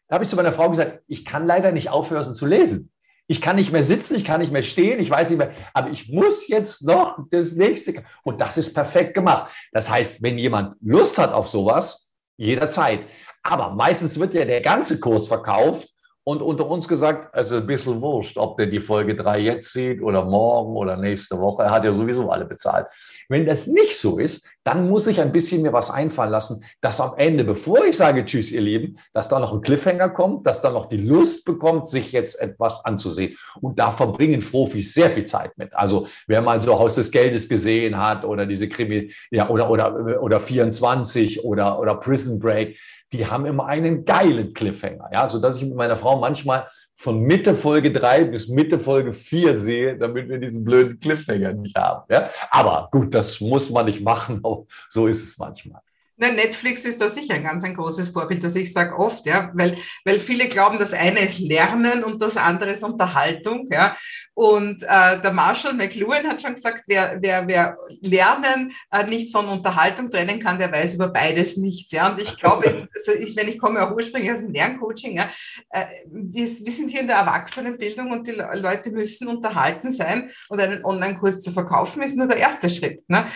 da 0.08 0.14
habe 0.14 0.24
ich 0.24 0.30
zu 0.30 0.36
meiner 0.36 0.52
Frau 0.52 0.70
gesagt, 0.70 1.02
ich 1.06 1.24
kann 1.24 1.46
leider 1.46 1.72
nicht 1.72 1.90
aufhören 1.90 2.34
zu 2.34 2.46
lesen. 2.46 2.90
Ich 3.26 3.42
kann 3.42 3.56
nicht 3.56 3.72
mehr 3.72 3.82
sitzen, 3.82 4.14
ich 4.14 4.24
kann 4.24 4.40
nicht 4.40 4.52
mehr 4.52 4.62
stehen, 4.62 5.00
ich 5.00 5.10
weiß 5.10 5.30
nicht 5.30 5.38
mehr, 5.38 5.52
aber 5.74 5.90
ich 5.90 6.08
muss 6.08 6.46
jetzt 6.48 6.86
noch 6.86 7.18
das 7.30 7.52
nächste. 7.52 8.04
Und 8.22 8.40
das 8.40 8.56
ist 8.56 8.72
perfekt 8.72 9.14
gemacht. 9.14 9.52
Das 9.72 9.90
heißt, 9.90 10.22
wenn 10.22 10.38
jemand 10.38 10.76
Lust 10.80 11.18
hat 11.18 11.32
auf 11.32 11.48
sowas, 11.48 12.12
jederzeit. 12.36 13.00
Aber 13.42 13.74
meistens 13.74 14.18
wird 14.18 14.32
ja 14.34 14.44
der 14.44 14.60
ganze 14.60 15.00
Kurs 15.00 15.26
verkauft 15.26 15.88
und 16.28 16.42
unter 16.42 16.68
uns 16.68 16.88
gesagt, 16.88 17.30
es 17.34 17.52
ist 17.52 17.52
ein 17.52 17.68
bisschen 17.68 18.02
wurscht, 18.02 18.36
ob 18.36 18.56
der 18.56 18.66
die 18.66 18.80
Folge 18.80 19.14
3 19.14 19.38
jetzt 19.38 19.72
sieht 19.72 20.02
oder 20.02 20.24
morgen 20.24 20.74
oder 20.74 20.96
nächste 20.96 21.38
Woche. 21.38 21.62
Er 21.62 21.70
hat 21.70 21.84
ja 21.84 21.92
sowieso 21.92 22.28
alle 22.30 22.44
bezahlt. 22.44 22.88
Wenn 23.28 23.46
das 23.46 23.68
nicht 23.68 23.96
so 23.96 24.18
ist, 24.18 24.50
dann 24.64 24.90
muss 24.90 25.06
ich 25.06 25.20
ein 25.20 25.30
bisschen 25.30 25.62
mir 25.62 25.72
was 25.72 25.88
einfallen 25.88 26.32
lassen, 26.32 26.64
dass 26.80 27.00
am 27.00 27.12
Ende, 27.16 27.44
bevor 27.44 27.84
ich 27.84 27.96
sage 27.96 28.24
Tschüss, 28.24 28.50
ihr 28.50 28.60
Lieben, 28.60 28.98
dass 29.12 29.28
da 29.28 29.38
noch 29.38 29.52
ein 29.52 29.60
Cliffhanger 29.60 30.08
kommt, 30.08 30.48
dass 30.48 30.60
da 30.60 30.72
noch 30.72 30.86
die 30.86 30.96
Lust 30.96 31.44
bekommt, 31.44 31.86
sich 31.86 32.10
jetzt 32.10 32.40
etwas 32.40 32.84
anzusehen. 32.84 33.38
Und 33.60 33.78
da 33.78 33.92
verbringen 33.92 34.40
Profis 34.40 34.94
sehr 34.94 35.12
viel 35.12 35.26
Zeit 35.26 35.56
mit. 35.56 35.76
Also 35.76 36.08
wer 36.26 36.42
mal 36.42 36.60
so 36.60 36.76
Haus 36.76 36.96
des 36.96 37.12
Geldes 37.12 37.48
gesehen 37.48 37.98
hat 37.98 38.24
oder 38.24 38.46
diese 38.46 38.68
Krimi, 38.68 39.12
ja, 39.30 39.48
oder, 39.48 39.70
oder, 39.70 40.20
oder 40.20 40.40
24 40.40 41.44
oder, 41.44 41.78
oder 41.78 41.94
Prison 41.94 42.40
Break, 42.40 42.76
die 43.12 43.26
haben 43.26 43.46
immer 43.46 43.66
einen 43.66 44.04
geilen 44.04 44.52
Cliffhanger. 44.52 45.10
Ja, 45.12 45.28
so 45.28 45.38
dass 45.38 45.56
ich 45.56 45.62
mit 45.62 45.74
meiner 45.74 45.96
Frau 45.96 46.18
manchmal 46.18 46.68
von 46.94 47.20
Mitte 47.20 47.54
Folge 47.54 47.92
3 47.92 48.24
bis 48.24 48.48
Mitte 48.48 48.78
Folge 48.78 49.12
4 49.12 49.58
sehe, 49.58 49.98
damit 49.98 50.28
wir 50.28 50.38
diesen 50.38 50.64
blöden 50.64 50.98
Cliffhanger 50.98 51.52
nicht 51.52 51.76
haben. 51.76 52.04
Ja, 52.08 52.30
aber 52.50 52.88
gut, 52.90 53.14
das 53.14 53.40
muss 53.40 53.70
man 53.70 53.86
nicht 53.86 54.02
machen. 54.02 54.42
So 54.88 55.06
ist 55.06 55.22
es 55.22 55.38
manchmal. 55.38 55.80
Na, 56.18 56.32
Netflix 56.32 56.86
ist 56.86 57.00
da 57.00 57.10
sicher 57.10 57.34
ein 57.34 57.44
ganz 57.44 57.62
ein 57.62 57.74
großes 57.74 58.08
Vorbild, 58.08 58.42
das 58.42 58.56
ich 58.56 58.72
sage 58.72 58.98
oft, 58.98 59.26
ja, 59.26 59.50
weil, 59.52 59.76
weil 60.04 60.18
viele 60.18 60.48
glauben, 60.48 60.78
das 60.78 60.94
eine 60.94 61.20
ist 61.20 61.38
Lernen 61.38 62.02
und 62.02 62.22
das 62.22 62.38
andere 62.38 62.72
ist 62.72 62.82
Unterhaltung, 62.82 63.66
ja. 63.70 63.94
Und 64.32 64.82
äh, 64.82 65.20
der 65.20 65.32
Marshall 65.32 65.74
McLuhan 65.74 66.26
hat 66.26 66.40
schon 66.40 66.54
gesagt, 66.54 66.84
wer, 66.86 67.18
wer, 67.20 67.46
wer 67.46 67.78
Lernen 68.00 68.72
äh, 68.90 69.04
nicht 69.04 69.30
von 69.30 69.46
Unterhaltung 69.46 70.08
trennen 70.08 70.40
kann, 70.40 70.58
der 70.58 70.72
weiß 70.72 70.94
über 70.94 71.08
beides 71.08 71.58
nichts, 71.58 71.92
ja. 71.92 72.10
Und 72.10 72.20
ich 72.20 72.34
glaube, 72.38 72.88
also 72.94 73.12
ich, 73.12 73.36
wenn 73.36 73.48
ich 73.48 73.58
komme 73.58 73.82
auch 73.82 73.94
ursprünglich 73.94 74.32
aus 74.32 74.40
dem 74.40 74.54
Lerncoaching, 74.54 75.16
ja, 75.16 75.28
äh, 75.70 75.84
wir, 76.10 76.46
wir 76.48 76.72
sind 76.72 76.90
hier 76.90 77.00
in 77.00 77.08
der 77.08 77.16
Erwachsenenbildung 77.16 78.10
und 78.10 78.26
die 78.26 78.32
Leute 78.32 78.90
müssen 78.90 79.28
unterhalten 79.28 79.92
sein 79.92 80.30
und 80.48 80.60
einen 80.60 80.82
Online-Kurs 80.82 81.42
zu 81.42 81.52
verkaufen 81.52 82.02
ist 82.02 82.16
nur 82.16 82.26
der 82.26 82.38
erste 82.38 82.70
Schritt. 82.70 83.02
Ne? 83.08 83.26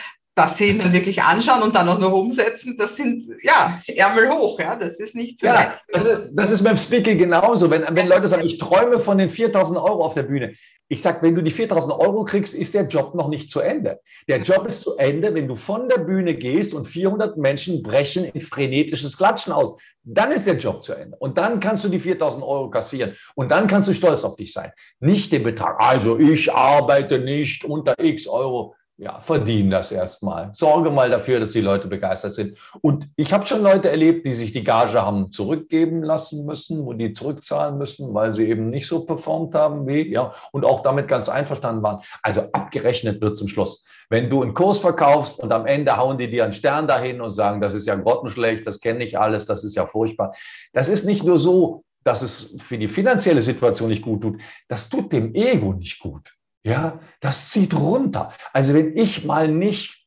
Dass 0.40 0.57
sie 0.57 0.79
dann 0.79 0.92
wirklich 0.92 1.22
anschauen 1.22 1.62
und 1.62 1.76
dann 1.76 1.87
auch 1.87 1.98
noch 1.98 2.12
umsetzen, 2.12 2.74
das 2.79 2.96
sind, 2.96 3.24
ja, 3.42 3.79
Ärmel 3.87 4.31
hoch, 4.31 4.59
ja, 4.59 4.74
das 4.74 4.98
ist 4.98 5.14
nicht 5.14 5.38
so. 5.38 5.46
Ja, 5.46 5.79
das 5.92 6.05
ist, 6.05 6.20
das 6.33 6.50
ist 6.50 6.64
beim 6.64 6.79
Speaking 6.79 7.18
genauso. 7.18 7.70
Wenn, 7.70 7.85
wenn 7.90 8.09
Leute 8.09 8.26
sagen, 8.26 8.46
ich 8.46 8.57
träume 8.57 9.00
von 9.00 9.18
den 9.18 9.29
4000 9.29 9.79
Euro 9.79 10.03
auf 10.03 10.14
der 10.14 10.22
Bühne. 10.22 10.55
Ich 10.88 11.03
sage, 11.03 11.18
wenn 11.20 11.35
du 11.35 11.42
die 11.42 11.50
4000 11.50 11.92
Euro 11.92 12.24
kriegst, 12.24 12.55
ist 12.55 12.72
der 12.72 12.88
Job 12.88 13.14
noch 13.14 13.29
nicht 13.29 13.50
zu 13.50 13.61
Ende. 13.61 14.00
Der 14.29 14.40
Job 14.40 14.66
ist 14.66 14.81
zu 14.81 14.96
Ende, 14.96 15.35
wenn 15.35 15.46
du 15.46 15.55
von 15.55 15.90
der 15.90 15.98
Bühne 15.98 16.35
gehst 16.35 16.72
und 16.72 16.87
400 16.87 17.37
Menschen 17.37 17.83
brechen 17.83 18.24
in 18.24 18.40
frenetisches 18.40 19.18
Klatschen 19.18 19.53
aus. 19.53 19.79
Dann 20.03 20.33
ist 20.33 20.46
der 20.46 20.57
Job 20.57 20.83
zu 20.83 20.94
Ende. 20.94 21.18
Und 21.18 21.37
dann 21.37 21.61
kannst 21.61 21.85
du 21.85 21.90
die 21.90 22.00
4000 22.00 22.42
Euro 22.42 22.70
kassieren. 22.70 23.14
Und 23.35 23.50
dann 23.50 23.66
kannst 23.66 23.88
du 23.88 23.92
stolz 23.92 24.24
auf 24.24 24.37
dich 24.37 24.55
sein. 24.55 24.72
Nicht 25.00 25.33
den 25.33 25.42
Betrag. 25.42 25.79
Also 25.79 26.18
ich 26.18 26.50
arbeite 26.50 27.18
nicht 27.18 27.64
unter 27.64 27.94
x 28.03 28.26
Euro 28.26 28.74
ja, 29.00 29.18
verdienen 29.22 29.70
das 29.70 29.92
erstmal. 29.92 30.50
Sorge 30.52 30.90
mal 30.90 31.08
dafür, 31.08 31.40
dass 31.40 31.52
die 31.52 31.62
Leute 31.62 31.88
begeistert 31.88 32.34
sind. 32.34 32.58
Und 32.82 33.08
ich 33.16 33.32
habe 33.32 33.46
schon 33.46 33.62
Leute 33.62 33.88
erlebt, 33.88 34.26
die 34.26 34.34
sich 34.34 34.52
die 34.52 34.62
Gage 34.62 35.00
haben 35.00 35.32
zurückgeben 35.32 36.02
lassen 36.02 36.44
müssen, 36.44 36.84
wo 36.84 36.92
die 36.92 37.14
zurückzahlen 37.14 37.78
müssen, 37.78 38.12
weil 38.12 38.34
sie 38.34 38.46
eben 38.46 38.68
nicht 38.68 38.86
so 38.86 39.06
performt 39.06 39.54
haben 39.54 39.86
wie, 39.86 40.12
ja, 40.12 40.34
und 40.52 40.66
auch 40.66 40.82
damit 40.82 41.08
ganz 41.08 41.30
einverstanden 41.30 41.82
waren. 41.82 42.02
Also 42.22 42.42
abgerechnet 42.52 43.22
wird 43.22 43.36
zum 43.36 43.48
Schluss. 43.48 43.86
Wenn 44.10 44.28
du 44.28 44.42
einen 44.42 44.52
Kurs 44.52 44.78
verkaufst 44.78 45.40
und 45.40 45.50
am 45.50 45.64
Ende 45.64 45.96
hauen 45.96 46.18
die 46.18 46.28
dir 46.28 46.44
einen 46.44 46.52
Stern 46.52 46.86
dahin 46.86 47.22
und 47.22 47.30
sagen, 47.30 47.62
das 47.62 47.74
ist 47.74 47.86
ja 47.86 47.94
grottenschlecht, 47.94 48.66
das 48.66 48.80
kenne 48.80 49.02
ich 49.02 49.18
alles, 49.18 49.46
das 49.46 49.64
ist 49.64 49.76
ja 49.76 49.86
furchtbar. 49.86 50.34
Das 50.74 50.90
ist 50.90 51.06
nicht 51.06 51.24
nur 51.24 51.38
so, 51.38 51.84
dass 52.04 52.20
es 52.20 52.54
für 52.60 52.76
die 52.76 52.88
finanzielle 52.88 53.40
Situation 53.40 53.88
nicht 53.88 54.02
gut 54.02 54.20
tut, 54.20 54.40
das 54.68 54.90
tut 54.90 55.10
dem 55.10 55.34
Ego 55.34 55.72
nicht 55.72 56.00
gut. 56.00 56.34
Ja, 56.62 57.01
das 57.20 57.51
zieht 57.51 57.75
runter. 57.75 58.33
Also 58.53 58.75
wenn 58.75 58.96
ich 58.96 59.25
mal 59.25 59.49
nicht 59.49 60.07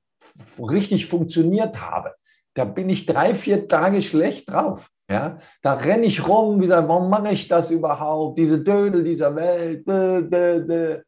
richtig 0.60 1.08
funktioniert 1.08 1.82
habe, 1.82 2.13
da 2.54 2.66
bin 2.66 2.89
ich 2.89 3.06
drei, 3.06 3.34
vier 3.34 3.68
Tage 3.68 4.02
schlecht 4.02 4.50
drauf. 4.50 4.89
Ja, 5.10 5.39
da 5.62 5.74
renne 5.74 6.06
ich 6.06 6.28
rum, 6.28 6.58
wie 6.58 6.62
gesagt, 6.62 6.88
warum 6.88 7.10
mache 7.10 7.32
ich 7.32 7.48
das 7.48 7.72
überhaupt? 7.72 8.38
Diese 8.38 8.60
Dödel 8.60 9.04
dieser 9.04 9.36
Welt. 9.36 9.84
Bäh, 9.86 10.22
bäh, 10.22 10.60
bäh. 10.60 11.02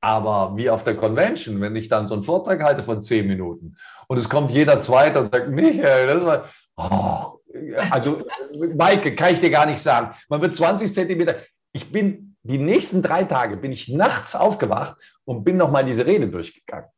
Aber 0.00 0.56
wie 0.56 0.70
auf 0.70 0.84
der 0.84 0.96
Convention, 0.96 1.60
wenn 1.60 1.74
ich 1.74 1.88
dann 1.88 2.06
so 2.06 2.14
einen 2.14 2.22
Vortrag 2.22 2.62
halte 2.62 2.82
von 2.82 3.02
zehn 3.02 3.26
Minuten 3.26 3.76
und 4.06 4.18
es 4.18 4.28
kommt 4.28 4.52
jeder 4.52 4.80
Zweite 4.80 5.20
und 5.20 5.32
sagt, 5.32 5.48
Michael, 5.48 6.06
das 6.06 6.24
war, 6.24 6.44
oh, 6.76 7.40
also 7.90 8.22
Maike, 8.76 9.14
kann 9.14 9.34
ich 9.34 9.40
dir 9.40 9.50
gar 9.50 9.66
nicht 9.66 9.80
sagen. 9.80 10.14
Man 10.28 10.40
wird 10.40 10.54
20 10.54 10.92
Zentimeter. 10.92 11.36
Ich 11.72 11.90
bin 11.90 12.25
die 12.46 12.58
nächsten 12.58 13.02
drei 13.02 13.24
Tage 13.24 13.56
bin 13.56 13.72
ich 13.72 13.88
nachts 13.88 14.34
aufgewacht 14.34 14.96
und 15.24 15.44
bin 15.44 15.56
nochmal 15.56 15.84
diese 15.84 16.06
Rede 16.06 16.28
durchgegangen. 16.28 16.88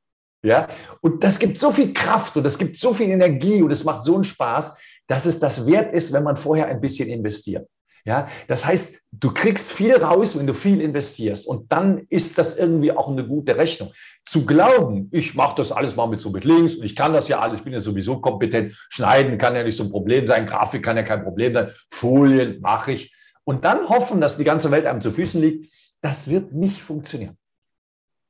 Ja, 0.42 0.68
und 1.00 1.24
das 1.24 1.38
gibt 1.38 1.58
so 1.58 1.72
viel 1.72 1.92
Kraft 1.92 2.36
und 2.36 2.44
das 2.44 2.58
gibt 2.58 2.76
so 2.76 2.94
viel 2.94 3.08
Energie 3.08 3.60
und 3.60 3.72
es 3.72 3.84
macht 3.84 4.04
so 4.04 4.14
einen 4.14 4.24
Spaß, 4.24 4.78
dass 5.08 5.26
es 5.26 5.40
das 5.40 5.66
wert 5.66 5.92
ist, 5.92 6.12
wenn 6.12 6.22
man 6.22 6.36
vorher 6.36 6.66
ein 6.66 6.80
bisschen 6.80 7.08
investiert. 7.08 7.66
Ja, 8.04 8.28
das 8.46 8.64
heißt, 8.64 9.00
du 9.12 9.34
kriegst 9.34 9.70
viel 9.70 9.94
raus, 9.94 10.38
wenn 10.38 10.46
du 10.46 10.54
viel 10.54 10.80
investierst. 10.80 11.46
Und 11.46 11.70
dann 11.70 12.06
ist 12.08 12.38
das 12.38 12.56
irgendwie 12.56 12.92
auch 12.92 13.08
eine 13.08 13.26
gute 13.26 13.56
Rechnung. 13.56 13.92
Zu 14.24 14.46
glauben, 14.46 15.08
ich 15.12 15.34
mache 15.34 15.56
das 15.56 15.72
alles 15.72 15.96
mal 15.96 16.06
mit 16.06 16.20
so 16.20 16.30
mit 16.30 16.44
links 16.44 16.76
und 16.76 16.84
ich 16.84 16.96
kann 16.96 17.12
das 17.12 17.28
ja 17.28 17.40
alles, 17.40 17.58
ich 17.58 17.64
bin 17.64 17.74
ja 17.74 17.80
sowieso 17.80 18.18
kompetent. 18.18 18.74
Schneiden 18.88 19.36
kann 19.36 19.56
ja 19.56 19.62
nicht 19.62 19.76
so 19.76 19.84
ein 19.84 19.90
Problem 19.90 20.26
sein, 20.26 20.46
Grafik 20.46 20.82
kann 20.82 20.96
ja 20.96 21.02
kein 21.02 21.22
Problem 21.22 21.52
sein, 21.52 21.70
Folien 21.90 22.60
mache 22.60 22.92
ich 22.92 23.14
und 23.48 23.64
dann 23.64 23.88
hoffen, 23.88 24.20
dass 24.20 24.36
die 24.36 24.44
ganze 24.44 24.70
Welt 24.70 24.84
einem 24.84 25.00
zu 25.00 25.10
Füßen 25.10 25.40
liegt, 25.40 25.72
das 26.02 26.28
wird 26.28 26.52
nicht 26.52 26.82
funktionieren. 26.82 27.38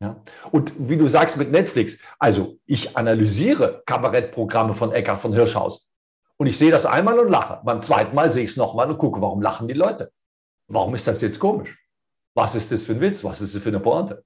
Ja? 0.00 0.22
Und 0.52 0.72
wie 0.78 0.96
du 0.96 1.08
sagst 1.08 1.36
mit 1.36 1.50
Netflix, 1.50 1.98
also 2.20 2.60
ich 2.66 2.96
analysiere 2.96 3.82
Kabarettprogramme 3.84 4.74
von 4.74 4.92
Eckhard 4.92 5.20
von 5.20 5.32
Hirschhaus 5.32 5.88
und 6.36 6.46
ich 6.46 6.56
sehe 6.56 6.70
das 6.70 6.86
einmal 6.86 7.18
und 7.18 7.30
lache. 7.30 7.60
Beim 7.64 7.82
zweiten 7.82 8.14
Mal 8.14 8.30
sehe 8.30 8.44
ich 8.44 8.50
es 8.50 8.56
nochmal 8.56 8.88
und 8.88 8.98
gucke, 8.98 9.20
warum 9.20 9.42
lachen 9.42 9.66
die 9.66 9.74
Leute? 9.74 10.12
Warum 10.68 10.94
ist 10.94 11.08
das 11.08 11.20
jetzt 11.20 11.40
komisch? 11.40 11.76
Was 12.34 12.54
ist 12.54 12.70
das 12.70 12.84
für 12.84 12.92
ein 12.92 13.00
Witz? 13.00 13.24
Was 13.24 13.40
ist 13.40 13.56
das 13.56 13.60
für 13.60 13.70
eine 13.70 13.80
Pointe? 13.80 14.24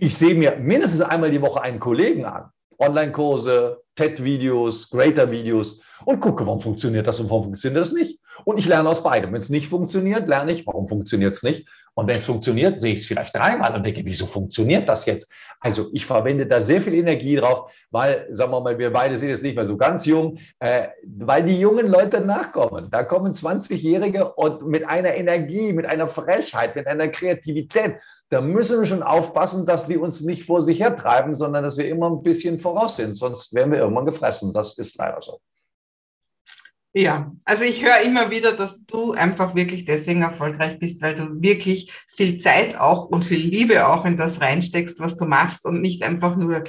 Ich 0.00 0.18
sehe 0.18 0.34
mir 0.34 0.56
mindestens 0.56 1.02
einmal 1.02 1.30
die 1.30 1.42
Woche 1.42 1.62
einen 1.62 1.78
Kollegen 1.78 2.24
an. 2.24 2.50
Online-Kurse, 2.80 3.84
TED-Videos, 3.94 4.90
Greater-Videos 4.90 5.80
und 6.04 6.18
gucke, 6.18 6.44
warum 6.44 6.58
funktioniert 6.58 7.06
das 7.06 7.20
und 7.20 7.30
warum 7.30 7.44
funktioniert 7.44 7.82
das 7.82 7.92
nicht. 7.92 8.18
Und 8.44 8.58
ich 8.58 8.66
lerne 8.66 8.88
aus 8.88 9.02
beidem. 9.02 9.32
Wenn 9.32 9.38
es 9.38 9.50
nicht 9.50 9.68
funktioniert, 9.68 10.28
lerne 10.28 10.52
ich, 10.52 10.66
warum 10.66 10.88
funktioniert 10.88 11.34
es 11.34 11.42
nicht. 11.42 11.66
Und 11.94 12.08
wenn 12.08 12.16
es 12.16 12.24
funktioniert, 12.24 12.80
sehe 12.80 12.92
ich 12.92 13.00
es 13.00 13.06
vielleicht 13.06 13.34
dreimal 13.34 13.74
und 13.74 13.86
denke, 13.86 14.04
wieso 14.04 14.26
funktioniert 14.26 14.88
das 14.88 15.06
jetzt? 15.06 15.32
Also 15.60 15.88
ich 15.92 16.04
verwende 16.04 16.44
da 16.44 16.60
sehr 16.60 16.82
viel 16.82 16.94
Energie 16.94 17.36
drauf, 17.36 17.72
weil, 17.90 18.26
sagen 18.32 18.50
wir 18.50 18.60
mal, 18.60 18.78
wir 18.78 18.92
beide 18.92 19.16
sind 19.16 19.28
jetzt 19.28 19.44
nicht 19.44 19.54
mehr 19.54 19.66
so 19.66 19.76
ganz 19.76 20.04
jung, 20.04 20.38
äh, 20.58 20.88
weil 21.04 21.44
die 21.44 21.58
jungen 21.58 21.86
Leute 21.86 22.20
nachkommen. 22.20 22.88
Da 22.90 23.04
kommen 23.04 23.32
20-Jährige 23.32 24.34
und 24.34 24.66
mit 24.66 24.88
einer 24.88 25.14
Energie, 25.14 25.72
mit 25.72 25.86
einer 25.86 26.08
Frechheit, 26.08 26.74
mit 26.74 26.88
einer 26.88 27.08
Kreativität. 27.08 27.94
Da 28.28 28.40
müssen 28.40 28.80
wir 28.80 28.86
schon 28.86 29.04
aufpassen, 29.04 29.64
dass 29.64 29.88
wir 29.88 30.02
uns 30.02 30.20
nicht 30.22 30.42
vor 30.42 30.62
sich 30.62 30.80
hertreiben, 30.80 31.34
sondern 31.36 31.62
dass 31.62 31.78
wir 31.78 31.88
immer 31.88 32.10
ein 32.10 32.22
bisschen 32.22 32.58
voraus 32.58 32.96
sind. 32.96 33.14
Sonst 33.14 33.54
werden 33.54 33.70
wir 33.70 33.78
irgendwann 33.78 34.06
gefressen. 34.06 34.52
Das 34.52 34.76
ist 34.76 34.98
leider 34.98 35.22
so. 35.22 35.38
Ja, 36.96 37.32
also 37.44 37.64
ich 37.64 37.84
höre 37.84 38.02
immer 38.02 38.30
wieder, 38.30 38.52
dass 38.52 38.86
du 38.86 39.12
einfach 39.12 39.56
wirklich 39.56 39.84
deswegen 39.84 40.22
erfolgreich 40.22 40.78
bist, 40.78 41.02
weil 41.02 41.16
du 41.16 41.42
wirklich 41.42 41.92
viel 42.06 42.38
Zeit 42.38 42.78
auch 42.78 43.06
und 43.06 43.24
viel 43.24 43.48
Liebe 43.48 43.88
auch 43.88 44.04
in 44.04 44.16
das 44.16 44.40
reinsteckst, 44.40 45.00
was 45.00 45.16
du 45.16 45.24
machst 45.24 45.64
und 45.64 45.80
nicht 45.80 46.04
einfach 46.04 46.36
nur. 46.36 46.62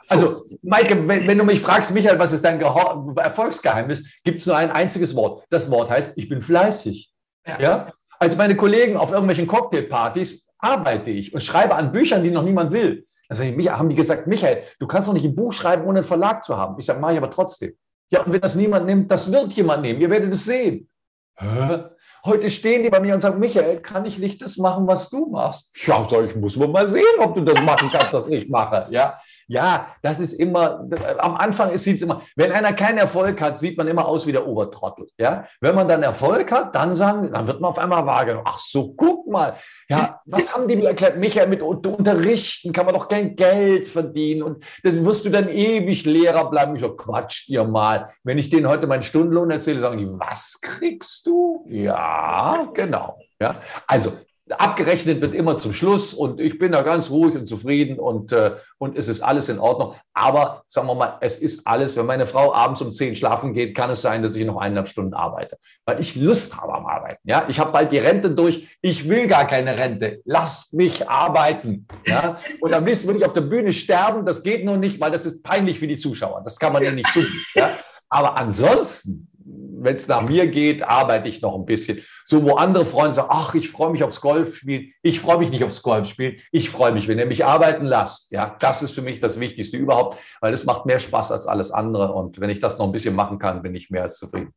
So. 0.00 0.14
Also, 0.14 0.42
Maike, 0.62 1.08
wenn, 1.08 1.26
wenn, 1.26 1.38
du 1.38 1.44
mich 1.44 1.60
fragst, 1.60 1.90
Michael, 1.90 2.20
was 2.20 2.32
ist 2.32 2.44
dein 2.44 2.60
Gehor 2.60 3.12
Erfolgsgeheimnis, 3.16 4.06
gibt 4.22 4.38
es 4.38 4.46
nur 4.46 4.56
ein 4.56 4.70
einziges 4.70 5.16
Wort. 5.16 5.44
Das 5.50 5.68
Wort 5.72 5.90
heißt, 5.90 6.16
ich 6.16 6.28
bin 6.28 6.40
fleißig. 6.40 7.12
Ja. 7.44 7.60
ja? 7.60 7.92
Als 8.20 8.36
meine 8.36 8.56
Kollegen 8.56 8.96
auf 8.96 9.10
irgendwelchen 9.10 9.48
Cocktailpartys 9.48 10.46
arbeite 10.58 11.10
ich 11.10 11.34
und 11.34 11.40
schreibe 11.40 11.74
an 11.74 11.90
Büchern, 11.90 12.22
die 12.22 12.30
noch 12.30 12.44
niemand 12.44 12.70
will. 12.70 13.08
Also 13.28 13.42
haben 13.42 13.88
die 13.88 13.96
gesagt, 13.96 14.28
Michael, 14.28 14.62
du 14.78 14.86
kannst 14.86 15.08
doch 15.08 15.14
nicht 15.14 15.24
ein 15.24 15.34
Buch 15.34 15.52
schreiben, 15.52 15.84
ohne 15.84 15.98
einen 15.98 16.06
Verlag 16.06 16.44
zu 16.44 16.56
haben. 16.56 16.76
Ich 16.78 16.86
sage, 16.86 17.00
mache 17.00 17.12
ich 17.12 17.18
aber 17.18 17.30
trotzdem. 17.30 17.72
Ja, 18.10 18.22
und 18.22 18.32
wenn 18.32 18.40
das 18.40 18.54
niemand 18.54 18.86
nimmt, 18.86 19.10
das 19.10 19.30
wird 19.30 19.52
jemand 19.52 19.82
nehmen. 19.82 20.00
Ihr 20.00 20.10
werdet 20.10 20.32
es 20.32 20.44
sehen. 20.44 20.88
Hä? 21.36 21.84
Heute 22.24 22.50
stehen 22.50 22.82
die 22.82 22.90
bei 22.90 23.00
mir 23.00 23.14
und 23.14 23.22
sagen, 23.22 23.38
Michael, 23.38 23.80
kann 23.80 24.04
ich 24.04 24.18
nicht 24.18 24.42
das 24.42 24.58
machen, 24.58 24.86
was 24.86 25.08
du 25.08 25.30
machst? 25.30 25.74
Ja, 25.86 26.04
sag 26.04 26.28
ich, 26.28 26.36
muss 26.36 26.54
man 26.56 26.70
mal 26.70 26.86
sehen, 26.86 27.04
ob 27.18 27.34
du 27.34 27.40
das 27.40 27.62
machen 27.62 27.88
kannst, 27.90 28.12
was 28.12 28.28
ich 28.28 28.48
mache. 28.48 28.88
Ja, 28.90 29.18
ja, 29.50 29.88
das 30.00 30.20
ist 30.20 30.34
immer, 30.34 30.86
am 31.18 31.34
Anfang 31.34 31.76
sieht 31.76 31.96
es 31.96 32.02
immer, 32.02 32.22
wenn 32.36 32.52
einer 32.52 32.72
keinen 32.72 32.98
Erfolg 32.98 33.40
hat, 33.40 33.58
sieht 33.58 33.76
man 33.76 33.88
immer 33.88 34.06
aus 34.06 34.24
wie 34.24 34.30
der 34.30 34.46
Obertrottel. 34.46 35.08
Ja, 35.18 35.44
wenn 35.60 35.74
man 35.74 35.88
dann 35.88 36.04
Erfolg 36.04 36.52
hat, 36.52 36.76
dann 36.76 36.94
sagen, 36.94 37.32
dann 37.32 37.48
wird 37.48 37.60
man 37.60 37.70
auf 37.70 37.78
einmal 37.80 38.06
wahrgenommen. 38.06 38.46
Ach 38.48 38.60
so, 38.60 38.92
guck 38.92 39.26
mal. 39.28 39.56
Ja, 39.88 40.20
was 40.24 40.54
haben 40.54 40.68
die 40.68 40.76
mir 40.76 40.90
erklärt? 40.90 41.16
Michael, 41.16 41.48
mit 41.48 41.62
Unterrichten 41.62 42.72
kann 42.72 42.86
man 42.86 42.94
doch 42.94 43.08
kein 43.08 43.34
Geld 43.34 43.88
verdienen 43.88 44.44
und 44.44 44.64
dann 44.84 45.04
wirst 45.04 45.24
du 45.24 45.30
dann 45.30 45.48
ewig 45.48 46.06
Lehrer 46.06 46.48
bleiben. 46.48 46.76
Ich 46.76 46.82
so, 46.82 46.94
quatsch 46.94 47.48
dir 47.48 47.64
mal. 47.64 48.08
Wenn 48.22 48.38
ich 48.38 48.50
denen 48.50 48.68
heute 48.68 48.86
meinen 48.86 49.02
Stundenlohn 49.02 49.50
erzähle, 49.50 49.80
sagen 49.80 49.98
die, 49.98 50.08
was 50.08 50.60
kriegst 50.62 51.26
du? 51.26 51.66
Ja, 51.68 52.68
genau. 52.72 53.18
Ja, 53.40 53.56
also 53.88 54.12
abgerechnet 54.52 55.20
wird 55.20 55.34
immer 55.34 55.56
zum 55.56 55.72
Schluss 55.72 56.14
und 56.14 56.40
ich 56.40 56.58
bin 56.58 56.72
da 56.72 56.82
ganz 56.82 57.10
ruhig 57.10 57.34
und 57.34 57.46
zufrieden 57.46 57.98
und, 57.98 58.32
äh, 58.32 58.52
und 58.78 58.96
es 58.96 59.08
ist 59.08 59.20
alles 59.20 59.48
in 59.48 59.58
Ordnung. 59.58 59.94
Aber 60.14 60.64
sagen 60.68 60.86
wir 60.86 60.94
mal, 60.94 61.18
es 61.20 61.38
ist 61.38 61.66
alles, 61.66 61.96
wenn 61.96 62.06
meine 62.06 62.26
Frau 62.26 62.54
abends 62.54 62.82
um 62.82 62.92
zehn 62.92 63.16
schlafen 63.16 63.54
geht, 63.54 63.76
kann 63.76 63.90
es 63.90 64.00
sein, 64.00 64.22
dass 64.22 64.36
ich 64.36 64.44
noch 64.44 64.56
eineinhalb 64.56 64.88
Stunden 64.88 65.14
arbeite, 65.14 65.58
weil 65.84 66.00
ich 66.00 66.16
Lust 66.16 66.60
habe 66.60 66.74
am 66.74 66.86
Arbeiten. 66.86 67.20
Ja, 67.24 67.46
ich 67.48 67.60
habe 67.60 67.72
bald 67.72 67.92
die 67.92 67.98
Rente 67.98 68.30
durch. 68.30 68.68
Ich 68.80 69.08
will 69.08 69.26
gar 69.26 69.46
keine 69.46 69.78
Rente. 69.78 70.20
Lasst 70.24 70.74
mich 70.74 71.08
arbeiten. 71.08 71.86
Ja, 72.06 72.38
und 72.60 72.72
am 72.72 72.84
liebsten 72.84 73.06
würde 73.06 73.20
ich 73.20 73.26
auf 73.26 73.34
der 73.34 73.42
Bühne 73.42 73.72
sterben. 73.72 74.26
Das 74.26 74.42
geht 74.42 74.64
nur 74.64 74.76
nicht, 74.76 75.00
weil 75.00 75.10
das 75.10 75.26
ist 75.26 75.42
peinlich 75.42 75.78
für 75.78 75.86
die 75.86 75.96
Zuschauer. 75.96 76.42
Das 76.44 76.58
kann 76.58 76.72
man 76.72 76.82
ja 76.82 76.90
nicht 76.90 77.08
zugeben. 77.12 77.44
Ja? 77.54 77.78
Aber 78.08 78.36
ansonsten 78.38 79.29
wenn 79.82 79.94
es 79.94 80.08
nach 80.08 80.22
mir 80.22 80.46
geht, 80.46 80.82
arbeite 80.82 81.28
ich 81.28 81.40
noch 81.40 81.54
ein 81.54 81.64
bisschen. 81.64 82.00
So, 82.24 82.42
wo 82.44 82.54
andere 82.54 82.86
Freunde 82.86 83.14
sagen, 83.14 83.28
ach, 83.30 83.54
ich 83.54 83.70
freue 83.70 83.90
mich 83.90 84.04
aufs 84.04 84.20
Golfspielen. 84.20 84.92
Ich 85.02 85.20
freue 85.20 85.38
mich 85.38 85.50
nicht 85.50 85.64
aufs 85.64 85.82
Golfspielen. 85.82 86.36
Ich 86.52 86.70
freue 86.70 86.92
mich, 86.92 87.08
wenn 87.08 87.18
ihr 87.18 87.26
mich 87.26 87.44
arbeiten 87.44 87.86
lasst. 87.86 88.30
Ja, 88.30 88.56
das 88.58 88.82
ist 88.82 88.92
für 88.92 89.02
mich 89.02 89.20
das 89.20 89.40
Wichtigste 89.40 89.76
überhaupt, 89.76 90.18
weil 90.40 90.52
es 90.52 90.64
macht 90.64 90.86
mehr 90.86 90.98
Spaß 90.98 91.32
als 91.32 91.46
alles 91.46 91.70
andere. 91.70 92.12
Und 92.12 92.40
wenn 92.40 92.50
ich 92.50 92.60
das 92.60 92.78
noch 92.78 92.86
ein 92.86 92.92
bisschen 92.92 93.14
machen 93.14 93.38
kann, 93.38 93.62
bin 93.62 93.74
ich 93.74 93.90
mehr 93.90 94.02
als 94.02 94.18
zufrieden. 94.18 94.52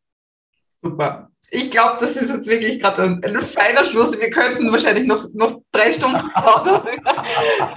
Super. 0.81 1.32
Ich 1.49 1.69
glaube, 1.69 1.97
das 1.99 2.15
ist 2.15 2.31
jetzt 2.31 2.47
wirklich 2.47 2.79
gerade 2.79 3.03
ein, 3.03 3.23
ein, 3.23 3.39
feiner 3.41 3.85
Schluss. 3.85 4.19
Wir 4.19 4.29
könnten 4.29 4.71
wahrscheinlich 4.71 5.05
noch, 5.05 5.27
noch 5.33 5.61
drei 5.71 5.93
Stunden 5.93 6.29
plaudern. 6.33 6.87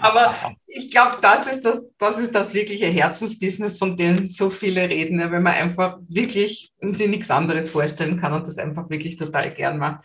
Aber 0.01 0.35
ich 0.67 0.91
glaube, 0.91 1.17
das, 1.21 1.47
ist 1.47 1.63
das, 1.63 1.83
das 1.99 2.19
ist 2.19 2.35
das 2.35 2.55
wirkliche 2.55 2.87
Herzensbusiness, 2.87 3.79
von 3.79 3.97
dem 3.97 4.31
so 4.31 4.49
viele 4.49 4.89
reden, 4.89 5.19
wenn 5.19 5.43
man 5.43 5.55
einfach 5.55 5.99
wirklich 6.09 6.73
sich 6.81 7.09
nichts 7.09 7.31
anderes 7.31 7.71
vorstellen 7.71 8.19
kann 8.19 8.33
und 8.33 8.47
das 8.47 8.59
einfach 8.59 8.89
wirklich 8.89 9.17
total 9.17 9.51
gern 9.51 9.79
macht. 9.79 10.05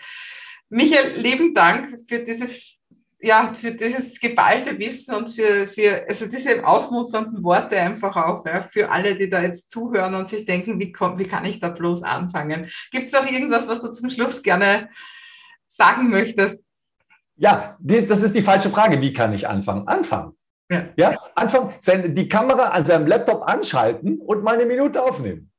Michael, 0.70 1.20
lieben 1.20 1.54
Dank 1.54 2.00
für 2.08 2.20
diese 2.20 2.48
ja, 3.22 3.54
für 3.54 3.72
dieses 3.72 4.20
geballte 4.20 4.78
Wissen 4.80 5.14
und 5.14 5.30
für, 5.30 5.68
für 5.68 6.06
also 6.08 6.26
diese 6.26 6.66
aufmunternden 6.66 7.44
Worte 7.44 7.78
einfach 7.78 8.16
auch, 8.16 8.46
ja, 8.46 8.62
für 8.62 8.90
alle, 8.90 9.16
die 9.16 9.30
da 9.30 9.42
jetzt 9.42 9.72
zuhören 9.72 10.16
und 10.16 10.28
sich 10.28 10.46
denken, 10.46 10.80
wie, 10.80 10.94
wie 11.18 11.28
kann 11.28 11.46
ich 11.46 11.60
da 11.60 11.70
bloß 11.70 12.04
anfangen? 12.04 12.70
Gibt 12.92 13.08
es 13.08 13.14
noch 13.14 13.30
irgendwas, 13.30 13.68
was 13.68 13.82
du 13.82 13.92
zum 13.92 14.10
Schluss 14.10 14.42
gerne 14.42 14.90
sagen 15.68 16.10
möchtest? 16.10 16.66
Ja, 17.36 17.78
das, 17.80 18.08
das 18.08 18.24
ist 18.24 18.36
die 18.36 18.42
falsche 18.42 18.70
Frage. 18.70 19.02
Wie 19.02 19.14
kann 19.14 19.34
ich 19.34 19.48
anfangen? 19.48 19.88
Anfangen. 19.88 20.34
Ja, 20.70 20.86
ja 20.96 21.18
anfangen, 21.36 22.16
die 22.16 22.28
Kamera 22.28 22.70
an 22.70 22.86
seinem 22.86 23.08
Laptop 23.08 23.48
anschalten 23.48 24.20
und 24.20 24.44
mal 24.44 24.56
eine 24.56 24.66
Minute 24.66 25.02
aufnehmen 25.02 25.51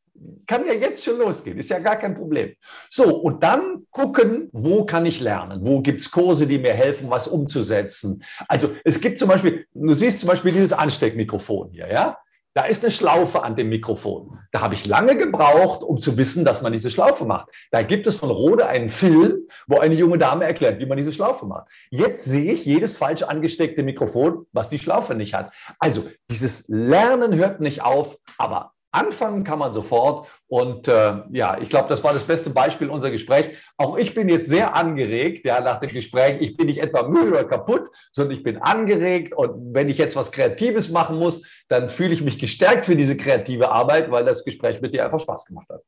kann 0.46 0.66
ja 0.66 0.74
jetzt 0.74 1.04
schon 1.04 1.18
losgehen, 1.18 1.58
ist 1.58 1.70
ja 1.70 1.78
gar 1.78 1.96
kein 1.96 2.14
Problem. 2.14 2.54
So, 2.88 3.16
und 3.16 3.42
dann 3.42 3.86
gucken, 3.90 4.48
wo 4.52 4.84
kann 4.84 5.06
ich 5.06 5.20
lernen? 5.20 5.60
Wo 5.64 5.80
gibt 5.80 6.00
es 6.00 6.10
Kurse, 6.10 6.46
die 6.46 6.58
mir 6.58 6.74
helfen, 6.74 7.10
was 7.10 7.28
umzusetzen? 7.28 8.22
Also 8.48 8.72
es 8.84 9.00
gibt 9.00 9.18
zum 9.18 9.28
Beispiel, 9.28 9.66
du 9.74 9.94
siehst 9.94 10.20
zum 10.20 10.28
Beispiel 10.28 10.52
dieses 10.52 10.72
Ansteckmikrofon 10.72 11.70
hier, 11.70 11.90
ja? 11.92 12.18
Da 12.54 12.64
ist 12.64 12.84
eine 12.84 12.90
Schlaufe 12.90 13.42
an 13.42 13.56
dem 13.56 13.70
Mikrofon. 13.70 14.38
Da 14.50 14.60
habe 14.60 14.74
ich 14.74 14.86
lange 14.86 15.16
gebraucht, 15.16 15.82
um 15.82 15.98
zu 15.98 16.18
wissen, 16.18 16.44
dass 16.44 16.60
man 16.60 16.74
diese 16.74 16.90
Schlaufe 16.90 17.24
macht. 17.24 17.48
Da 17.70 17.82
gibt 17.82 18.06
es 18.06 18.16
von 18.16 18.30
Rode 18.30 18.66
einen 18.66 18.90
Film, 18.90 19.48
wo 19.66 19.78
eine 19.78 19.94
junge 19.94 20.18
Dame 20.18 20.44
erklärt, 20.44 20.78
wie 20.78 20.84
man 20.84 20.98
diese 20.98 21.14
Schlaufe 21.14 21.46
macht. 21.46 21.68
Jetzt 21.88 22.26
sehe 22.26 22.52
ich 22.52 22.66
jedes 22.66 22.94
falsch 22.94 23.22
angesteckte 23.22 23.82
Mikrofon, 23.82 24.46
was 24.52 24.68
die 24.68 24.78
Schlaufe 24.78 25.14
nicht 25.14 25.32
hat. 25.32 25.54
Also 25.78 26.10
dieses 26.30 26.68
Lernen 26.68 27.34
hört 27.34 27.60
nicht 27.60 27.82
auf, 27.82 28.18
aber 28.36 28.74
Anfangen 28.92 29.42
kann 29.42 29.58
man 29.58 29.72
sofort. 29.72 30.28
Und 30.46 30.86
äh, 30.86 31.22
ja, 31.32 31.58
ich 31.60 31.70
glaube, 31.70 31.88
das 31.88 32.04
war 32.04 32.12
das 32.12 32.24
beste 32.24 32.50
Beispiel 32.50 32.90
unser 32.90 33.10
Gespräch. 33.10 33.56
Auch 33.78 33.96
ich 33.96 34.14
bin 34.14 34.28
jetzt 34.28 34.48
sehr 34.48 34.76
angeregt, 34.76 35.46
ja, 35.46 35.60
nach 35.60 35.80
dem 35.80 35.90
Gespräch. 35.90 36.40
Ich 36.42 36.56
bin 36.56 36.66
nicht 36.66 36.78
etwa 36.78 37.08
müde 37.08 37.30
oder 37.30 37.44
kaputt, 37.44 37.88
sondern 38.12 38.36
ich 38.36 38.42
bin 38.42 38.58
angeregt. 38.58 39.32
Und 39.32 39.74
wenn 39.74 39.88
ich 39.88 39.96
jetzt 39.96 40.14
was 40.14 40.30
Kreatives 40.30 40.90
machen 40.90 41.18
muss, 41.18 41.48
dann 41.68 41.88
fühle 41.88 42.12
ich 42.12 42.22
mich 42.22 42.38
gestärkt 42.38 42.84
für 42.84 42.94
diese 42.94 43.16
kreative 43.16 43.70
Arbeit, 43.70 44.10
weil 44.10 44.26
das 44.26 44.44
Gespräch 44.44 44.80
mit 44.82 44.94
dir 44.94 45.06
einfach 45.06 45.20
Spaß 45.20 45.46
gemacht 45.46 45.68
hat. 45.70 45.80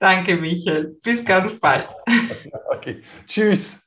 Danke, 0.00 0.34
Michael. 0.34 0.96
Bis 1.04 1.24
ganz 1.24 1.56
bald. 1.60 1.88
okay. 2.68 3.00
Tschüss. 3.28 3.86